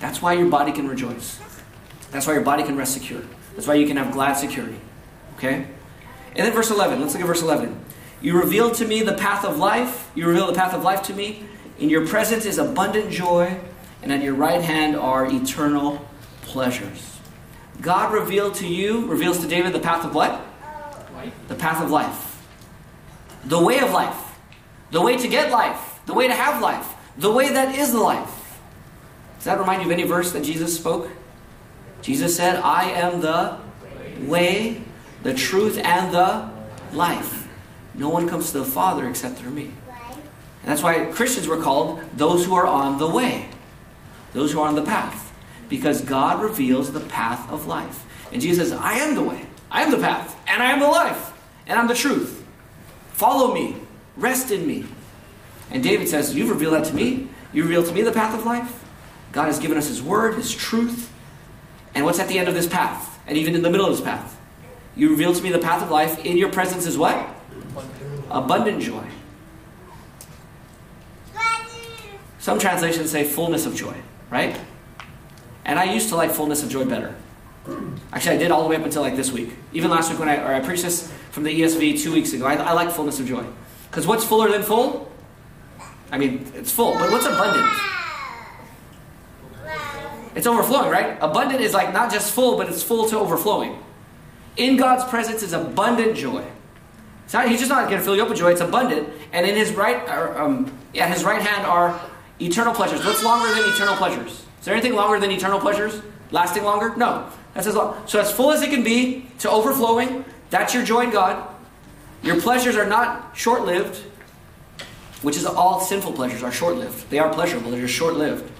That's 0.00 0.20
why 0.20 0.32
your 0.32 0.48
body 0.48 0.72
can 0.72 0.88
rejoice. 0.88 1.38
That's 2.10 2.26
why 2.26 2.32
your 2.32 2.42
body 2.42 2.64
can 2.64 2.76
rest 2.76 2.94
secure. 2.94 3.22
That's 3.54 3.66
why 3.66 3.74
you 3.74 3.86
can 3.86 3.96
have 3.96 4.12
glad 4.12 4.34
security. 4.34 4.80
Okay? 5.36 5.66
And 6.34 6.46
then 6.46 6.52
verse 6.52 6.70
11. 6.70 7.00
Let's 7.00 7.12
look 7.14 7.22
at 7.22 7.26
verse 7.26 7.42
11. 7.42 7.78
You 8.20 8.38
revealed 8.38 8.74
to 8.74 8.86
me 8.86 9.02
the 9.02 9.14
path 9.14 9.44
of 9.44 9.58
life. 9.58 10.10
You 10.14 10.26
reveal 10.26 10.46
the 10.46 10.54
path 10.54 10.74
of 10.74 10.82
life 10.82 11.02
to 11.04 11.14
me. 11.14 11.44
In 11.78 11.88
your 11.88 12.06
presence 12.06 12.44
is 12.44 12.58
abundant 12.58 13.10
joy, 13.10 13.58
and 14.02 14.12
at 14.12 14.22
your 14.22 14.34
right 14.34 14.60
hand 14.60 14.96
are 14.96 15.26
eternal 15.26 16.06
pleasures. 16.42 17.18
God 17.80 18.12
revealed 18.12 18.54
to 18.56 18.66
you, 18.66 19.06
reveals 19.06 19.38
to 19.38 19.48
David 19.48 19.72
the 19.72 19.80
path 19.80 20.04
of 20.04 20.14
what? 20.14 20.32
Life. 21.14 21.32
The 21.48 21.54
path 21.54 21.82
of 21.82 21.90
life. 21.90 22.46
The 23.44 23.62
way 23.62 23.80
of 23.80 23.92
life. 23.92 24.38
The 24.90 25.00
way 25.00 25.16
to 25.16 25.28
get 25.28 25.50
life. 25.50 26.00
The 26.04 26.12
way 26.12 26.28
to 26.28 26.34
have 26.34 26.60
life. 26.60 26.96
the 27.16 27.30
way 27.30 27.52
that 27.52 27.74
is 27.76 27.94
life. 27.94 28.39
Does 29.40 29.46
that 29.46 29.58
remind 29.58 29.80
you 29.80 29.88
of 29.88 29.92
any 29.92 30.02
verse 30.02 30.32
that 30.32 30.44
Jesus 30.44 30.76
spoke? 30.76 31.08
Jesus 32.02 32.36
said, 32.36 32.56
I 32.56 32.90
am 32.90 33.22
the 33.22 33.56
way, 34.26 34.82
the 35.22 35.32
truth, 35.32 35.78
and 35.78 36.12
the 36.12 36.50
life. 36.92 37.48
No 37.94 38.10
one 38.10 38.28
comes 38.28 38.52
to 38.52 38.58
the 38.58 38.66
Father 38.66 39.08
except 39.08 39.38
through 39.38 39.52
me. 39.52 39.70
And 40.62 40.70
that's 40.70 40.82
why 40.82 41.06
Christians 41.06 41.48
were 41.48 41.56
called 41.56 42.02
those 42.14 42.44
who 42.44 42.54
are 42.54 42.66
on 42.66 42.98
the 42.98 43.08
way, 43.08 43.48
those 44.34 44.52
who 44.52 44.60
are 44.60 44.68
on 44.68 44.74
the 44.74 44.82
path, 44.82 45.32
because 45.70 46.02
God 46.02 46.42
reveals 46.42 46.92
the 46.92 47.00
path 47.00 47.50
of 47.50 47.66
life. 47.66 48.04
And 48.32 48.42
Jesus 48.42 48.68
says, 48.68 48.78
I 48.78 48.98
am 48.98 49.14
the 49.14 49.22
way, 49.22 49.46
I 49.70 49.84
am 49.84 49.90
the 49.90 49.96
path, 49.96 50.38
and 50.48 50.62
I 50.62 50.72
am 50.72 50.80
the 50.80 50.86
life, 50.86 51.32
and 51.66 51.78
I'm 51.78 51.88
the 51.88 51.94
truth. 51.94 52.44
Follow 53.12 53.54
me, 53.54 53.76
rest 54.18 54.50
in 54.50 54.66
me. 54.66 54.84
And 55.70 55.82
David 55.82 56.08
says, 56.08 56.36
You've 56.36 56.50
revealed 56.50 56.74
that 56.74 56.84
to 56.88 56.94
me. 56.94 57.28
You 57.54 57.62
revealed 57.62 57.86
to 57.86 57.92
me 57.92 58.02
the 58.02 58.12
path 58.12 58.38
of 58.38 58.44
life. 58.44 58.79
God 59.32 59.46
has 59.46 59.58
given 59.58 59.76
us 59.76 59.88
His 59.88 60.02
word, 60.02 60.34
His 60.34 60.52
truth. 60.54 61.12
And 61.94 62.04
what's 62.04 62.18
at 62.18 62.28
the 62.28 62.38
end 62.38 62.48
of 62.48 62.54
this 62.54 62.66
path? 62.66 63.18
And 63.26 63.36
even 63.36 63.54
in 63.54 63.62
the 63.62 63.70
middle 63.70 63.86
of 63.86 63.92
this 63.92 64.00
path? 64.00 64.38
You 64.96 65.10
reveal 65.10 65.32
to 65.32 65.42
me 65.42 65.50
the 65.50 65.58
path 65.58 65.82
of 65.82 65.90
life. 65.90 66.24
In 66.24 66.36
your 66.36 66.50
presence 66.50 66.86
is 66.86 66.98
what? 66.98 67.28
Abundant 68.30 68.82
joy. 68.82 69.04
Some 72.38 72.58
translations 72.58 73.10
say 73.10 73.24
fullness 73.24 73.66
of 73.66 73.74
joy, 73.74 73.94
right? 74.30 74.58
And 75.64 75.78
I 75.78 75.84
used 75.84 76.08
to 76.08 76.16
like 76.16 76.30
fullness 76.30 76.62
of 76.62 76.70
joy 76.70 76.84
better. 76.84 77.14
Actually, 78.12 78.36
I 78.36 78.38
did 78.38 78.50
all 78.50 78.62
the 78.62 78.68
way 78.68 78.76
up 78.76 78.84
until 78.84 79.02
like 79.02 79.14
this 79.14 79.30
week. 79.30 79.50
Even 79.72 79.90
last 79.90 80.10
week 80.10 80.18
when 80.18 80.28
I, 80.28 80.36
or 80.36 80.54
I 80.54 80.60
preached 80.60 80.82
this 80.82 81.12
from 81.30 81.44
the 81.44 81.60
ESV 81.60 82.00
two 82.00 82.12
weeks 82.12 82.32
ago, 82.32 82.46
I, 82.46 82.54
I 82.54 82.72
like 82.72 82.90
fullness 82.90 83.20
of 83.20 83.26
joy. 83.26 83.44
Because 83.90 84.06
what's 84.06 84.24
fuller 84.24 84.50
than 84.50 84.62
full? 84.62 85.12
I 86.10 86.18
mean, 86.18 86.50
it's 86.54 86.72
full, 86.72 86.94
but 86.94 87.10
what's 87.10 87.26
abundant? 87.26 87.70
It's 90.34 90.46
overflowing, 90.46 90.90
right? 90.90 91.18
Abundant 91.20 91.60
is 91.60 91.74
like 91.74 91.92
not 91.92 92.12
just 92.12 92.32
full, 92.32 92.56
but 92.56 92.68
it's 92.68 92.82
full 92.82 93.08
to 93.08 93.18
overflowing. 93.18 93.78
In 94.56 94.76
God's 94.76 95.04
presence 95.04 95.42
is 95.42 95.52
abundant 95.52 96.16
joy. 96.16 96.44
Not, 97.32 97.48
he's 97.48 97.60
just 97.60 97.70
not 97.70 97.88
going 97.88 97.98
to 97.98 98.04
fill 98.04 98.16
you 98.16 98.22
up 98.22 98.28
with 98.28 98.38
joy; 98.38 98.50
it's 98.50 98.60
abundant. 98.60 99.08
And 99.32 99.46
in 99.46 99.56
His 99.56 99.72
right, 99.72 100.02
or, 100.08 100.36
um, 100.38 100.76
yeah, 100.92 101.08
His 101.08 101.24
right 101.24 101.40
hand 101.40 101.66
are 101.66 102.00
eternal 102.40 102.74
pleasures. 102.74 103.04
What's 103.04 103.22
longer 103.22 103.48
than 103.54 103.72
eternal 103.72 103.94
pleasures? 103.96 104.44
Is 104.58 104.64
there 104.64 104.74
anything 104.74 104.94
longer 104.94 105.20
than 105.20 105.30
eternal 105.30 105.60
pleasures? 105.60 106.02
Lasting 106.32 106.64
longer? 106.64 106.94
No. 106.96 107.28
That's 107.54 107.66
as 107.66 107.74
long. 107.74 108.06
So 108.06 108.20
as 108.20 108.30
full 108.32 108.52
as 108.52 108.62
it 108.62 108.70
can 108.70 108.82
be 108.82 109.26
to 109.40 109.50
overflowing. 109.50 110.24
That's 110.50 110.74
your 110.74 110.84
joy 110.84 111.02
in 111.02 111.10
God. 111.10 111.46
Your 112.22 112.40
pleasures 112.40 112.76
are 112.76 112.86
not 112.86 113.36
short-lived, 113.36 113.96
which 115.22 115.36
is 115.36 115.46
all 115.46 115.80
sinful 115.80 116.12
pleasures 116.12 116.42
are 116.42 116.52
short-lived. 116.52 117.08
They 117.10 117.18
are 117.18 117.32
pleasurable. 117.32 117.70
They're 117.70 117.80
just 117.80 117.94
short-lived. 117.94 118.50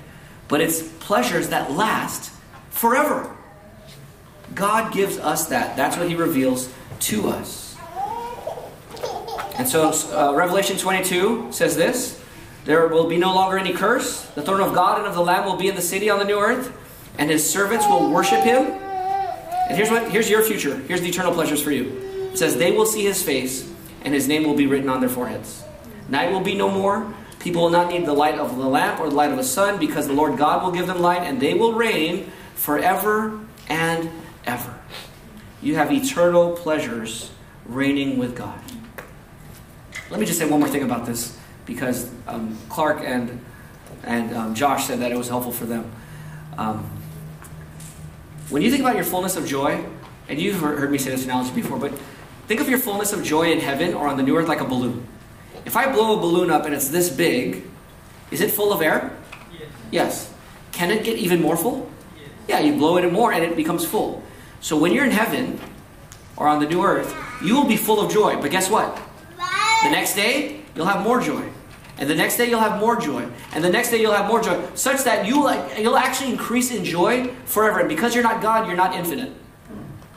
But 0.50 0.60
it's 0.60 0.82
pleasures 0.82 1.48
that 1.48 1.70
last 1.70 2.32
forever. 2.70 3.34
God 4.54 4.92
gives 4.92 5.16
us 5.16 5.46
that. 5.46 5.76
That's 5.76 5.96
what 5.96 6.08
He 6.08 6.16
reveals 6.16 6.70
to 7.00 7.28
us. 7.28 7.76
And 9.56 9.68
so 9.68 9.92
uh, 10.12 10.34
Revelation 10.34 10.76
22 10.76 11.52
says 11.52 11.76
this 11.76 12.20
There 12.64 12.88
will 12.88 13.08
be 13.08 13.16
no 13.16 13.32
longer 13.32 13.58
any 13.58 13.72
curse. 13.72 14.26
The 14.30 14.42
throne 14.42 14.60
of 14.60 14.74
God 14.74 14.98
and 14.98 15.06
of 15.06 15.14
the 15.14 15.22
Lamb 15.22 15.44
will 15.44 15.56
be 15.56 15.68
in 15.68 15.76
the 15.76 15.82
city 15.82 16.10
on 16.10 16.18
the 16.18 16.24
new 16.24 16.40
earth, 16.40 16.76
and 17.16 17.30
His 17.30 17.48
servants 17.48 17.86
will 17.86 18.10
worship 18.10 18.42
Him. 18.42 18.66
And 18.66 19.76
here's, 19.76 19.90
what, 19.90 20.10
here's 20.10 20.28
your 20.28 20.42
future. 20.42 20.76
Here's 20.88 21.00
the 21.00 21.08
eternal 21.08 21.32
pleasures 21.32 21.62
for 21.62 21.70
you. 21.70 22.30
It 22.32 22.38
says, 22.38 22.56
They 22.56 22.72
will 22.72 22.86
see 22.86 23.04
His 23.04 23.22
face, 23.22 23.72
and 24.02 24.12
His 24.12 24.26
name 24.26 24.42
will 24.42 24.56
be 24.56 24.66
written 24.66 24.88
on 24.88 25.00
their 25.00 25.08
foreheads. 25.08 25.62
Night 26.08 26.32
will 26.32 26.40
be 26.40 26.56
no 26.56 26.68
more. 26.68 27.14
People 27.40 27.62
will 27.62 27.70
not 27.70 27.88
need 27.88 28.06
the 28.06 28.12
light 28.12 28.38
of 28.38 28.56
the 28.56 28.68
lamp 28.68 29.00
or 29.00 29.08
the 29.08 29.16
light 29.16 29.30
of 29.30 29.36
the 29.36 29.44
sun, 29.44 29.78
because 29.78 30.06
the 30.06 30.12
Lord 30.12 30.38
God 30.38 30.62
will 30.62 30.70
give 30.70 30.86
them 30.86 31.00
light, 31.00 31.22
and 31.22 31.40
they 31.40 31.54
will 31.54 31.72
reign 31.72 32.30
forever 32.54 33.40
and 33.68 34.10
ever. 34.44 34.78
You 35.62 35.74
have 35.76 35.90
eternal 35.90 36.52
pleasures 36.52 37.30
reigning 37.64 38.18
with 38.18 38.36
God. 38.36 38.60
Let 40.10 40.20
me 40.20 40.26
just 40.26 40.38
say 40.38 40.48
one 40.48 40.60
more 40.60 40.68
thing 40.68 40.82
about 40.82 41.06
this, 41.06 41.36
because 41.66 42.10
um, 42.26 42.56
Clark 42.68 43.02
and 43.04 43.44
and 44.02 44.34
um, 44.34 44.54
Josh 44.54 44.86
said 44.86 45.00
that 45.00 45.12
it 45.12 45.16
was 45.16 45.28
helpful 45.28 45.52
for 45.52 45.66
them. 45.66 45.90
Um, 46.56 46.90
when 48.48 48.62
you 48.62 48.70
think 48.70 48.82
about 48.82 48.96
your 48.96 49.04
fullness 49.04 49.36
of 49.36 49.46
joy, 49.46 49.84
and 50.28 50.40
you've 50.40 50.60
heard 50.60 50.90
me 50.90 50.98
say 50.98 51.10
this 51.10 51.24
analogy 51.24 51.52
before, 51.52 51.78
but 51.78 51.92
think 52.48 52.60
of 52.60 52.68
your 52.68 52.78
fullness 52.78 53.12
of 53.12 53.22
joy 53.22 53.50
in 53.50 53.60
heaven 53.60 53.94
or 53.94 54.08
on 54.08 54.16
the 54.16 54.22
new 54.22 54.36
earth 54.36 54.48
like 54.48 54.60
a 54.60 54.64
balloon. 54.64 55.06
If 55.64 55.76
I 55.76 55.92
blow 55.92 56.18
a 56.18 56.20
balloon 56.20 56.50
up 56.50 56.64
and 56.64 56.74
it's 56.74 56.88
this 56.88 57.10
big, 57.10 57.64
is 58.30 58.40
it 58.40 58.50
full 58.50 58.72
of 58.72 58.82
air? 58.82 59.16
Yes. 59.52 59.68
Yes. 59.90 60.34
Can 60.72 60.90
it 60.90 61.04
get 61.04 61.18
even 61.18 61.40
more 61.42 61.56
full? 61.56 61.90
Yes. 62.16 62.28
Yeah, 62.48 62.60
you 62.60 62.76
blow 62.76 62.96
it 62.96 63.04
in 63.04 63.12
more 63.12 63.32
and 63.32 63.44
it 63.44 63.56
becomes 63.56 63.84
full. 63.84 64.22
So 64.60 64.76
when 64.76 64.92
you're 64.92 65.04
in 65.04 65.10
heaven 65.10 65.60
or 66.36 66.48
on 66.48 66.60
the 66.60 66.68
new 66.68 66.82
earth, 66.82 67.14
you 67.42 67.54
will 67.54 67.66
be 67.66 67.76
full 67.76 68.00
of 68.00 68.12
joy. 68.12 68.40
But 68.40 68.50
guess 68.50 68.70
what? 68.70 69.00
The 69.82 69.90
next 69.90 70.14
day, 70.14 70.60
you'll 70.74 70.86
have 70.86 71.02
more 71.02 71.20
joy. 71.20 71.42
And 71.98 72.08
the 72.08 72.14
next 72.14 72.36
day 72.36 72.48
you'll 72.48 72.60
have 72.60 72.80
more 72.80 72.96
joy. 72.98 73.26
And 73.52 73.62
the 73.62 73.68
next 73.68 73.90
day 73.90 74.00
you'll 74.00 74.14
have 74.14 74.26
more 74.26 74.42
joy. 74.42 74.62
Such 74.74 75.04
that 75.04 75.26
you'll, 75.26 75.52
you'll 75.78 75.96
actually 75.98 76.32
increase 76.32 76.70
in 76.70 76.84
joy 76.84 77.28
forever. 77.44 77.80
And 77.80 77.88
because 77.88 78.14
you're 78.14 78.24
not 78.24 78.40
God, 78.40 78.66
you're 78.66 78.76
not 78.76 78.94
infinite. 78.94 79.32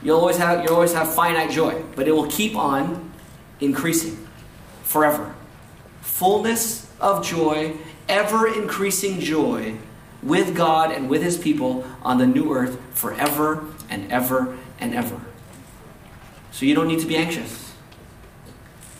You'll 0.02 0.18
always 0.18 0.36
have 0.36 0.64
you'll 0.64 0.74
always 0.74 0.92
have 0.92 1.14
finite 1.14 1.50
joy. 1.50 1.82
But 1.96 2.08
it 2.08 2.12
will 2.12 2.26
keep 2.28 2.56
on 2.56 3.10
increasing 3.60 4.23
forever. 4.94 5.34
Fullness 6.02 6.88
of 7.00 7.26
joy, 7.26 7.72
ever 8.08 8.46
increasing 8.46 9.18
joy 9.18 9.74
with 10.22 10.54
God 10.54 10.92
and 10.92 11.10
with 11.10 11.20
his 11.20 11.36
people 11.36 11.84
on 12.02 12.18
the 12.18 12.28
new 12.28 12.54
earth 12.54 12.78
forever 12.92 13.64
and 13.90 14.10
ever 14.12 14.56
and 14.78 14.94
ever. 14.94 15.20
So 16.52 16.64
you 16.64 16.76
don't 16.76 16.86
need 16.86 17.00
to 17.00 17.06
be 17.06 17.16
anxious. 17.16 17.74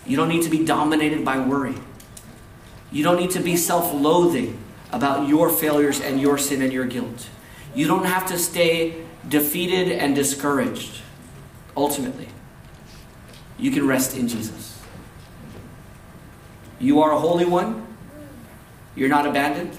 You 0.04 0.16
don't 0.16 0.28
need 0.28 0.42
to 0.42 0.50
be 0.50 0.64
dominated 0.64 1.24
by 1.24 1.38
worry. 1.38 1.76
You 2.90 3.04
don't 3.04 3.20
need 3.20 3.30
to 3.30 3.40
be 3.40 3.56
self 3.56 3.94
loathing 3.94 4.58
about 4.90 5.28
your 5.28 5.48
failures 5.48 6.00
and 6.00 6.20
your 6.20 6.38
sin 6.38 6.60
and 6.60 6.72
your 6.72 6.86
guilt. 6.86 7.28
You 7.72 7.86
don't 7.86 8.06
have 8.06 8.26
to 8.26 8.38
stay 8.38 9.04
defeated 9.28 9.92
and 9.92 10.16
discouraged. 10.16 11.02
Ultimately, 11.76 12.30
you 13.60 13.70
can 13.70 13.86
rest 13.86 14.16
in 14.16 14.26
Jesus. 14.26 14.73
You 16.84 17.00
are 17.00 17.12
a 17.12 17.18
holy 17.18 17.46
one. 17.46 17.86
You're 18.94 19.08
not 19.08 19.26
abandoned. 19.26 19.74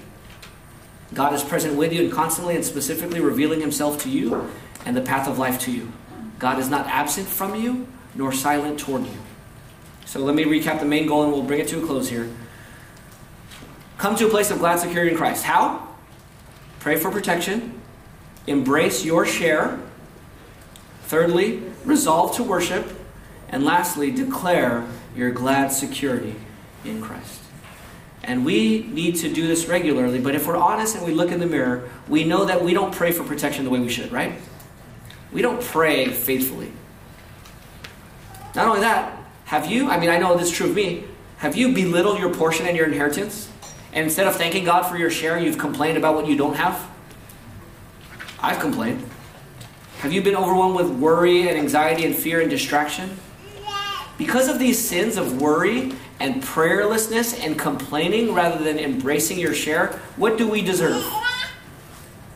God 1.14 1.34
is 1.36 1.43
present 1.43 1.76
with 1.76 1.93
you 1.93 2.01
and 2.01 2.12
constantly 2.12 2.56
and 2.56 2.66
specifically 2.66 3.20
revealing 3.20 3.62
himself 3.62 4.01
to 4.01 4.10
you 4.10 4.49
and 4.88 4.97
the 4.97 5.01
path 5.01 5.28
of 5.28 5.38
life 5.38 5.60
to 5.62 5.72
you. 5.72 5.91
God 6.39 6.58
is 6.58 6.68
not 6.68 6.88
absent 6.88 7.28
from 7.28 7.53
you 7.53 7.88
nor 8.16 8.32
silent 8.32 8.80
toward 8.80 9.06
you. 9.06 9.18
So 10.06 10.20
let 10.20 10.34
me 10.34 10.45
recap 10.45 10.80
the 10.80 10.86
main 10.86 11.06
goal 11.06 11.24
and 11.24 11.32
we'll 11.32 11.43
bring 11.43 11.60
it 11.60 11.68
to 11.68 11.84
a 11.84 11.86
close 11.86 12.10
here. 12.10 12.28
Come 13.99 14.16
to 14.16 14.26
a 14.26 14.30
place 14.30 14.49
of 14.49 14.58
glad 14.58 14.80
security 14.80 15.12
in 15.12 15.18
Christ. 15.18 15.43
How? 15.43 15.88
Pray 16.80 16.95
for 16.95 17.12
protection. 17.12 17.80
Embrace 18.47 19.06
your 19.06 19.28
share. 19.28 19.80
Thirdly, 21.03 21.62
resolve 21.84 22.36
to 22.38 22.43
worship. 22.43 22.99
And 23.47 23.64
lastly, 23.64 24.10
declare 24.10 24.88
your 25.16 25.30
glad 25.30 25.72
security 25.72 26.36
in 26.86 27.02
Christ. 27.02 27.42
And 28.24 28.44
we 28.44 28.84
need 28.84 29.18
to 29.18 29.32
do 29.32 29.48
this 29.48 29.68
regularly, 29.68 30.20
but 30.20 30.34
if 30.34 30.48
we're 30.48 30.58
honest 30.58 30.96
and 30.96 31.06
we 31.06 31.14
look 31.14 31.32
in 31.32 31.40
the 31.40 31.46
mirror, 31.46 31.90
we 32.08 32.24
know 32.24 32.46
that 32.46 32.64
we 32.64 32.74
don't 32.74 32.94
pray 32.94 33.12
for 33.12 33.24
protection 33.24 33.66
the 33.66 33.70
way 33.70 33.80
we 33.80 33.90
should, 33.90 34.12
right? 34.12 34.34
We 35.32 35.42
don't 35.42 35.62
pray 35.62 36.08
faithfully. 36.08 36.72
Not 38.56 38.68
only 38.68 38.82
that, 38.82 39.20
have 39.46 39.70
you, 39.70 39.90
I 39.90 40.00
mean, 40.00 40.10
I 40.10 40.18
know 40.18 40.36
this 40.38 40.48
is 40.48 40.54
true 40.54 40.70
of 40.70 40.76
me, 40.76 41.04
have 41.38 41.56
you 41.56 41.74
belittled 41.74 42.20
your 42.20 42.34
portion 42.34 42.66
and 42.66 42.76
your 42.76 42.88
inheritance? 42.88 43.50
And 43.94 44.06
instead 44.06 44.28
of 44.28 44.36
thanking 44.36 44.66
God 44.66 44.84
for 44.84 44.98
your 44.98 45.12
share, 45.12 45.38
you've 45.38 45.58
complained 45.58 45.98
about 45.98 46.16
what 46.16 46.28
you 46.28 46.36
don't 46.36 46.56
have? 46.56 46.90
I've 48.40 48.60
complained. 48.60 49.08
Have 50.00 50.12
you 50.12 50.22
been 50.22 50.36
overwhelmed 50.36 50.76
with 50.76 50.90
worry 50.90 51.48
and 51.48 51.58
anxiety 51.58 52.06
and 52.06 52.16
fear 52.16 52.42
and 52.42 52.50
distraction? 52.50 53.18
Because 54.18 54.48
of 54.48 54.60
these 54.60 54.80
sins 54.80 55.18
of 55.18 55.42
worry 55.42 55.94
and 56.20 56.41
prayerlessness 56.41 57.39
and 57.43 57.57
complaining 57.57 58.34
rather 58.34 58.63
than 58.63 58.80
embracing 58.80 59.39
your 59.39 59.53
share, 59.53 59.99
what 60.16 60.38
do 60.38 60.47
we 60.47 60.61
deserve? 60.61 61.03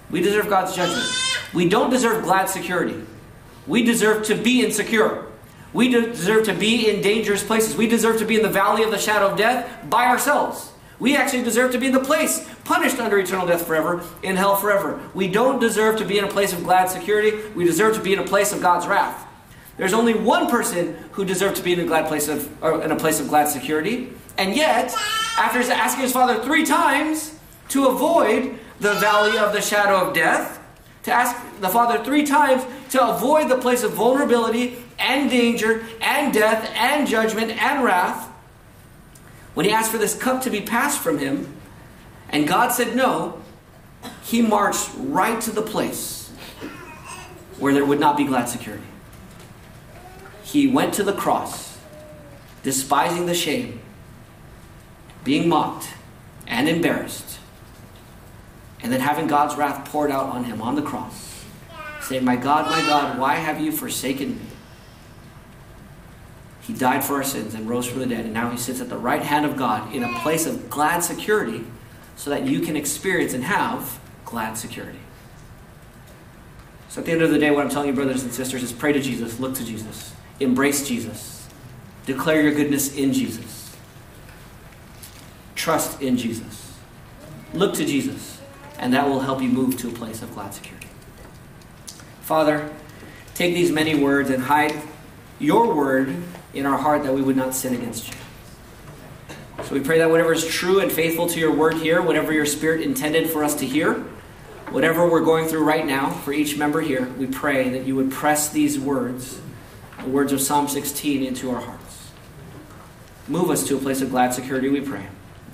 We 0.09 0.21
deserve 0.21 0.49
God's 0.49 0.75
judgment. 0.75 1.07
We 1.53 1.69
don't 1.69 1.89
deserve 1.89 2.23
glad 2.23 2.45
security. 2.45 3.01
We 3.67 3.83
deserve 3.83 4.25
to 4.25 4.35
be 4.35 4.63
insecure. 4.63 5.25
We 5.71 5.89
deserve 5.89 6.45
to 6.45 6.53
be 6.53 6.89
in 6.89 7.01
dangerous 7.01 7.43
places. 7.43 7.75
We 7.77 7.87
deserve 7.87 8.17
to 8.19 8.25
be 8.25 8.35
in 8.35 8.41
the 8.41 8.49
valley 8.49 8.83
of 8.83 8.91
the 8.91 8.97
shadow 8.97 9.27
of 9.27 9.37
death 9.37 9.89
by 9.89 10.05
ourselves. 10.05 10.71
We 10.99 11.15
actually 11.15 11.43
deserve 11.43 11.71
to 11.71 11.77
be 11.77 11.85
in 11.87 11.93
the 11.93 11.99
place 11.99 12.47
punished 12.65 12.99
under 12.99 13.17
eternal 13.17 13.47
death 13.47 13.65
forever, 13.65 14.03
in 14.21 14.35
hell 14.35 14.55
forever. 14.55 14.99
We 15.13 15.27
don't 15.27 15.59
deserve 15.59 15.97
to 15.99 16.05
be 16.05 16.17
in 16.17 16.23
a 16.23 16.27
place 16.27 16.53
of 16.53 16.63
glad 16.63 16.89
security. 16.89 17.37
We 17.55 17.65
deserve 17.65 17.95
to 17.95 18.01
be 18.01 18.13
in 18.13 18.19
a 18.19 18.25
place 18.25 18.51
of 18.51 18.61
God's 18.61 18.85
wrath. 18.85 19.25
There's 19.79 19.93
only 19.93 20.13
one 20.13 20.49
person 20.49 20.97
who 21.13 21.23
deserved 21.23 21.55
to 21.55 21.63
be 21.63 21.71
in 21.71 21.79
a 21.79 21.85
glad 21.85 22.07
place 22.07 22.27
of 22.27 22.45
in 22.83 22.91
a 22.91 22.97
place 22.97 23.21
of 23.21 23.29
glad 23.29 23.47
security, 23.47 24.09
and 24.37 24.53
yet, 24.53 24.93
after 25.37 25.59
asking 25.71 26.03
his 26.03 26.11
father 26.11 26.43
three 26.43 26.65
times 26.65 27.33
to 27.69 27.87
avoid 27.87 28.59
the 28.81 28.95
valley 28.95 29.37
of 29.37 29.53
the 29.53 29.61
shadow 29.61 30.05
of 30.05 30.13
death, 30.13 30.59
to 31.03 31.13
ask 31.13 31.33
the 31.61 31.69
father 31.69 32.03
three 32.03 32.25
times 32.25 32.61
to 32.89 33.01
avoid 33.01 33.47
the 33.47 33.57
place 33.57 33.81
of 33.83 33.93
vulnerability 33.93 34.83
and 34.99 35.29
danger 35.29 35.85
and 36.01 36.33
death 36.33 36.69
and 36.75 37.07
judgment 37.07 37.51
and 37.51 37.81
wrath, 37.81 38.27
when 39.53 39.65
he 39.65 39.71
asked 39.71 39.91
for 39.91 39.97
this 39.97 40.13
cup 40.13 40.41
to 40.41 40.49
be 40.49 40.59
passed 40.59 40.99
from 40.99 41.19
him, 41.19 41.55
and 42.27 42.45
God 42.45 42.73
said 42.73 42.97
no, 42.97 43.41
he 44.23 44.41
marched 44.41 44.89
right 44.97 45.39
to 45.39 45.51
the 45.51 45.61
place 45.61 46.29
where 47.59 47.73
there 47.73 47.85
would 47.85 48.01
not 48.01 48.17
be 48.17 48.25
glad 48.25 48.49
security. 48.49 48.83
He 50.51 50.67
went 50.67 50.95
to 50.95 51.03
the 51.03 51.13
cross, 51.13 51.77
despising 52.63 53.27
the 53.27 53.35
shame, 53.35 53.81
being 55.23 55.47
mocked 55.47 55.89
and 56.47 56.67
embarrassed, 56.67 57.37
and 58.81 58.91
then 58.91 58.99
having 58.99 59.27
God's 59.27 59.55
wrath 59.55 59.87
poured 59.89 60.09
out 60.09 60.25
on 60.25 60.45
him 60.45 60.59
on 60.59 60.73
the 60.73 60.81
cross, 60.81 61.45
saying, 62.01 62.25
My 62.25 62.35
God, 62.35 62.65
my 62.65 62.81
God, 62.81 63.19
why 63.19 63.35
have 63.35 63.61
you 63.61 63.71
forsaken 63.71 64.39
me? 64.39 64.45
He 66.61 66.73
died 66.73 67.03
for 67.03 67.15
our 67.15 67.23
sins 67.23 67.53
and 67.53 67.69
rose 67.69 67.85
from 67.85 67.99
the 67.99 68.07
dead, 68.07 68.25
and 68.25 68.33
now 68.33 68.49
he 68.49 68.57
sits 68.57 68.81
at 68.81 68.89
the 68.89 68.97
right 68.97 69.21
hand 69.21 69.45
of 69.45 69.55
God 69.55 69.93
in 69.93 70.03
a 70.03 70.19
place 70.19 70.47
of 70.47 70.67
glad 70.67 71.01
security 71.01 71.63
so 72.15 72.31
that 72.31 72.45
you 72.45 72.61
can 72.61 72.75
experience 72.75 73.35
and 73.35 73.43
have 73.43 73.99
glad 74.25 74.57
security. 74.57 74.99
So 76.87 77.01
at 77.01 77.05
the 77.05 77.11
end 77.11 77.21
of 77.21 77.29
the 77.29 77.37
day, 77.37 77.51
what 77.51 77.63
I'm 77.63 77.69
telling 77.69 77.89
you, 77.89 77.93
brothers 77.93 78.23
and 78.23 78.33
sisters, 78.33 78.63
is 78.63 78.73
pray 78.73 78.93
to 78.93 78.99
Jesus, 78.99 79.39
look 79.39 79.53
to 79.55 79.63
Jesus, 79.63 80.15
embrace 80.39 80.87
Jesus, 80.87 81.47
declare 82.05 82.41
your 82.41 82.53
goodness 82.53 82.95
in 82.95 83.13
Jesus, 83.13 83.75
trust 85.55 86.01
in 86.01 86.17
Jesus, 86.17 86.73
look 87.53 87.73
to 87.75 87.85
Jesus, 87.85 88.39
and 88.77 88.93
that 88.93 89.07
will 89.07 89.19
help 89.19 89.41
you 89.41 89.49
move 89.49 89.77
to 89.79 89.89
a 89.89 89.91
place 89.91 90.21
of 90.21 90.33
glad 90.33 90.53
security. 90.53 90.87
Father, 92.21 92.69
take 93.33 93.53
these 93.53 93.71
many 93.71 93.95
words 93.95 94.29
and 94.29 94.43
hide 94.43 94.73
your 95.39 95.73
word 95.73 96.15
in 96.53 96.65
our 96.65 96.77
heart 96.77 97.03
that 97.03 97.13
we 97.13 97.21
would 97.21 97.35
not 97.35 97.55
sin 97.55 97.73
against 97.73 98.07
you. 98.07 98.15
So 99.63 99.75
we 99.75 99.81
pray 99.81 99.99
that 99.99 100.09
whatever 100.09 100.33
is 100.33 100.47
true 100.47 100.79
and 100.79 100.91
faithful 100.91 101.27
to 101.27 101.39
your 101.39 101.53
word 101.53 101.75
here, 101.75 102.01
whatever 102.01 102.31
your 102.31 102.45
spirit 102.45 102.81
intended 102.81 103.29
for 103.29 103.43
us 103.43 103.55
to 103.55 103.65
hear, 103.65 103.95
whatever 104.71 105.09
we're 105.09 105.23
going 105.23 105.47
through 105.47 105.63
right 105.63 105.85
now 105.85 106.09
for 106.09 106.31
each 106.31 106.57
member 106.57 106.81
here, 106.81 107.07
we 107.17 107.27
pray 107.27 107.69
that 107.69 107.85
you 107.85 107.95
would 107.95 108.11
press 108.11 108.49
these 108.49 108.79
words, 108.79 109.39
the 110.03 110.09
words 110.09 110.31
of 110.31 110.41
Psalm 110.41 110.67
16, 110.67 111.23
into 111.23 111.51
our 111.51 111.61
hearts. 111.61 112.11
Move 113.27 113.49
us 113.49 113.67
to 113.67 113.77
a 113.77 113.79
place 113.79 114.01
of 114.01 114.09
glad 114.09 114.33
security, 114.33 114.69
we 114.69 114.81
pray. 114.81 115.05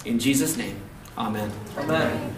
In 0.06 0.20
Jesus' 0.20 0.56
name, 0.56 0.80
amen. 1.18 1.52
Amen. 1.78 2.36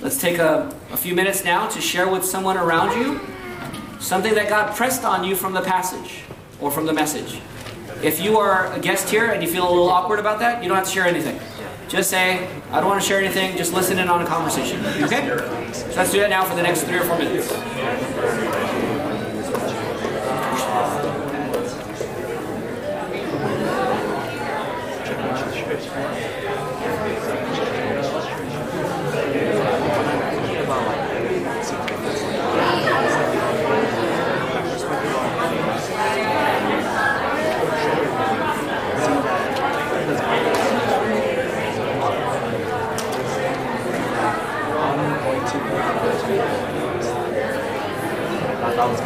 Let's 0.00 0.20
take 0.20 0.38
a, 0.38 0.74
a 0.90 0.96
few 0.96 1.14
minutes 1.14 1.44
now 1.44 1.68
to 1.68 1.80
share 1.80 2.08
with 2.08 2.24
someone 2.24 2.56
around 2.56 2.98
you 3.00 3.20
something 4.00 4.34
that 4.34 4.48
God 4.48 4.74
pressed 4.76 5.04
on 5.04 5.24
you 5.24 5.36
from 5.36 5.52
the 5.52 5.62
passage 5.62 6.22
or 6.60 6.70
from 6.70 6.86
the 6.86 6.92
message. 6.92 7.40
If 8.02 8.20
you 8.20 8.38
are 8.38 8.72
a 8.72 8.80
guest 8.80 9.08
here 9.08 9.26
and 9.26 9.42
you 9.42 9.48
feel 9.48 9.66
a 9.66 9.70
little 9.70 9.88
awkward 9.88 10.18
about 10.18 10.40
that, 10.40 10.62
you 10.62 10.68
don't 10.68 10.76
have 10.76 10.86
to 10.86 10.92
share 10.92 11.06
anything. 11.06 11.38
Just 11.88 12.10
say, 12.10 12.48
I 12.70 12.80
don't 12.80 12.88
want 12.88 13.00
to 13.00 13.06
share 13.06 13.20
anything, 13.20 13.56
just 13.56 13.72
listen 13.72 13.98
in 13.98 14.08
on 14.08 14.22
a 14.22 14.26
conversation. 14.26 14.84
Okay? 15.04 15.26
So 15.72 15.86
let's 15.96 16.10
do 16.10 16.20
that 16.20 16.30
now 16.30 16.44
for 16.44 16.56
the 16.56 16.62
next 16.62 16.82
three 16.82 16.98
or 16.98 17.04
four 17.04 17.18
minutes. 17.18 18.61
It's, 48.84 49.00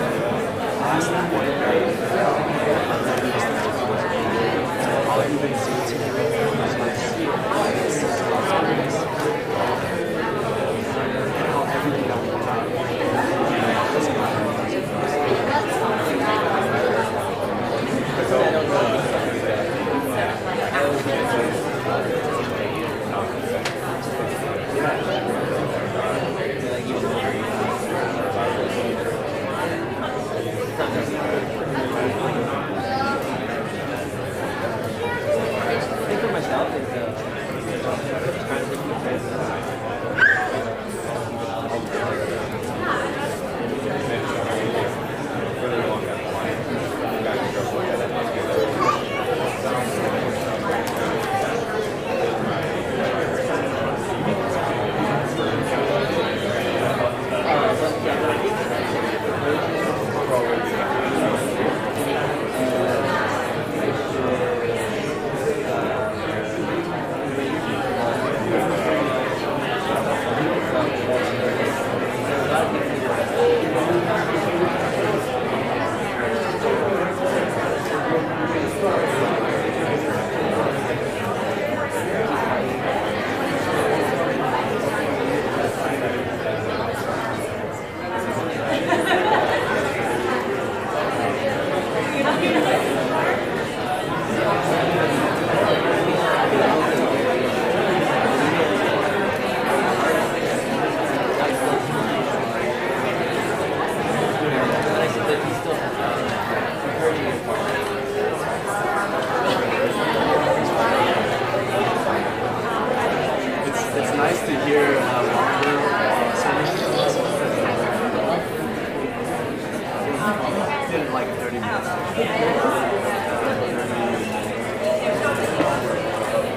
30 121.47 121.61
minutes. 121.61 121.87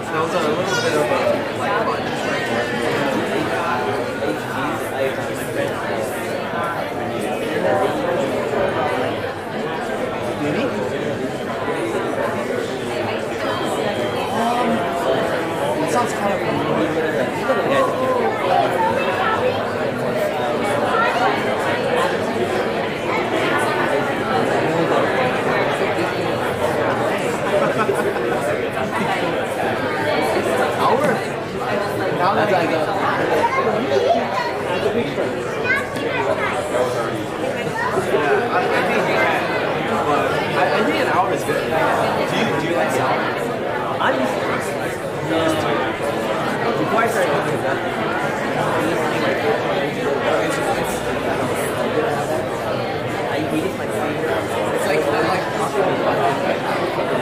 That 0.10 0.22
was 0.24 0.34
a 0.34 0.40
little 0.40 0.66
bit 0.82 0.94
of 0.96 1.06
a 1.06 1.18
like 1.60 1.86
lunch. 1.86 2.10
It 15.82 15.90
sounds 15.94 16.14
kind 16.14 16.34
of 16.34 16.40
like 32.52 32.70
a, 32.70 32.80
it's 34.76 34.86
a 34.86 34.94
big 34.94 35.08
friend. 35.16 35.34
Yeah, 38.10 38.50
I, 38.50 38.60
I 38.60 38.84
think, 38.90 39.04
but 40.08 40.22
I, 40.58 40.64
I 40.70 40.84
think 40.86 40.98
an 41.00 41.08
hour 41.14 41.32
is 41.34 41.44
good. 41.44 41.62
Do 41.62 41.72
you, 42.36 42.46
do 42.60 42.66
you 42.68 42.76
like 42.76 42.92
sour? 42.92 43.20
I'm 44.02 44.16
used 44.20 44.34
to 44.34 44.40
this. 45.30 45.54
Before 46.80 47.02
I 47.02 47.08
started 47.08 47.32
looking 47.34 47.54
at 47.54 47.64
that, 47.64 47.78
I 53.30 53.40
hate 53.40 53.64
it 53.64 53.76
like 53.78 53.90
It's 53.90 54.86
like, 54.90 55.00
I 55.00 55.22
like 55.30 55.46
coffee 55.58 55.80
with 55.80 56.02
butter. 56.04 56.34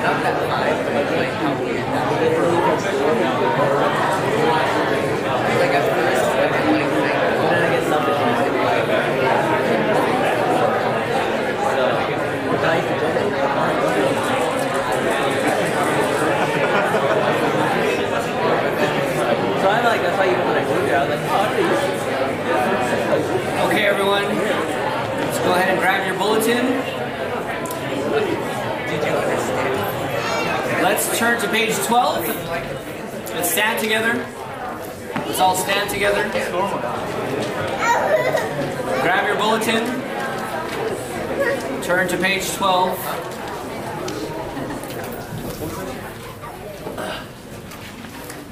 Not 0.01 0.17
that 0.23 0.35
high, 0.49 0.73
but 0.83 0.93
like 1.17 1.33
how 1.33 1.51
weird 1.61 1.77
that 1.77 1.87
Like 1.87 1.95
at 1.97 1.97
first, 1.97 1.97
I 1.97 1.97
didn't 1.97 1.97
like 1.97 1.97
that. 1.97 1.97
But 1.97 1.97
then 1.97 1.97
I 1.97 1.97
get 1.97 1.97
selfish 1.97 1.97
and 1.97 1.97
I 1.97 1.97
say, 1.97 1.97
so, 1.97 1.97
but 1.97 1.97
I 1.97 1.97
used 1.97 1.97
to 1.97 1.97
joke 1.97 1.97
So 1.97 1.97
I'm 1.97 1.97
like, 1.97 1.97
that's 1.97 1.97
why 1.97 1.97
even 1.97 1.97
when 1.97 1.97
I 1.97 1.97
moved 1.97 1.97
here, 1.97 1.97
I 1.97 1.97
was 1.97 1.97
like, 1.97 1.97
oh, 1.97 1.97
I'm 1.97 1.97
pretty 1.97 1.97
used 1.97 1.97
to 1.97 1.97
this. 1.97 2.06
Okay, 23.67 23.85
everyone, 23.85 24.23
let's 24.23 25.39
go 25.39 25.51
ahead 25.51 25.69
and 25.69 25.79
grab 25.79 26.07
your 26.07 26.17
bulletin. 26.17 26.96
Let's 30.89 31.19
turn 31.19 31.37
to 31.41 31.49
page 31.49 31.75
12. 31.85 32.27
Let's 33.35 33.51
stand 33.51 33.77
together. 33.83 34.13
Let's 35.27 35.37
all 35.41 35.53
stand 35.53 35.89
together. 35.89 36.23
Grab 39.01 39.27
your 39.27 39.35
bulletin. 39.35 39.83
Turn 41.83 42.07
to 42.07 42.15
page 42.15 42.49
12. 42.53 42.97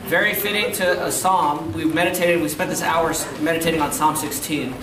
Very 0.04 0.34
fitting 0.34 0.74
to 0.74 1.06
a 1.06 1.12
psalm. 1.14 1.72
We've 1.72 1.96
meditated, 1.96 2.42
we 2.42 2.50
spent 2.50 2.70
this 2.70 2.82
hour 2.82 3.14
meditating 3.40 3.82
on 3.82 3.94
Psalm 3.94 4.18
16, 4.18 4.74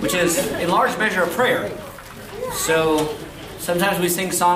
which 0.00 0.12
is 0.12 0.44
in 0.54 0.68
large 0.70 0.98
measure 0.98 1.22
a 1.22 1.28
prayer. 1.28 1.70
So 2.52 3.16
sometimes 3.60 4.00
we 4.00 4.08
sing 4.08 4.32
songs. 4.32 4.54